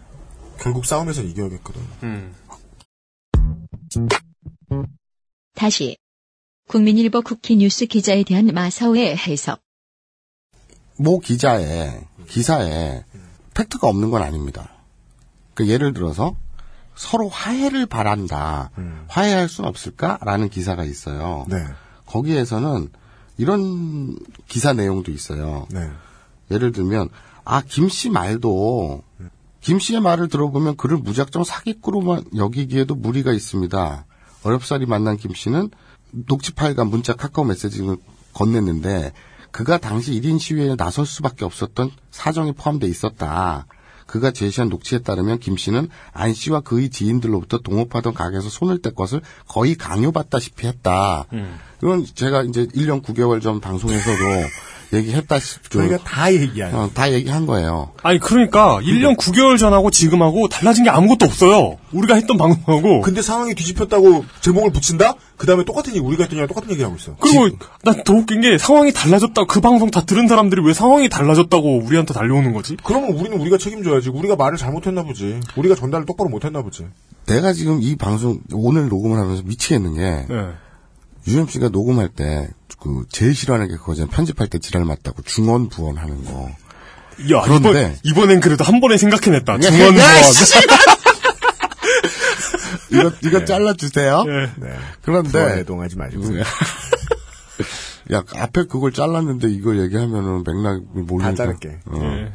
[0.61, 1.81] 결국 싸움에서 이겨야겠거든.
[5.55, 5.97] 다시
[6.69, 9.61] 국민일보 국회 뉴스 기자에 대한 마사오의 해석.
[10.97, 13.05] 모 기자의 기사에
[13.55, 14.70] 팩트가 없는 건 아닙니다.
[15.55, 16.35] 그 예를 들어서
[16.97, 18.70] 서로 화해를 바란다.
[19.09, 21.45] 화해할 수는 없을까라는 기사가 있어요.
[21.49, 21.57] 네.
[22.07, 22.91] 거기에서는
[23.36, 24.16] 이런
[24.49, 25.66] 기사 내용도 있어요.
[25.70, 25.91] 네.
[26.51, 27.09] 예를 들면
[27.45, 29.03] 아 김 씨 말도
[29.61, 34.07] 김 씨의 말을 들어보면 그를 무작정 사기꾼으로만 여기기에도 무리가 있습니다.
[34.43, 35.70] 어렵사리 만난 김 씨는
[36.27, 37.97] 녹취 파일과 문자 카카오 메시지를
[38.32, 39.12] 건넸는데
[39.51, 43.66] 그가 당시 1인 시위에 나설 수밖에 없었던 사정이 포함되어 있었다.
[44.07, 49.20] 그가 제시한 녹취에 따르면 김 씨는 안 씨와 그의 지인들로부터 동업하던 가게에서 손을 뗄 것을
[49.49, 51.27] 거의 강요받다시피 했다.
[51.82, 54.19] 이건 제가 이제 1년 9개월 전 방송에서도
[54.95, 56.75] 얘기했다시피 저희가 다 얘기한.
[56.75, 57.93] 어, 다 얘기한 거예요.
[58.03, 61.77] 아니 그러니까 1년 9개월 전하고 지금하고 달라진 게 아무것도 없어요.
[61.93, 63.01] 우리가 했던 방송하고.
[63.03, 65.15] 근데 상황이 뒤집혔다고 제목을 붙인다?
[65.37, 67.16] 그 다음에 똑같은 얘기, 우리가 했던 얘기랑 똑같은 얘기 하고 있어.
[67.21, 67.49] 그리고
[67.83, 69.45] 난 더 웃긴 게 상황이 달라졌다.
[69.47, 72.77] 그 방송 다 들은 사람들이 왜 상황이 달라졌다고 우리한테 달려오는 거지?
[72.85, 74.11] 그러면 우리는 우리가 책임져야지.
[74.11, 75.41] 우리가 말을 잘못했나 보지.
[75.57, 76.87] 우리가 전달을 똑바로 못했나 보지.
[77.27, 80.49] 내가 지금 이 방송 오늘 녹음을 하면서 미치겠는 게 네.
[81.27, 82.49] 유엠씨가 녹음할 때
[82.81, 84.11] 그 제일 싫어하는 게 그거잖아요.
[84.11, 86.51] 편집할 때 지랄 맞다고 중원 부원 하는 거.
[87.35, 89.57] 야 그런데- 이번 이번 엔 그래도 한 번에 생각해냈다.
[89.57, 89.73] 부원.
[90.23, 90.55] 씨!
[92.93, 94.25] 이거 이거 잘라주세요.
[94.25, 94.53] 네.
[95.03, 96.39] 그런데 부원해동하지 마시고.
[98.13, 101.79] 야 앞에 그걸 잘랐는데 이걸 얘기하면은 맥락을 모르니까 다 자를게.
[101.87, 102.33] 어, 네.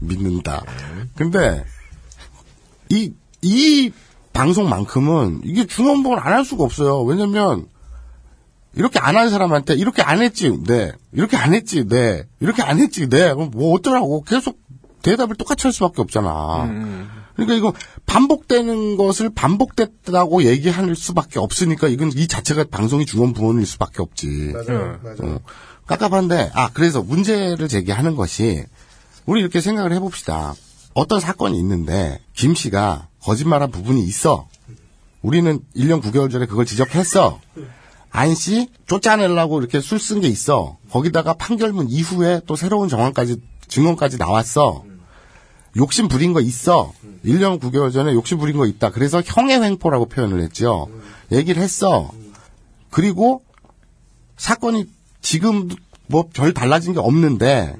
[0.00, 0.62] 믿는다.
[1.16, 1.64] 근데
[2.90, 3.92] 이이
[4.34, 7.00] 방송만큼은 이게 중원부원 안할 수가 없어요.
[7.02, 7.66] 왜냐면
[8.74, 10.92] 이렇게 안 한 사람한테 이렇게 안 했지, 네.
[11.12, 12.24] 이렇게 안 했지, 네.
[12.40, 13.34] 이렇게 안 했지, 네.
[13.34, 14.58] 그럼 뭐 어쩌라고 계속
[15.02, 16.66] 대답을 똑같이 할 수밖에 없잖아.
[17.34, 17.72] 그러니까 이거
[18.06, 24.52] 반복되는 것을 반복됐다고 얘기할 수밖에 없으니까 이건 이 자체가 방송이 중원부원일 수밖에 없지.
[24.52, 24.98] 맞아요.
[25.02, 25.16] 맞아요.
[25.36, 25.40] 어,
[25.86, 28.64] 깝깝한데, 아, 그래서 문제를 제기하는 것이,
[29.26, 30.54] 우리 이렇게 생각을 해봅시다.
[30.94, 34.48] 어떤 사건이 있는데, 김 씨가 거짓말한 부분이 있어.
[35.22, 37.40] 우리는 1년 9개월 전에 그걸 지적했어.
[38.10, 40.78] 안 씨, 쫓아내려고 이렇게 술 쓴 게 있어.
[40.90, 43.36] 거기다가 판결문 이후에 또 새로운 정황까지,
[43.68, 44.84] 증언까지 나왔어.
[45.76, 46.92] 욕심 부린 거 있어.
[47.24, 48.90] 1년 9개월 전에 욕심 부린 거 있다.
[48.90, 50.88] 그래서 형의 횡포라고 표현을 했죠.
[51.30, 52.10] 얘기를 했어.
[52.90, 53.42] 그리고
[54.36, 54.86] 사건이
[55.20, 55.68] 지금
[56.08, 57.76] 뭐 별 달라진 게 없는데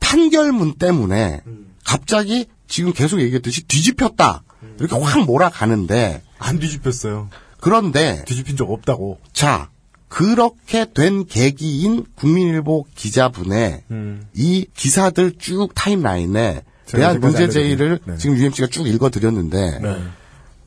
[0.00, 1.42] 판결문 때문에
[1.84, 4.42] 갑자기 지금 계속 얘기했듯이 뒤집혔다.
[4.78, 7.28] 이렇게 확 몰아가는데 안 뒤집혔어요.
[7.60, 9.18] 그런데 뒤집힌 적 없다고.
[9.34, 9.68] 자
[10.08, 13.82] 그렇게 된 계기인 국민일보 기자분의
[14.34, 18.16] 이 기사들 쭉 타임라인에 대한 문제 제의를 네.
[18.16, 20.02] 지금 UMC가 쭉 읽어드렸는데 네.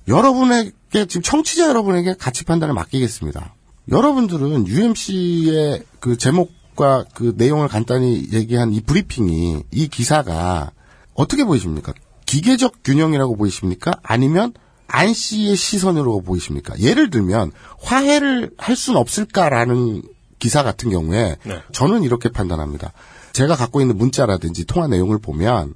[0.08, 3.56] 여러분에게 지금 청취자 여러분에게 가치 판단을 맡기겠습니다.
[3.90, 10.72] 여러분들은 UMC의 그 제목과 그 내용을 간단히 얘기한 이 브리핑이 이 기사가
[11.14, 11.94] 어떻게 보이십니까?
[12.26, 13.94] 기계적 균형이라고 보이십니까?
[14.04, 14.54] 아니면
[14.88, 16.78] 안 씨의 시선으로 보이십니까?
[16.80, 17.52] 예를 들면
[17.82, 20.02] 화해를 할 수는 없을까라는
[20.40, 21.62] 기사 같은 경우에 네.
[21.72, 22.94] 저는 이렇게 판단합니다.
[23.34, 25.74] 제가 갖고 있는 문자라든지 통화 내용을 보면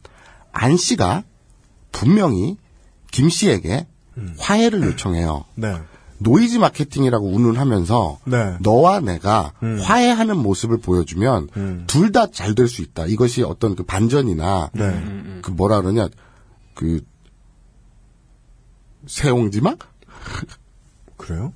[0.51, 1.23] 안 씨가
[1.91, 2.57] 분명히
[3.11, 3.87] 김 씨에게
[4.39, 5.45] 화해를 요청해요.
[5.55, 5.75] 네.
[6.19, 8.57] 노이즈 마케팅이라고 운운하면서 네.
[8.61, 13.07] 너와 내가 화해하는 모습을 보여주면 둘다 잘 될 수 있다.
[13.07, 15.03] 이것이 어떤 그 반전이나 네.
[15.41, 16.09] 그 뭐라 그러냐
[16.75, 17.01] 그
[19.07, 19.75] 새옹지마
[21.17, 21.53] 그래요?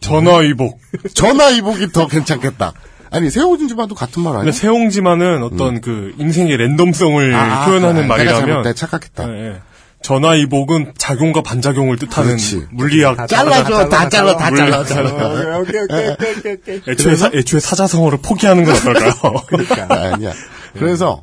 [0.00, 0.80] 전화위복.
[1.14, 2.72] 전화위복이 더 괜찮겠다.
[3.10, 4.52] 아니 세옹지마도 같은 말 아니야?
[4.52, 9.28] 세옹지마는 어떤 그 인생의 랜덤성을 아, 표현하는 아, 말이라면 내가 착각했다.
[9.28, 9.60] 예, 예.
[10.02, 12.66] 전화위복은 작용과 반작용을 뜻하는 그렇지.
[12.70, 14.84] 물리학 잘라줘, 다 잘라, 다 잘라.
[14.84, 15.58] 잘라.
[15.58, 16.82] 오케이, 오케이, 오케이, 오케이, 오케이.
[16.88, 19.12] 애초에, 사, 애초에 사자성어를 포기하는 건 어떨까요?
[19.46, 19.86] 그러니까.
[19.90, 20.32] 아니야.
[20.78, 21.22] 그래서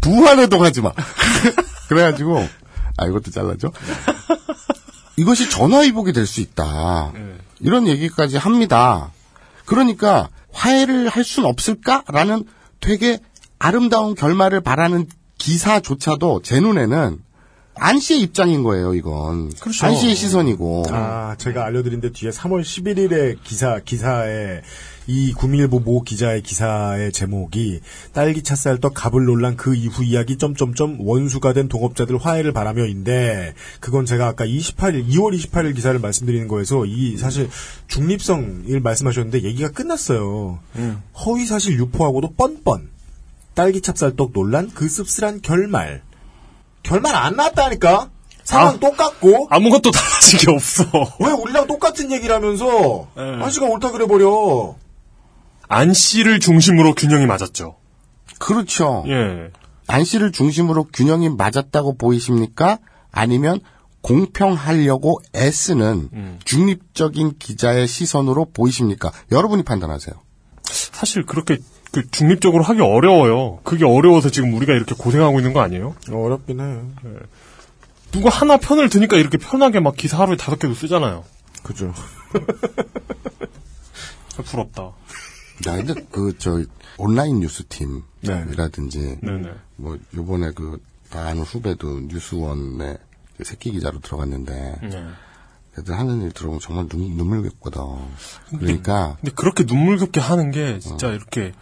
[0.00, 0.92] 부활해동 하지 마.
[1.88, 2.46] 그래가지고
[2.96, 3.72] 아 이것도 잘라줘.
[5.16, 7.12] 이것이 전화위복이 될 수 있다.
[7.60, 9.10] 이런 얘기까지 합니다.
[9.64, 12.44] 그러니까 화해를 할 수는 없을까라는
[12.80, 13.18] 되게
[13.58, 15.06] 아름다운 결말을 바라는
[15.38, 17.18] 기사조차도 제 눈에는
[17.76, 19.52] 안 씨의 입장인 거예요, 이건.
[19.54, 19.86] 그렇죠.
[19.86, 20.84] 안 씨의 시선이고.
[20.90, 24.62] 아, 제가 알려드린데 뒤에 3월 11일에 기사, 기사에,
[25.06, 27.80] 이 구밀보 모 기자의 기사의 제목이
[28.12, 34.28] 딸기 찹쌀떡 갑을 논란 그 이후 이야기 점점점 원수가 된 동업자들 화해를 바라며인데 그건 제가
[34.28, 37.50] 아까 28일 2월 28일 기사를 말씀드리는 거에서 이 사실
[37.88, 40.60] 중립성을 말씀하셨는데 얘기가 끝났어요.
[41.26, 42.88] 허위 사실 유포하고도 뻔뻔
[43.52, 46.02] 딸기 찹쌀떡 논란 그 씁쓸한 결말
[46.84, 48.10] 결말 안 났다니까
[48.44, 50.84] 상황 똑같고 아무것도 달라진 게 없어.
[51.18, 53.22] 왜 우리랑 똑같은 얘기를 하면서 네.
[53.22, 54.76] 한 씨가 옳다 그래 버려.
[55.66, 57.76] 안 씨를 중심으로 균형이 맞았죠.
[58.38, 59.04] 그렇죠.
[59.08, 59.50] 예.
[59.86, 62.78] 안 씨를 중심으로 균형이 맞았다고 보이십니까?
[63.10, 63.60] 아니면
[64.02, 66.38] 공평하려고 애쓰는 음.
[66.44, 69.10] 중립적인 기자의 시선으로 보이십니까?
[69.32, 70.14] 여러분이 판단하세요.
[70.62, 71.58] 사실 그렇게
[71.94, 73.60] 그 중립적으로 하기 어려워요.
[73.62, 75.94] 그게 어려워서 지금 우리가 이렇게 고생하고 있는 거 아니에요?
[76.10, 76.90] 어렵긴 해요.
[78.10, 81.22] 누가 하나 편을 드니까 이렇게 편하게 막 기사 하루에 다섯 개도 쓰잖아요.
[81.62, 81.94] 그죠.
[84.44, 84.90] 부럽다.
[85.68, 86.64] 야, 근데 그, 저,
[86.98, 89.52] 온라인 뉴스팀이라든지, 네네.
[89.76, 92.96] 뭐, 요번에 그, 다 아는 후배도 뉴스원에
[93.44, 95.06] 새끼 기자로 들어갔는데, 네.
[95.78, 97.80] 애들 하는 일 들어보면 정말 눈, 눈물겹거든.
[98.58, 101.12] 그러니까, 근데 그렇게 눈물겹게 하는 게 진짜 어.
[101.12, 101.52] 이렇게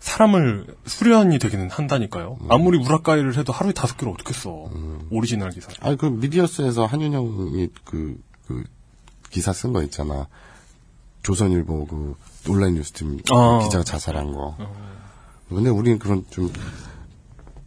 [0.00, 2.38] 사람을 수련이 되기는 한다니까요.
[2.40, 2.52] 음.
[2.52, 4.70] 아무리 우라까이를 해도 하루에 다섯 개를 어떻게 써.
[5.10, 5.70] 오리지널 기사.
[5.80, 8.64] 아니, 그 미디어스에서 한윤형이 그, 그,
[9.30, 10.28] 기사 쓴 거 있잖아.
[11.22, 12.16] 조선일보 그,
[12.48, 13.60] 온라인 뉴스팀 아.
[13.64, 14.56] 기자가 자살한 거.
[15.48, 16.52] 근데 우리는 그런 좀,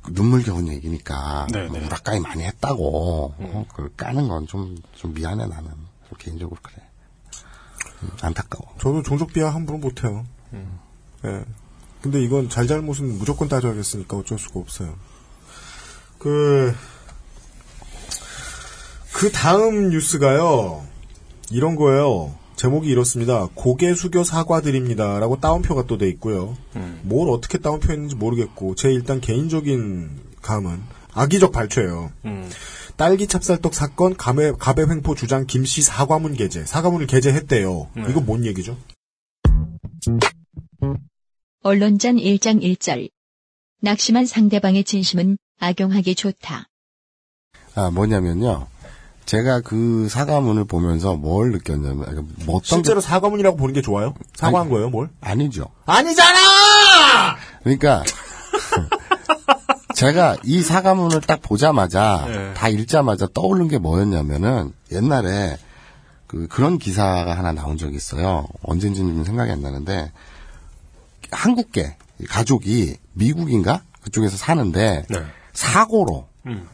[0.09, 1.85] 눈물겨운 얘기니까, 네, 네.
[1.85, 5.69] 우락가이 많이 했다고, 어, 그걸 까는 건 좀, 좀 미안해, 나는.
[6.09, 6.77] 좀 개인적으로 그래.
[8.03, 8.73] 음, 안타까워.
[8.79, 10.25] 저도 종족 비하 함부로 못해요.
[11.25, 11.45] 예.
[12.01, 14.95] 근데 이건 잘잘못은 무조건 따져야겠으니까 어쩔 수가 없어요.
[16.17, 16.73] 그,
[19.13, 20.83] 그 다음 뉴스가요,
[21.51, 22.33] 이런 거예요.
[22.55, 23.47] 제목이 이렇습니다.
[23.55, 25.19] 고개 숙여 사과드립니다.
[25.19, 26.55] 라고 따옴표가 또 돼 있고요.
[27.01, 30.09] 뭘 어떻게 따옴표 했는지 모르겠고, 제 일단 개인적인
[30.41, 30.79] 감은
[31.13, 32.11] 악의적 발췌예요.
[32.97, 36.65] 딸기 찹쌀떡 사건 가배, 가배 횡포 주장 김씨 사과문 게재.
[36.65, 37.87] 사과문을 게재했대요.
[37.95, 38.05] 네.
[38.09, 38.77] 이거 뭔 얘기죠?
[41.63, 43.09] 언론전 1장 1절.
[43.81, 46.67] 낙심한 상대방의 진심은 악용하기 좋다.
[47.75, 48.67] 아, 뭐냐면요.
[49.25, 54.13] 제가 그 사과문을 보면서 뭘 느꼈냐면, 그러니까 뭐 어떤 실제로 사과문이라고 보는 게 좋아요?
[54.35, 55.09] 사과한 거예요, 뭘?
[55.21, 55.67] 아니죠.
[55.85, 57.37] 아니잖아!
[57.63, 58.03] 그러니까
[59.95, 62.53] 제가 이 사과문을 딱 보자마자 네.
[62.55, 65.57] 다 읽자마자 떠오른 게 뭐였냐면은 옛날에
[66.25, 68.47] 그 그런 기사가 하나 나온 적이 있어요.
[68.63, 70.11] 언젠지는 생각이 안 나는데
[71.31, 71.95] 한국계
[72.29, 75.17] 가족이 미국인가 그쪽에서 사는데 네.
[75.53, 76.67] 사고로 음.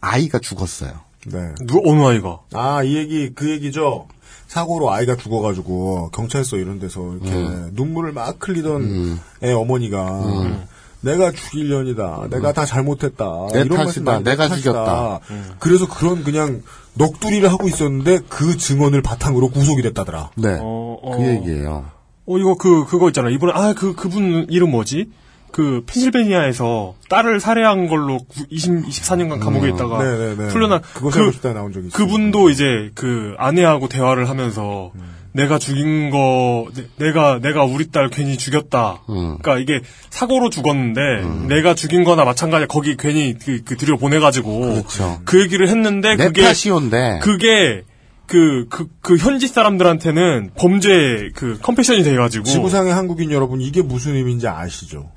[0.00, 0.92] 아이가 죽었어요.
[1.26, 1.54] 네.
[1.66, 2.40] 누 어느 아이가?
[2.52, 4.08] 아, 이 얘기, 그 얘기죠.
[4.46, 7.70] 사고로 아이가 죽어가지고, 경찰서 이런 데서 이렇게 음.
[7.72, 10.66] 눈물을 막 흘리던 애 어머니가,
[11.00, 12.28] 내가 죽일 년이다.
[12.30, 13.24] 내가 다 잘못했다.
[13.52, 14.30] 내 이런 말씀 탓이다.
[14.30, 14.60] 내가 내 탓이다.
[14.60, 15.20] 죽였다.
[15.58, 16.62] 그래서 그런 그냥
[16.94, 20.30] 넋두리를 하고 있었는데 그 증언을 바탕으로 구속이 됐다더라.
[20.36, 20.58] 네.
[20.60, 21.16] 어, 어.
[21.16, 21.86] 그 얘기예요.
[22.26, 23.30] 어, 이거 그, 그거 있잖아.
[23.30, 25.10] 이번에, 아, 그, 그분 이름 뭐지?
[25.52, 28.18] 그, 펜실베니아에서 딸을 살해한 걸로
[28.50, 30.48] 20, 24년간 감옥에 있다가 네네네.
[30.48, 31.96] 풀려난, 그거 그, 나온 적이 있어요.
[31.96, 34.90] 그분도 이제 그 아내하고 대화를 하면서
[35.34, 39.02] 내가 죽인 거, 내, 가 내가 우리 딸 괜히 죽였다.
[39.08, 39.38] 음.
[39.42, 41.00] 그러니까 이게 사고로 죽었는데
[41.48, 42.68] 내가 죽인 거나 마찬가지야.
[42.68, 45.20] 거기 괜히 그, 그 들여 보내가지고 그렇죠.
[45.24, 47.82] 그 얘기를 했는데 내 그게 탓이온데 그게
[48.26, 52.44] 그, 그, 그 현지 사람들한테는 범죄 그 컴패션이 돼가지고.
[52.44, 55.10] 지구상의 한국인 여러분, 이게 무슨 의미인지 아시죠?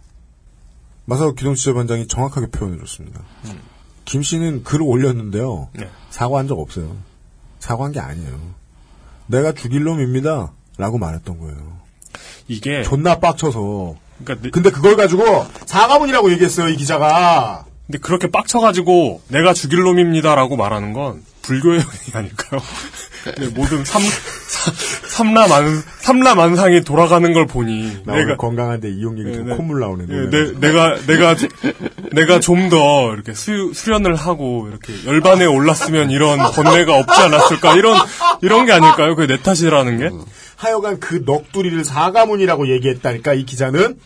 [1.06, 3.22] 마사오 기동치재반장이 정확하게 표현해줬습니다.
[4.06, 5.70] 김 씨는 글을 올렸는데요.
[5.74, 5.90] 네.
[6.10, 6.96] 사과한 적 없어요.
[7.60, 8.38] 사과한 게 아니에요.
[9.28, 10.52] 내가 죽일 놈입니다.
[10.78, 11.78] 라고 말했던 거예요.
[12.48, 12.84] 이게.
[12.84, 13.96] 존나 빡쳐서.
[14.24, 15.24] 그러니까 내- 근데 그걸 가지고
[15.66, 17.66] 사과문이라고 얘기했어요, 이 기자가.
[17.88, 22.62] 근데 그렇게 빡쳐가지고 내가 죽일 놈입니다라고 말하는 건 불교의 영향이 아닐까요?
[23.38, 24.72] 네, 모든 삼, 사-
[25.08, 29.56] 삼라 만, 삼라 만상이 돌아가는 걸 보니 내가 건강한데 이용 얘기 좀 네, 네.
[29.58, 30.04] 콧물 나오네.
[30.10, 30.60] 예, 놀래서.
[30.60, 31.36] 내, 내가 내가
[32.14, 37.98] 내가 좀 더 이렇게 수, 수련을 하고 이렇게 열반에 올랐으면 이런 번뇌가 없지 않았을까 이런
[38.42, 39.16] 이런 게 아닐까요?
[39.16, 40.10] 그게 내 탓이라는 게.
[40.58, 43.98] 하여간 그 넋두리를 사과문이라고 얘기했다니까, 이 기자는.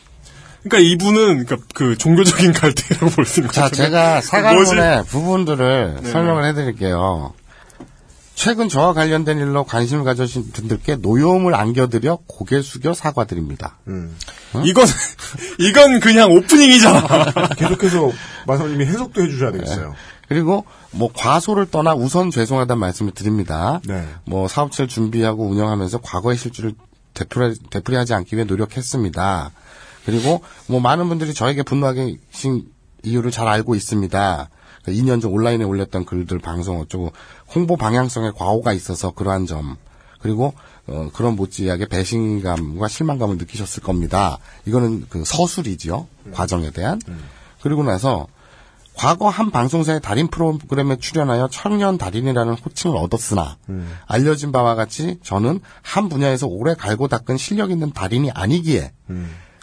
[0.64, 3.76] 그러니까 이분은 그러니까 그 종교적인 갈등이라고 볼 수 있는 자, 거죠.
[3.76, 4.28] 제가 뭐지?
[4.28, 6.12] 사과문의 부분들을 네.
[6.12, 7.34] 설명을 해드릴게요.
[8.34, 13.78] 최근 저와 관련된 일로 관심을 가져신 분들께 노여움을 안겨드려 고개 숙여 사과드립니다.
[14.54, 14.62] 어?
[14.66, 14.86] 이건
[15.60, 17.50] 이건 그냥 오프닝이잖아.
[17.58, 18.12] 계속해서
[18.48, 19.94] 마사오님이 해석도 해주셔야 되겠어요.
[20.28, 23.80] 그리고 뭐 과소를 떠나 우선 죄송하다는 말씀을 드립니다.
[23.86, 24.08] 네.
[24.26, 26.74] 뭐 사업체를 준비하고 운영하면서 과거의 실수를
[27.14, 29.52] 되풀이, 되풀이하지 않기 위해 노력했습니다.
[30.06, 32.66] 그리고 뭐 많은 분들이 저에게 분노하게 신
[33.04, 34.50] 이유를 잘 알고 있습니다.
[34.88, 37.12] 2년 전 온라인에 올렸던 글들 방송 어쩌고
[37.54, 39.78] 홍보 방향성에 과오가 있어서 그러한 점
[40.20, 40.54] 그리고
[40.88, 44.40] 어, 그런 못지하게 배신감과 실망감을 느끼셨을 겁니다.
[44.66, 47.00] 이거는 그 서술이지요 과정에 대한.
[47.62, 48.28] 그리고 나서
[48.94, 53.58] 과거 한 방송사의 달인 프로그램에 출연하여 청년 달인이라는 호칭을 얻었으나
[54.06, 58.92] 알려진 바와 같이 저는 한 분야에서 오래 갈고 닦은 실력 있는 달인이 아니기에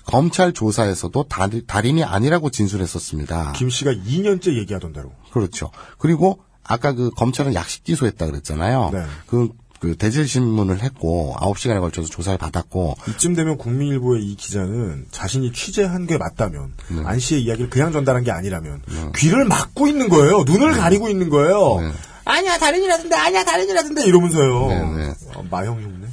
[0.09, 3.53] 검찰 조사에서도 달, 달인이 아니라고 진술했었습니다.
[3.53, 5.13] 김 씨가 2년째 얘기하던 대로.
[5.33, 5.71] 그렇죠.
[5.99, 8.91] 그리고 아까 그 검찰은 약식 기소했다 그랬잖아요.
[8.93, 9.05] 네.
[9.27, 15.53] 그, 그 대질 신문을 했고 9시간에 걸쳐서 조사를 받았고 이쯤 되면 국민일보의 이 기자는 자신이
[15.53, 17.03] 취재한 게 맞다면 네.
[17.05, 18.83] 안 씨의 이야기를 그냥 전달한 게 아니라면
[19.15, 20.43] 귀를 막고 있는 거예요.
[20.45, 20.79] 눈을 네.
[20.79, 21.93] 가리고 있는 거예요.
[22.25, 24.69] 아니야 다른이라던데 아니야 다른이라던데 이러면서요.
[24.69, 26.09] 네, 어, 마형 흉내.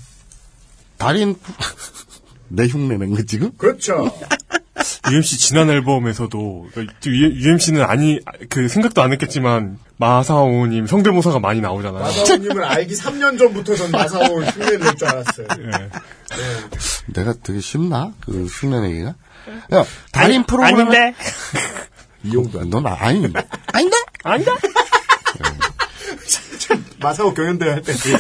[0.98, 1.36] 달인
[2.56, 3.52] 내 흉내 낸 거 지금?
[3.58, 4.12] 그렇죠.
[5.12, 6.70] UMC 지난 앨범에서도
[7.06, 8.20] UMC는 아니
[8.50, 12.04] 그 생각도 안 했겠지만 마사오님 성대모사가 많이 나오잖아요.
[12.04, 15.48] 마사오님을 알기 3년 전부터 전 마사오 흉내를 낼 줄 알았어요.
[17.08, 18.14] 내가 되게 쉽나?
[18.22, 19.16] 그 흉내 내기가?
[19.74, 21.16] 야, 달인 아니, 프로그램 아닌데.
[22.24, 23.48] 이용도 넌 아니 아닌데?
[24.24, 24.52] 아닌데?
[27.06, 28.18] 마사오 경연대회 할 때야.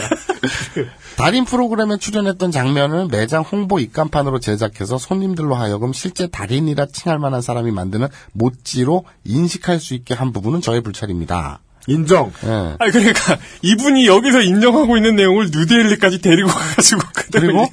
[1.17, 7.71] 달인 프로그램에 출연했던 장면을 매장 홍보 입간판으로 제작해서 손님들로 하여금 실제 달인이라 칭할 만한 사람이
[7.71, 11.61] 만드는 모찌로 인식할 수 있게 한 부분은 저의 불찰입니다.
[11.87, 12.31] 인정.
[12.43, 12.75] 예.
[12.77, 17.01] 아 그러니까 이분이 여기서 인정하고 있는 내용을 뉴데일리까지 데리고 가가지고
[17.31, 17.67] 그리고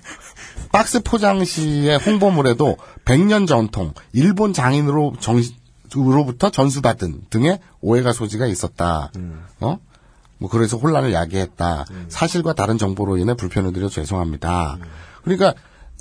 [0.71, 5.43] 박스 포장 시의 홍보물에도 100년 전통, 일본 장인으로 정,
[5.95, 9.11] 으로부터 전수받은 등의 오해가 소지가 있었다.
[9.61, 9.79] 어?
[10.43, 11.85] 뭐 그래서 혼란을 야기했다.
[12.09, 14.77] 사실과 다른 정보로 인해 불편을 드려 죄송합니다.
[15.23, 15.55] 그러니까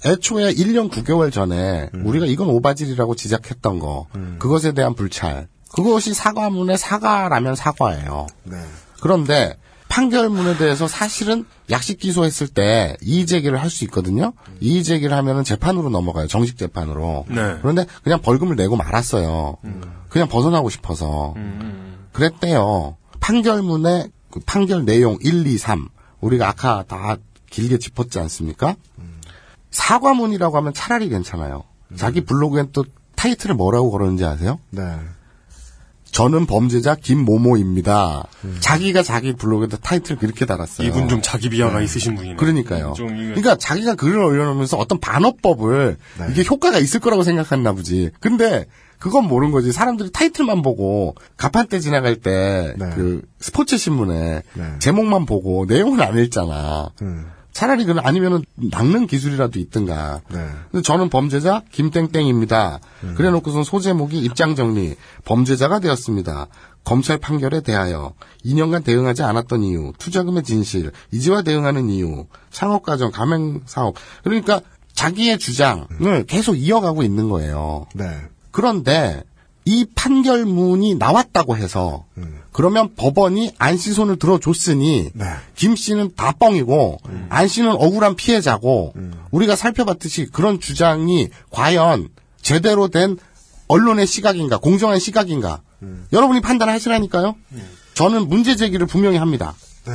[0.03, 4.07] 애초에 1년 9개월 전에 우리가 이건 오바질이라고 지적했던 거
[4.39, 8.25] 그것에 대한 불찰 그것이 사과문의 사과라면 사과예요.
[8.43, 8.57] 네.
[8.99, 9.55] 그런데
[9.89, 14.33] 판결문에 대해서 사실은 약식 기소했을 때 이의 제기를 할 수 있거든요.
[14.59, 16.27] 이의 제기를 하면은 재판으로 넘어가요.
[16.27, 17.25] 정식 재판으로.
[17.27, 17.57] 네.
[17.61, 19.57] 그런데 그냥 벌금을 내고 말았어요.
[20.09, 21.35] 그냥 벗어나고 싶어서.
[22.11, 22.97] 그랬대요.
[23.19, 25.87] 판결문의 그 판결 내용 1, 2, 3
[26.21, 27.17] 우리가 아까 다
[27.49, 28.75] 길게 짚었지 않습니까?
[29.71, 31.63] 사과문이라고 하면 차라리 괜찮아요.
[31.95, 32.85] 자기 블로그엔 또
[33.15, 34.59] 타이틀을 뭐라고 걸었는지 아세요?
[34.69, 34.81] 네.
[36.11, 38.25] 저는 범죄자 김모모입니다.
[38.59, 40.85] 자기가 자기 블로그에다 타이틀 그렇게 달았어요.
[40.87, 42.35] 이분 좀 자기 비하가 있으신 분이네.
[42.35, 42.93] 그러니까요.
[42.97, 45.97] 좀 이게- 그러니까 자기가 글을 올려놓으면서 어떤 반어법을
[46.31, 48.11] 이게 효과가 있을 거라고 생각했나 보지.
[48.19, 48.65] 근데
[49.01, 49.71] 그건 모르는 거지.
[49.71, 54.43] 사람들이 타이틀만 보고 가판대 지나갈 때그 스포츠 신문에
[54.79, 56.91] 제목만 보고 내용을 안 읽잖아.
[57.51, 60.21] 차라리 그 아니면은 낚는 기술이라도 있든가.
[60.29, 62.79] 근데 저는 범죄자 김땡땡입니다.
[63.15, 64.95] 그래놓고선 소제목이 입장 정리.
[65.25, 66.47] 범죄자가 되었습니다.
[66.83, 68.13] 검찰 판결에 대하여
[68.45, 73.95] 2년간 대응하지 않았던 이유, 투자금의 진실, 이지와 대응하는 이유, 창업과정, 가맹 사업.
[74.23, 74.61] 그러니까
[74.93, 77.85] 자기의 주장을 계속 이어가고 있는 거예요.
[77.93, 78.05] 네.
[78.51, 79.23] 그런데
[79.65, 82.05] 이 판결문이 나왔다고 해서
[82.51, 85.11] 그러면 법원이 안 씨 손을 들어줬으니
[85.55, 86.99] 김 씨는 다 뻥이고
[87.29, 88.93] 안 씨는 억울한 피해자고
[89.31, 92.09] 우리가 살펴봤듯이 그런 주장이 과연
[92.41, 93.17] 제대로 된
[93.67, 95.61] 언론의 시각인가 공정한 시각인가?
[96.11, 97.35] 여러분이 판단하시라니까요.
[97.93, 99.53] 저는 문제 제기를 분명히 합니다.
[99.85, 99.93] 네.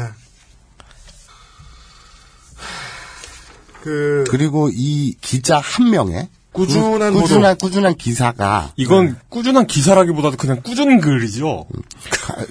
[3.83, 7.20] 그 그리고 이 기자 한 명의 꾸준한 꾸-.
[7.23, 11.66] 꾸준한 꾸준한 기사가 이건 꾸준한 기사라기보다도 그냥 꾸준한 글이죠.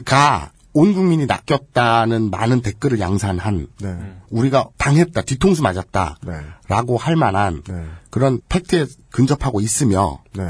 [0.06, 3.96] 가 온 국민이 낚였다는 많은 댓글을 양산한 네.
[4.30, 7.62] 우리가 당했다 뒤통수 맞았다라고 할 만한
[8.10, 10.44] 그런 팩트에 근접하고 있으며 네.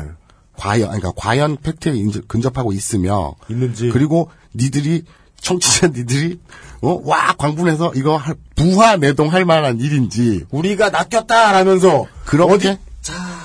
[0.58, 1.94] 과연 그러니까 과연 팩트에
[2.28, 5.04] 근접하고 있으며 있는지 그리고 니들이
[5.42, 6.40] 청취자 니들이
[6.82, 12.78] 어, 와 광분해서 이거 할- 부하 내동 할 만한 일인지 우리가 낚였다라면서 그렇게 이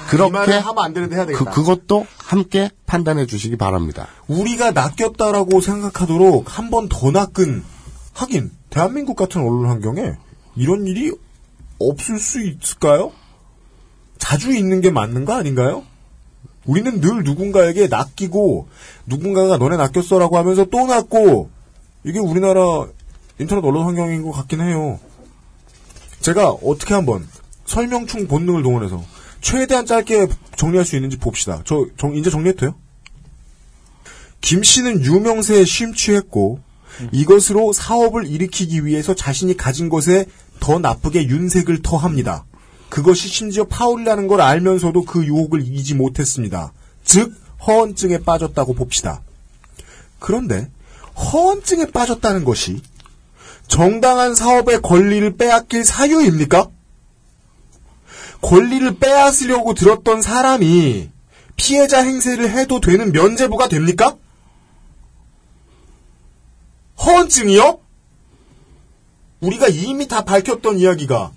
[0.09, 1.51] 그렇게 하면 안 되는데 해야 그, 되겠다.
[1.51, 4.09] 그것도 함께 판단해 주시기 바랍니다.
[4.29, 7.63] 우리가 낚였다라고 생각하도록 한 번 더 낚은
[8.15, 10.13] 하긴 대한민국 같은 언론 환경에
[10.57, 11.13] 이런 일이
[11.79, 13.13] 없을 수 있을까요?
[14.19, 15.85] 자주 있는 게 맞는 거 아닌가요?
[16.67, 18.69] 우리는 늘 누군가에게 낚이고
[19.07, 21.51] 누군가가 너네 낚였어라고 하면서 또 낚고
[22.05, 22.87] 이게 우리나라
[23.39, 25.01] 인터넷 언론 환경인 것 같긴 해요.
[26.21, 27.27] 제가 어떻게 한번
[27.65, 29.03] 설명충 본능을 동원해서
[29.41, 31.63] 최대한 짧게 정리할 수 있는지 봅시다.
[31.65, 32.75] 저 정, 이제 정리해도 돼요?
[34.41, 36.61] 김 씨는 유명세에 심취했고
[37.13, 40.27] 이것으로 사업을 일으키기 위해서 자신이 가진 것에
[40.61, 42.45] 더 나쁘게 윤색을 터합니다.
[42.89, 46.73] 그것이 심지어 파울이라는 걸 알면서도 그 유혹을 이기지 못했습니다.
[47.05, 47.33] 즉
[47.67, 49.23] 허언증에 빠졌다고 봅시다.
[50.19, 50.71] 그런데
[51.17, 52.81] 허언증에 빠졌다는 것이
[53.69, 56.69] 정당한 사업의 권리를 빼앗길 사유입니까?
[58.43, 61.11] 권리를 빼앗으려고 들었던 사람이
[61.57, 64.17] 피해자 행세를 해도 되는 면제부가 됩니까?
[67.05, 67.81] 허언증이요?
[69.41, 71.33] 우리가 이미 다 밝혔던 이야기가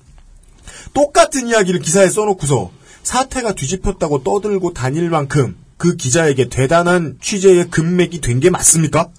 [0.94, 2.72] 똑같은 이야기를 기사에 써놓고서
[3.04, 9.10] 사태가 뒤집혔다고 떠들고 다닐 만큼 그 기자에게 대단한 취재의 금맥이 된 게 맞습니까?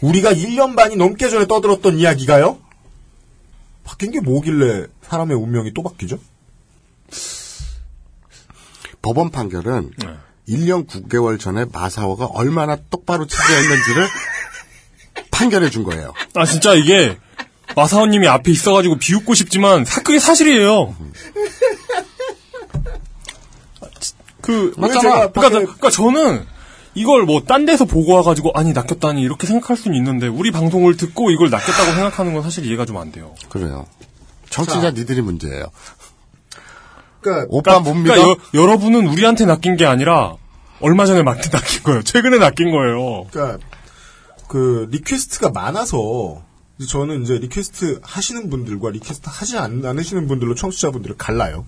[0.00, 2.58] 우리가 1년 반이 넘게 전에 떠들었던 이야기가요?
[3.84, 6.18] 바뀐 게 뭐길래 사람의 운명이 또 바뀌죠?
[9.02, 9.90] 법원 판결은
[10.48, 14.08] 1년 9개월 전에 마사오가 얼마나 똑바로 취재했는지를
[15.30, 16.12] 판결해 준 거예요.
[16.34, 17.18] 아 진짜 이게
[17.76, 20.94] 마사오님이 앞에 있어가지고 비웃고 싶지만 사- 그게 사실이에요.
[24.40, 25.28] 그 맞잖아.
[25.28, 26.44] 그러니까, 그러니까 저는
[26.94, 31.30] 이걸 뭐 딴 데서 보고 와가지고 아니 낚였다니 이렇게 생각할 수는 있는데 우리 방송을 듣고
[31.30, 33.34] 이걸 낚였다고 생각하는 건 사실 이해가 좀 안 돼요.
[33.48, 33.86] 그래요.
[34.50, 35.64] 청취자 니들이 문제예요.
[37.22, 38.14] 그러니까 오빠 못 믿어?
[38.14, 40.36] 그러니까 여, 여러분은 우리한테 낚인 게 아니라
[40.80, 42.02] 얼마 전에 막 낚인 거예요.
[42.02, 43.26] 최근에 낚인 거예요.
[43.30, 43.64] 그러니까
[44.48, 46.42] 그 request가 많아서
[46.86, 51.64] 저는 이제 request 하시는 분들과 request 하지 않, 않으시는 분들로 청취자분들을 갈라요.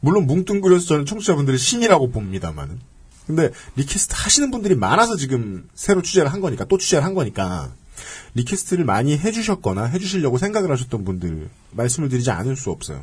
[0.00, 2.78] 물론 뭉뚱그려서 저는 청취자분들을 신이라고 봅니다만은.
[3.26, 7.70] 근데 request 하시는 분들이 많아서 지금 새로 취재를 한 거니까 또 취재를 한 거니까
[8.34, 13.02] request를 많이 해주셨거나 해주시려고 생각을 하셨던 분들 말씀을 드리지 않을 수 없어요.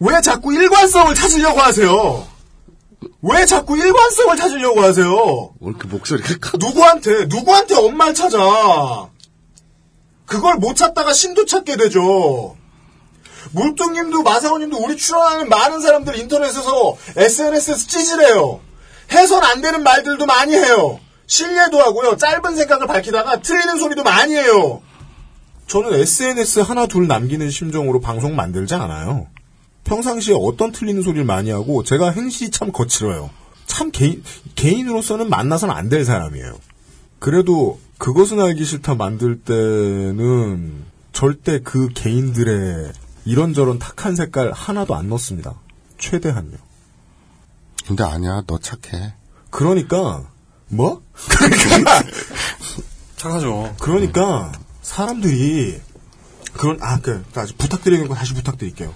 [0.00, 2.26] 왜 자꾸 일관성을 찾으려고 하세요?
[3.22, 5.50] 왜 자꾸 일관성을 찾으려고 하세요?
[5.60, 9.08] 왜 이렇게 목소리가 누구한테 누구한테 엄마를 찾아?
[10.26, 12.56] 그걸 못 찾다가 신도 찾게 되죠.
[13.52, 18.60] 물뚱님도 마사오님도 우리 출연하는 많은 사람들 인터넷에서 SNS에서 찌질해요.
[19.12, 20.98] 해선 안 되는 말들도 많이 해요.
[21.26, 22.16] 신뢰도 하고요.
[22.16, 24.82] 짧은 생각을 밝히다가 틀리는 소리도 많이 해요.
[25.66, 29.28] 저는 SNS 하나 둘 남기는 심정으로 방송 만들지 않아요.
[29.84, 33.30] 평상시에 어떤 틀리는 소리를 많이 하고 제가 행실이 참 거칠어요.
[33.66, 34.22] 참 개인,
[34.54, 36.58] 개인으로서는 만나서는 안 될 사람이에요.
[37.18, 42.92] 그래도 그것은 알기 싫다 만들 때는 절대 그 개인들의
[43.24, 45.54] 이런저런 탁한 색깔 하나도 안 넣습니다.
[45.98, 46.56] 최대한요.
[47.86, 49.14] 근데 아니야, 너 착해.
[49.50, 50.24] 그러니까
[50.68, 51.02] 뭐?
[51.28, 52.02] 그러니까
[53.16, 53.74] 착하죠.
[53.80, 54.52] 그러니까
[54.82, 55.80] 사람들이
[56.54, 58.92] 그런 아그 다시 부탁드리는 거 다시 부탁드릴게요.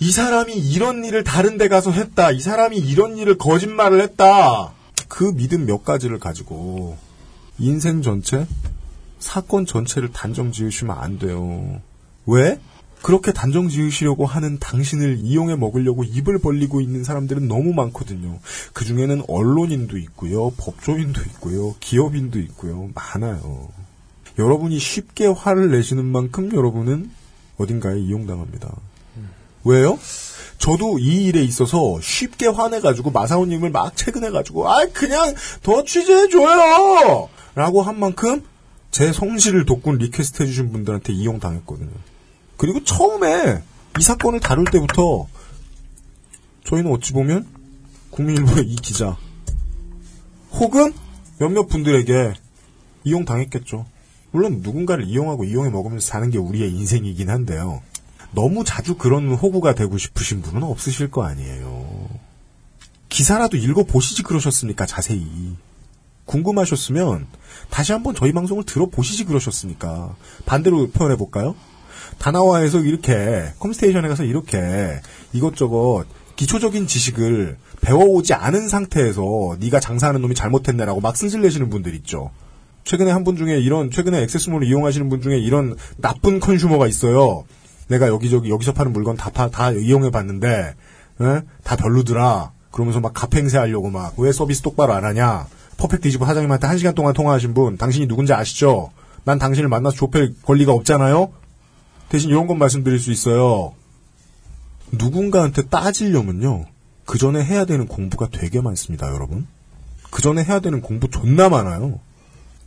[0.00, 2.30] 이 사람이 이런 일을 다른 데 가서 했다.
[2.30, 4.72] 이 사람이 이런 일을 거짓말을 했다.
[5.08, 6.96] 그 믿음 몇 가지를 가지고
[7.58, 8.46] 인생 전체,
[9.18, 11.80] 사건 전체를 단정 지으시면 안 돼요.
[12.26, 12.58] 왜?
[13.02, 18.38] 그렇게 단정 지으시려고 하는 당신을 이용해 먹으려고 입을 벌리고 있는 사람들은 너무 많거든요.
[18.72, 23.68] 그 중에는 언론인도 있고요, 법조인도 있고요, 기업인도 있고요, 많아요.
[24.38, 27.10] 여러분이 쉽게 화를 내시는 만큼 여러분은
[27.58, 28.74] 어딘가에 이용당합니다.
[29.64, 29.98] 왜요?
[30.58, 37.98] 저도 이 일에 있어서 쉽게 화내가지고 마사오님을 막 채근해가지고 아 그냥 더 취재해줘요 라고 한
[37.98, 38.44] 만큼
[38.90, 41.90] 제 성실을 돋군 request 해주신 분들한테 이용당했거든요.
[42.56, 43.62] 그리고 처음에
[43.98, 45.26] 이 사건을 다룰 때부터
[46.64, 47.46] 저희는 어찌 보면
[48.10, 49.16] 국민일보의 이 기자
[50.52, 50.94] 혹은
[51.38, 52.34] 몇몇 분들에게
[53.04, 53.86] 이용당했겠죠.
[54.30, 57.82] 물론 누군가를 이용하고 이용해 먹으면서 사는 게 우리의 인생이긴 한데요.
[58.34, 62.08] 너무 자주 그런 호구가 되고 싶으신 분은 없으실 거 아니에요.
[63.08, 65.56] 기사라도 읽어보시지 그러셨습니까, 자세히.
[66.26, 67.26] 궁금하셨으면
[67.70, 70.16] 다시 한번 저희 방송을 들어보시지 그러셨습니까.
[70.46, 71.54] 반대로 표현해볼까요?
[72.18, 75.00] 다나와에서 이렇게, 컴스테이션에 가서 이렇게
[75.32, 76.06] 이것저것
[76.36, 82.30] 기초적인 지식을 배워오지 않은 상태에서 네가 장사하는 놈이 잘못했네라고 막 승질내시는 분들 있죠.
[82.84, 87.44] 최근에 한 분 중에 이런, 최근에 액세스몰을 이용하시는 분 중에 이런 나쁜 컨슈머가 있어요.
[87.88, 90.74] 내가 여기저기 여기서 파는 물건 다, 파, 다 이용해 봤는데
[91.20, 91.40] 에?
[91.62, 92.52] 다 별로더라.
[92.70, 95.46] 그러면서 막 갑행세 하려고 막 왜 서비스 똑바로 안 하냐.
[95.76, 98.90] 퍼펙트 이즈부 사장님한테 한 시간 동안 통화하신 분 당신이 누군지 아시죠?
[99.24, 101.32] 난 당신을 만나서 좁힐 권리가 없잖아요.
[102.08, 103.74] 대신 이런 건 말씀드릴 수 있어요.
[104.92, 106.66] 누군가한테 따지려면요.
[107.06, 109.46] 그 전에 해야 되는 공부가 되게 많습니다, 여러분.
[110.10, 111.98] 그 전에 해야 되는 공부 존나 많아요.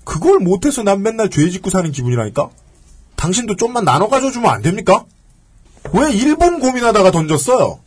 [0.04, 2.50] 그걸 못해서 난 맨날 죄 짓고 사는 기분이라니까?
[3.18, 5.04] 당신도 좀만 나눠 가져주면 안 됩니까?
[5.92, 7.80] 왜 1분 고민하다가 던졌어요?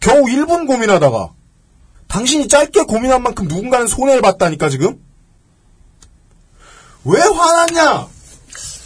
[0.00, 1.32] 겨우 1분 고민하다가.
[2.08, 5.02] 당신이 짧게 고민한 만큼 누군가는 손해를 봤다니까, 지금?
[7.04, 8.08] 왜 화났냐?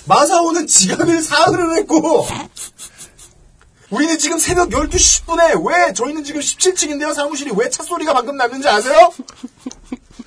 [0.07, 2.27] 마사오는 지갑을 사흘을 했고,
[3.91, 9.13] 우리는 지금 새벽 12시 10분에 왜 저희는 지금 17층인데요 사무실이 왜 찻소리가 방금 났는지 아세요?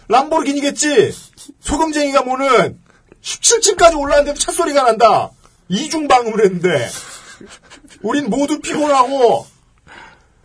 [0.10, 1.16] 람보르기니겠지
[1.62, 2.83] 소금쟁이가 모는
[3.24, 5.30] 17층까지 올라왔는데도 찻소리가 난다
[5.70, 6.90] 이중 방음을 했는데
[8.02, 9.48] 우린 모두 피곤하고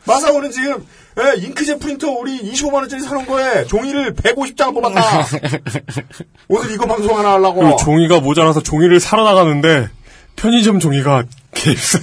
[0.05, 0.87] 마사오는 지금
[1.21, 5.27] 예, 잉크젯 프린터 우리 25만 원짜리 사놓은 거에 종이를 150장을 뽑았다
[6.49, 9.89] 오늘 이거 방송 하나 하려고 종이가 모자라서 종이를 사러 나가는데
[10.37, 12.03] 편의점 종이가 개비싼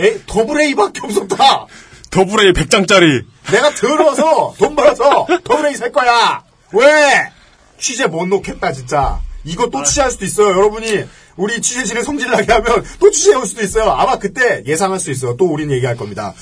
[0.00, 1.66] 에 더블 A밖에 없었다.
[2.10, 3.24] 더블 A 100장짜리.
[3.52, 6.42] 내가 더러워서 돈 벌어서 더블 A 살 거야.
[6.72, 7.30] 왜?
[7.78, 9.20] 취재 못 놓겠다 진짜.
[9.44, 10.48] 이거 또 취재할 수도 있어요.
[10.48, 11.04] 여러분이
[11.36, 13.90] 우리 취재진을 성질나게 하면 또 취재해올 수도 있어요.
[13.90, 15.36] 아마 그때 예상할 수 있어요.
[15.36, 16.34] 또 우린 얘기할 겁니다.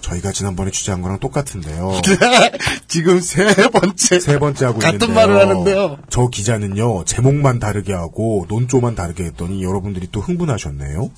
[0.00, 2.00] 저희가 지난번에 취재한 거랑 똑같은데요.
[2.88, 4.18] 지금 세 번째.
[4.18, 5.14] 세 번째 하고 같은 있는데요.
[5.14, 5.98] 말을 하는데요.
[6.10, 11.10] 저 기자는요, 제목만 다르게 하고, 논조만 다르게 했더니 여러분들이 또 흥분하셨네요?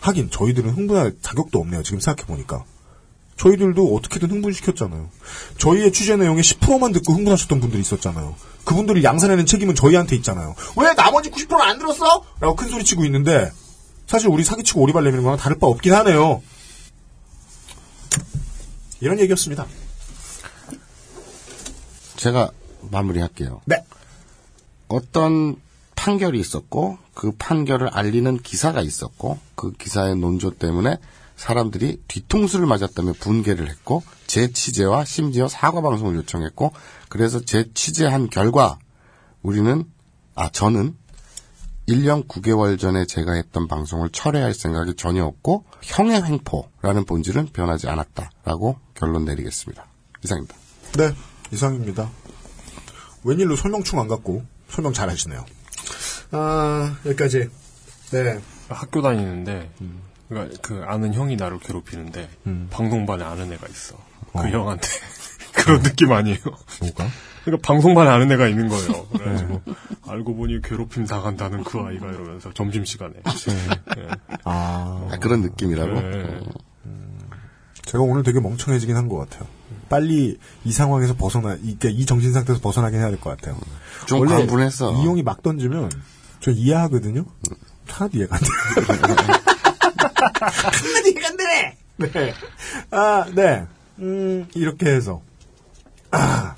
[0.00, 2.64] 하긴, 저희들은 흥분할 자격도 없네요, 지금 생각해보니까.
[3.36, 5.08] 저희들도 어떻게든 흥분시켰잖아요.
[5.58, 8.36] 저희의 취재 내용의 10%만 듣고 흥분하셨던 분들이 있었잖아요.
[8.64, 10.54] 그분들을 양산하는 책임은 저희한테 있잖아요.
[10.76, 12.24] 왜 나머지 90%는 안 들었어?
[12.40, 13.50] 라고 큰 소리 치고 있는데,
[14.06, 16.42] 사실 우리 사기치고 오리발 내미는 거랑 다를 바 없긴 하네요.
[19.00, 19.66] 이런 얘기였습니다.
[22.16, 22.50] 제가
[22.90, 23.62] 마무리할게요.
[23.64, 23.84] 네.
[24.88, 25.56] 어떤
[25.96, 30.98] 판결이 있었고 그 판결을 알리는 기사가 있었고 그 기사의 논조 때문에
[31.42, 36.72] 사람들이 뒤통수를 맞았다며 분개를 했고 제 취재와 심지어 사과 방송을 요청했고
[37.08, 38.78] 그래서 제 취재한 결과
[39.42, 39.84] 우리는
[40.36, 40.96] 아 저는
[41.88, 48.78] 1년 9개월 전에 제가 했던 방송을 철회할 생각이 전혀 없고 형의 횡포라는 본질은 변하지 않았다라고
[48.94, 49.84] 결론 내리겠습니다.
[50.22, 50.54] 이상입니다.
[50.96, 51.12] 네,
[51.50, 52.08] 이상입니다.
[53.24, 55.44] 웬일로 설명충 안 갖고 설명 잘 하시네요.
[56.30, 57.50] 아, 여기까지.
[58.12, 58.40] 네.
[58.68, 59.70] 학교 다니는데
[60.32, 62.28] 그러니까 그 아는 형이 나를 괴롭히는데
[62.70, 63.96] 방송반에 아는 애가 있어.
[64.32, 64.42] 그 어.
[64.46, 64.88] 형한테
[65.54, 66.38] 그런 느낌 아니에요?
[66.80, 67.06] 뭐가?
[67.44, 69.06] 그러니까 방송반에 아는 애가 있는 거예요.
[69.12, 69.60] 그래가지고
[70.06, 73.14] 알고 보니 괴롭힘 당한다는 그 아이가 이러면서 점심 시간에.
[73.98, 74.08] 예.
[74.44, 76.00] 아, 아, 그런 느낌이라고?
[76.00, 76.40] 네.
[77.84, 79.46] 제가 오늘 되게 멍청해지긴 한 것 같아요.
[79.88, 83.58] 빨리 이 상황에서 벗어나, 이, 그러니까 이 정신 상태에서 벗어나긴 해야 될 것 같아요.
[84.06, 85.02] 좀 원래 광분했어.
[85.02, 85.90] 이용이 막 던지면
[86.40, 87.24] 저 이해하거든요.
[87.88, 88.46] 하나도 이해가 안 돼.
[89.26, 89.38] 하
[90.22, 91.76] 안 되네.
[91.96, 92.34] 네.
[92.90, 93.66] 아, 네.
[93.98, 95.20] 음, 이렇게 해서
[96.10, 96.54] 아,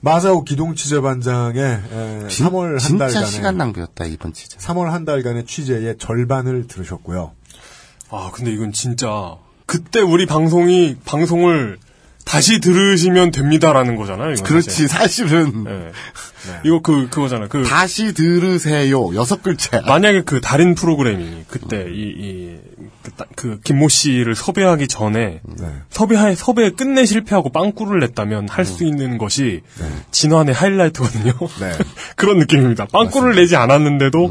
[0.00, 4.58] 마사오 기동 취재 반장의 에, 진- 3월 한 진짜 달간의 시간 낭비였다 이번 취재.
[4.58, 7.32] 3월 한 달간의 취재의 절반을 들으셨고요.
[8.10, 9.36] 아 근데 이건 진짜
[9.66, 11.78] 그때 우리 방송이 방송을
[12.24, 14.32] 다시 들으시면 됩니다라는 거잖아요.
[14.32, 14.88] 이건 그렇지 사실.
[15.28, 15.92] 사실은 네.
[16.64, 17.48] 이거 그 그거잖아.
[17.48, 19.80] 그 다시 들으세요 여섯 글자.
[19.82, 25.66] 만약에 그 달인 프로그램이 그때 이이그 그 김모 씨를 섭외하기 전에 네.
[25.90, 29.62] 섭외 섭외 끝내 실패하고 빵꾸를 냈다면 할수 있는 것이
[30.10, 31.32] 진화의 하이라이트거든요.
[31.60, 31.72] 네.
[32.16, 32.86] 그런 느낌입니다.
[32.86, 34.30] 빵꾸를 내지 않았는데도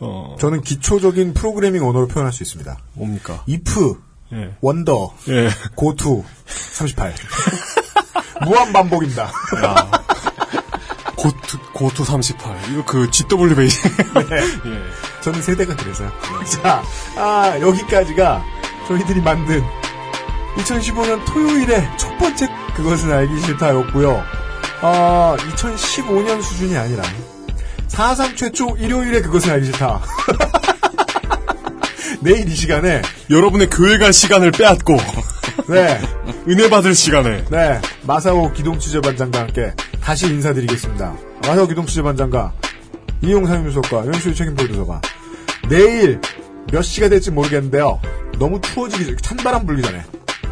[0.00, 2.76] 어 저는 기초적인 프로그래밍 언어로 표현할 수 있습니다.
[2.94, 3.44] 뭡니까?
[3.48, 3.96] if,
[4.32, 4.54] 예.
[4.60, 5.48] 원더, 예.
[5.74, 7.14] 고투, 38.
[8.44, 9.30] 무한 반복입니다.
[11.24, 11.24] 야.
[11.24, 13.88] 고투 고투 38 이거 그 GW 베이스.
[13.88, 15.20] 예.
[15.22, 16.10] 저는 세대가 그래서요.
[16.62, 16.82] 자,
[17.16, 18.44] 아, 여기까지가
[18.88, 19.62] 저희들이 만든
[20.56, 24.22] 2015년 토요일에 첫 번째 그것은 알기 싫다였고요.
[24.82, 27.02] 어, 2015년 수준이 아니라
[27.88, 30.00] 사상 최초 일요일에 그것은 알기 싫다.
[32.20, 34.96] 내일 이 시간에 여러분의 교회 갈 시간을 빼앗고
[35.68, 36.00] 네,
[36.48, 39.72] 은혜 받을 시간에 네, 마사오 기동취재반장과 함께
[40.04, 41.16] 다시 인사드리겠습니다.
[41.46, 42.52] 마사오 기동취재반장과
[43.22, 45.00] 이용 상임수석과 연수유 책임 프로듀서가
[45.70, 46.20] 내일
[46.70, 47.98] 몇 시가 될지 모르겠는데요.
[48.38, 50.02] 너무 추워지기 전, 찬바람 불기 전에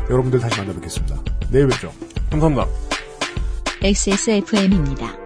[0.08, 1.16] 여러분들 다시 만나 뵙겠습니다.
[1.50, 1.92] 내일 뵙죠.
[2.30, 2.66] 감사합니다.
[3.82, 5.18] XSFM입니다.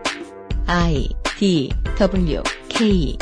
[0.67, 1.09] I
[1.39, 3.17] D W K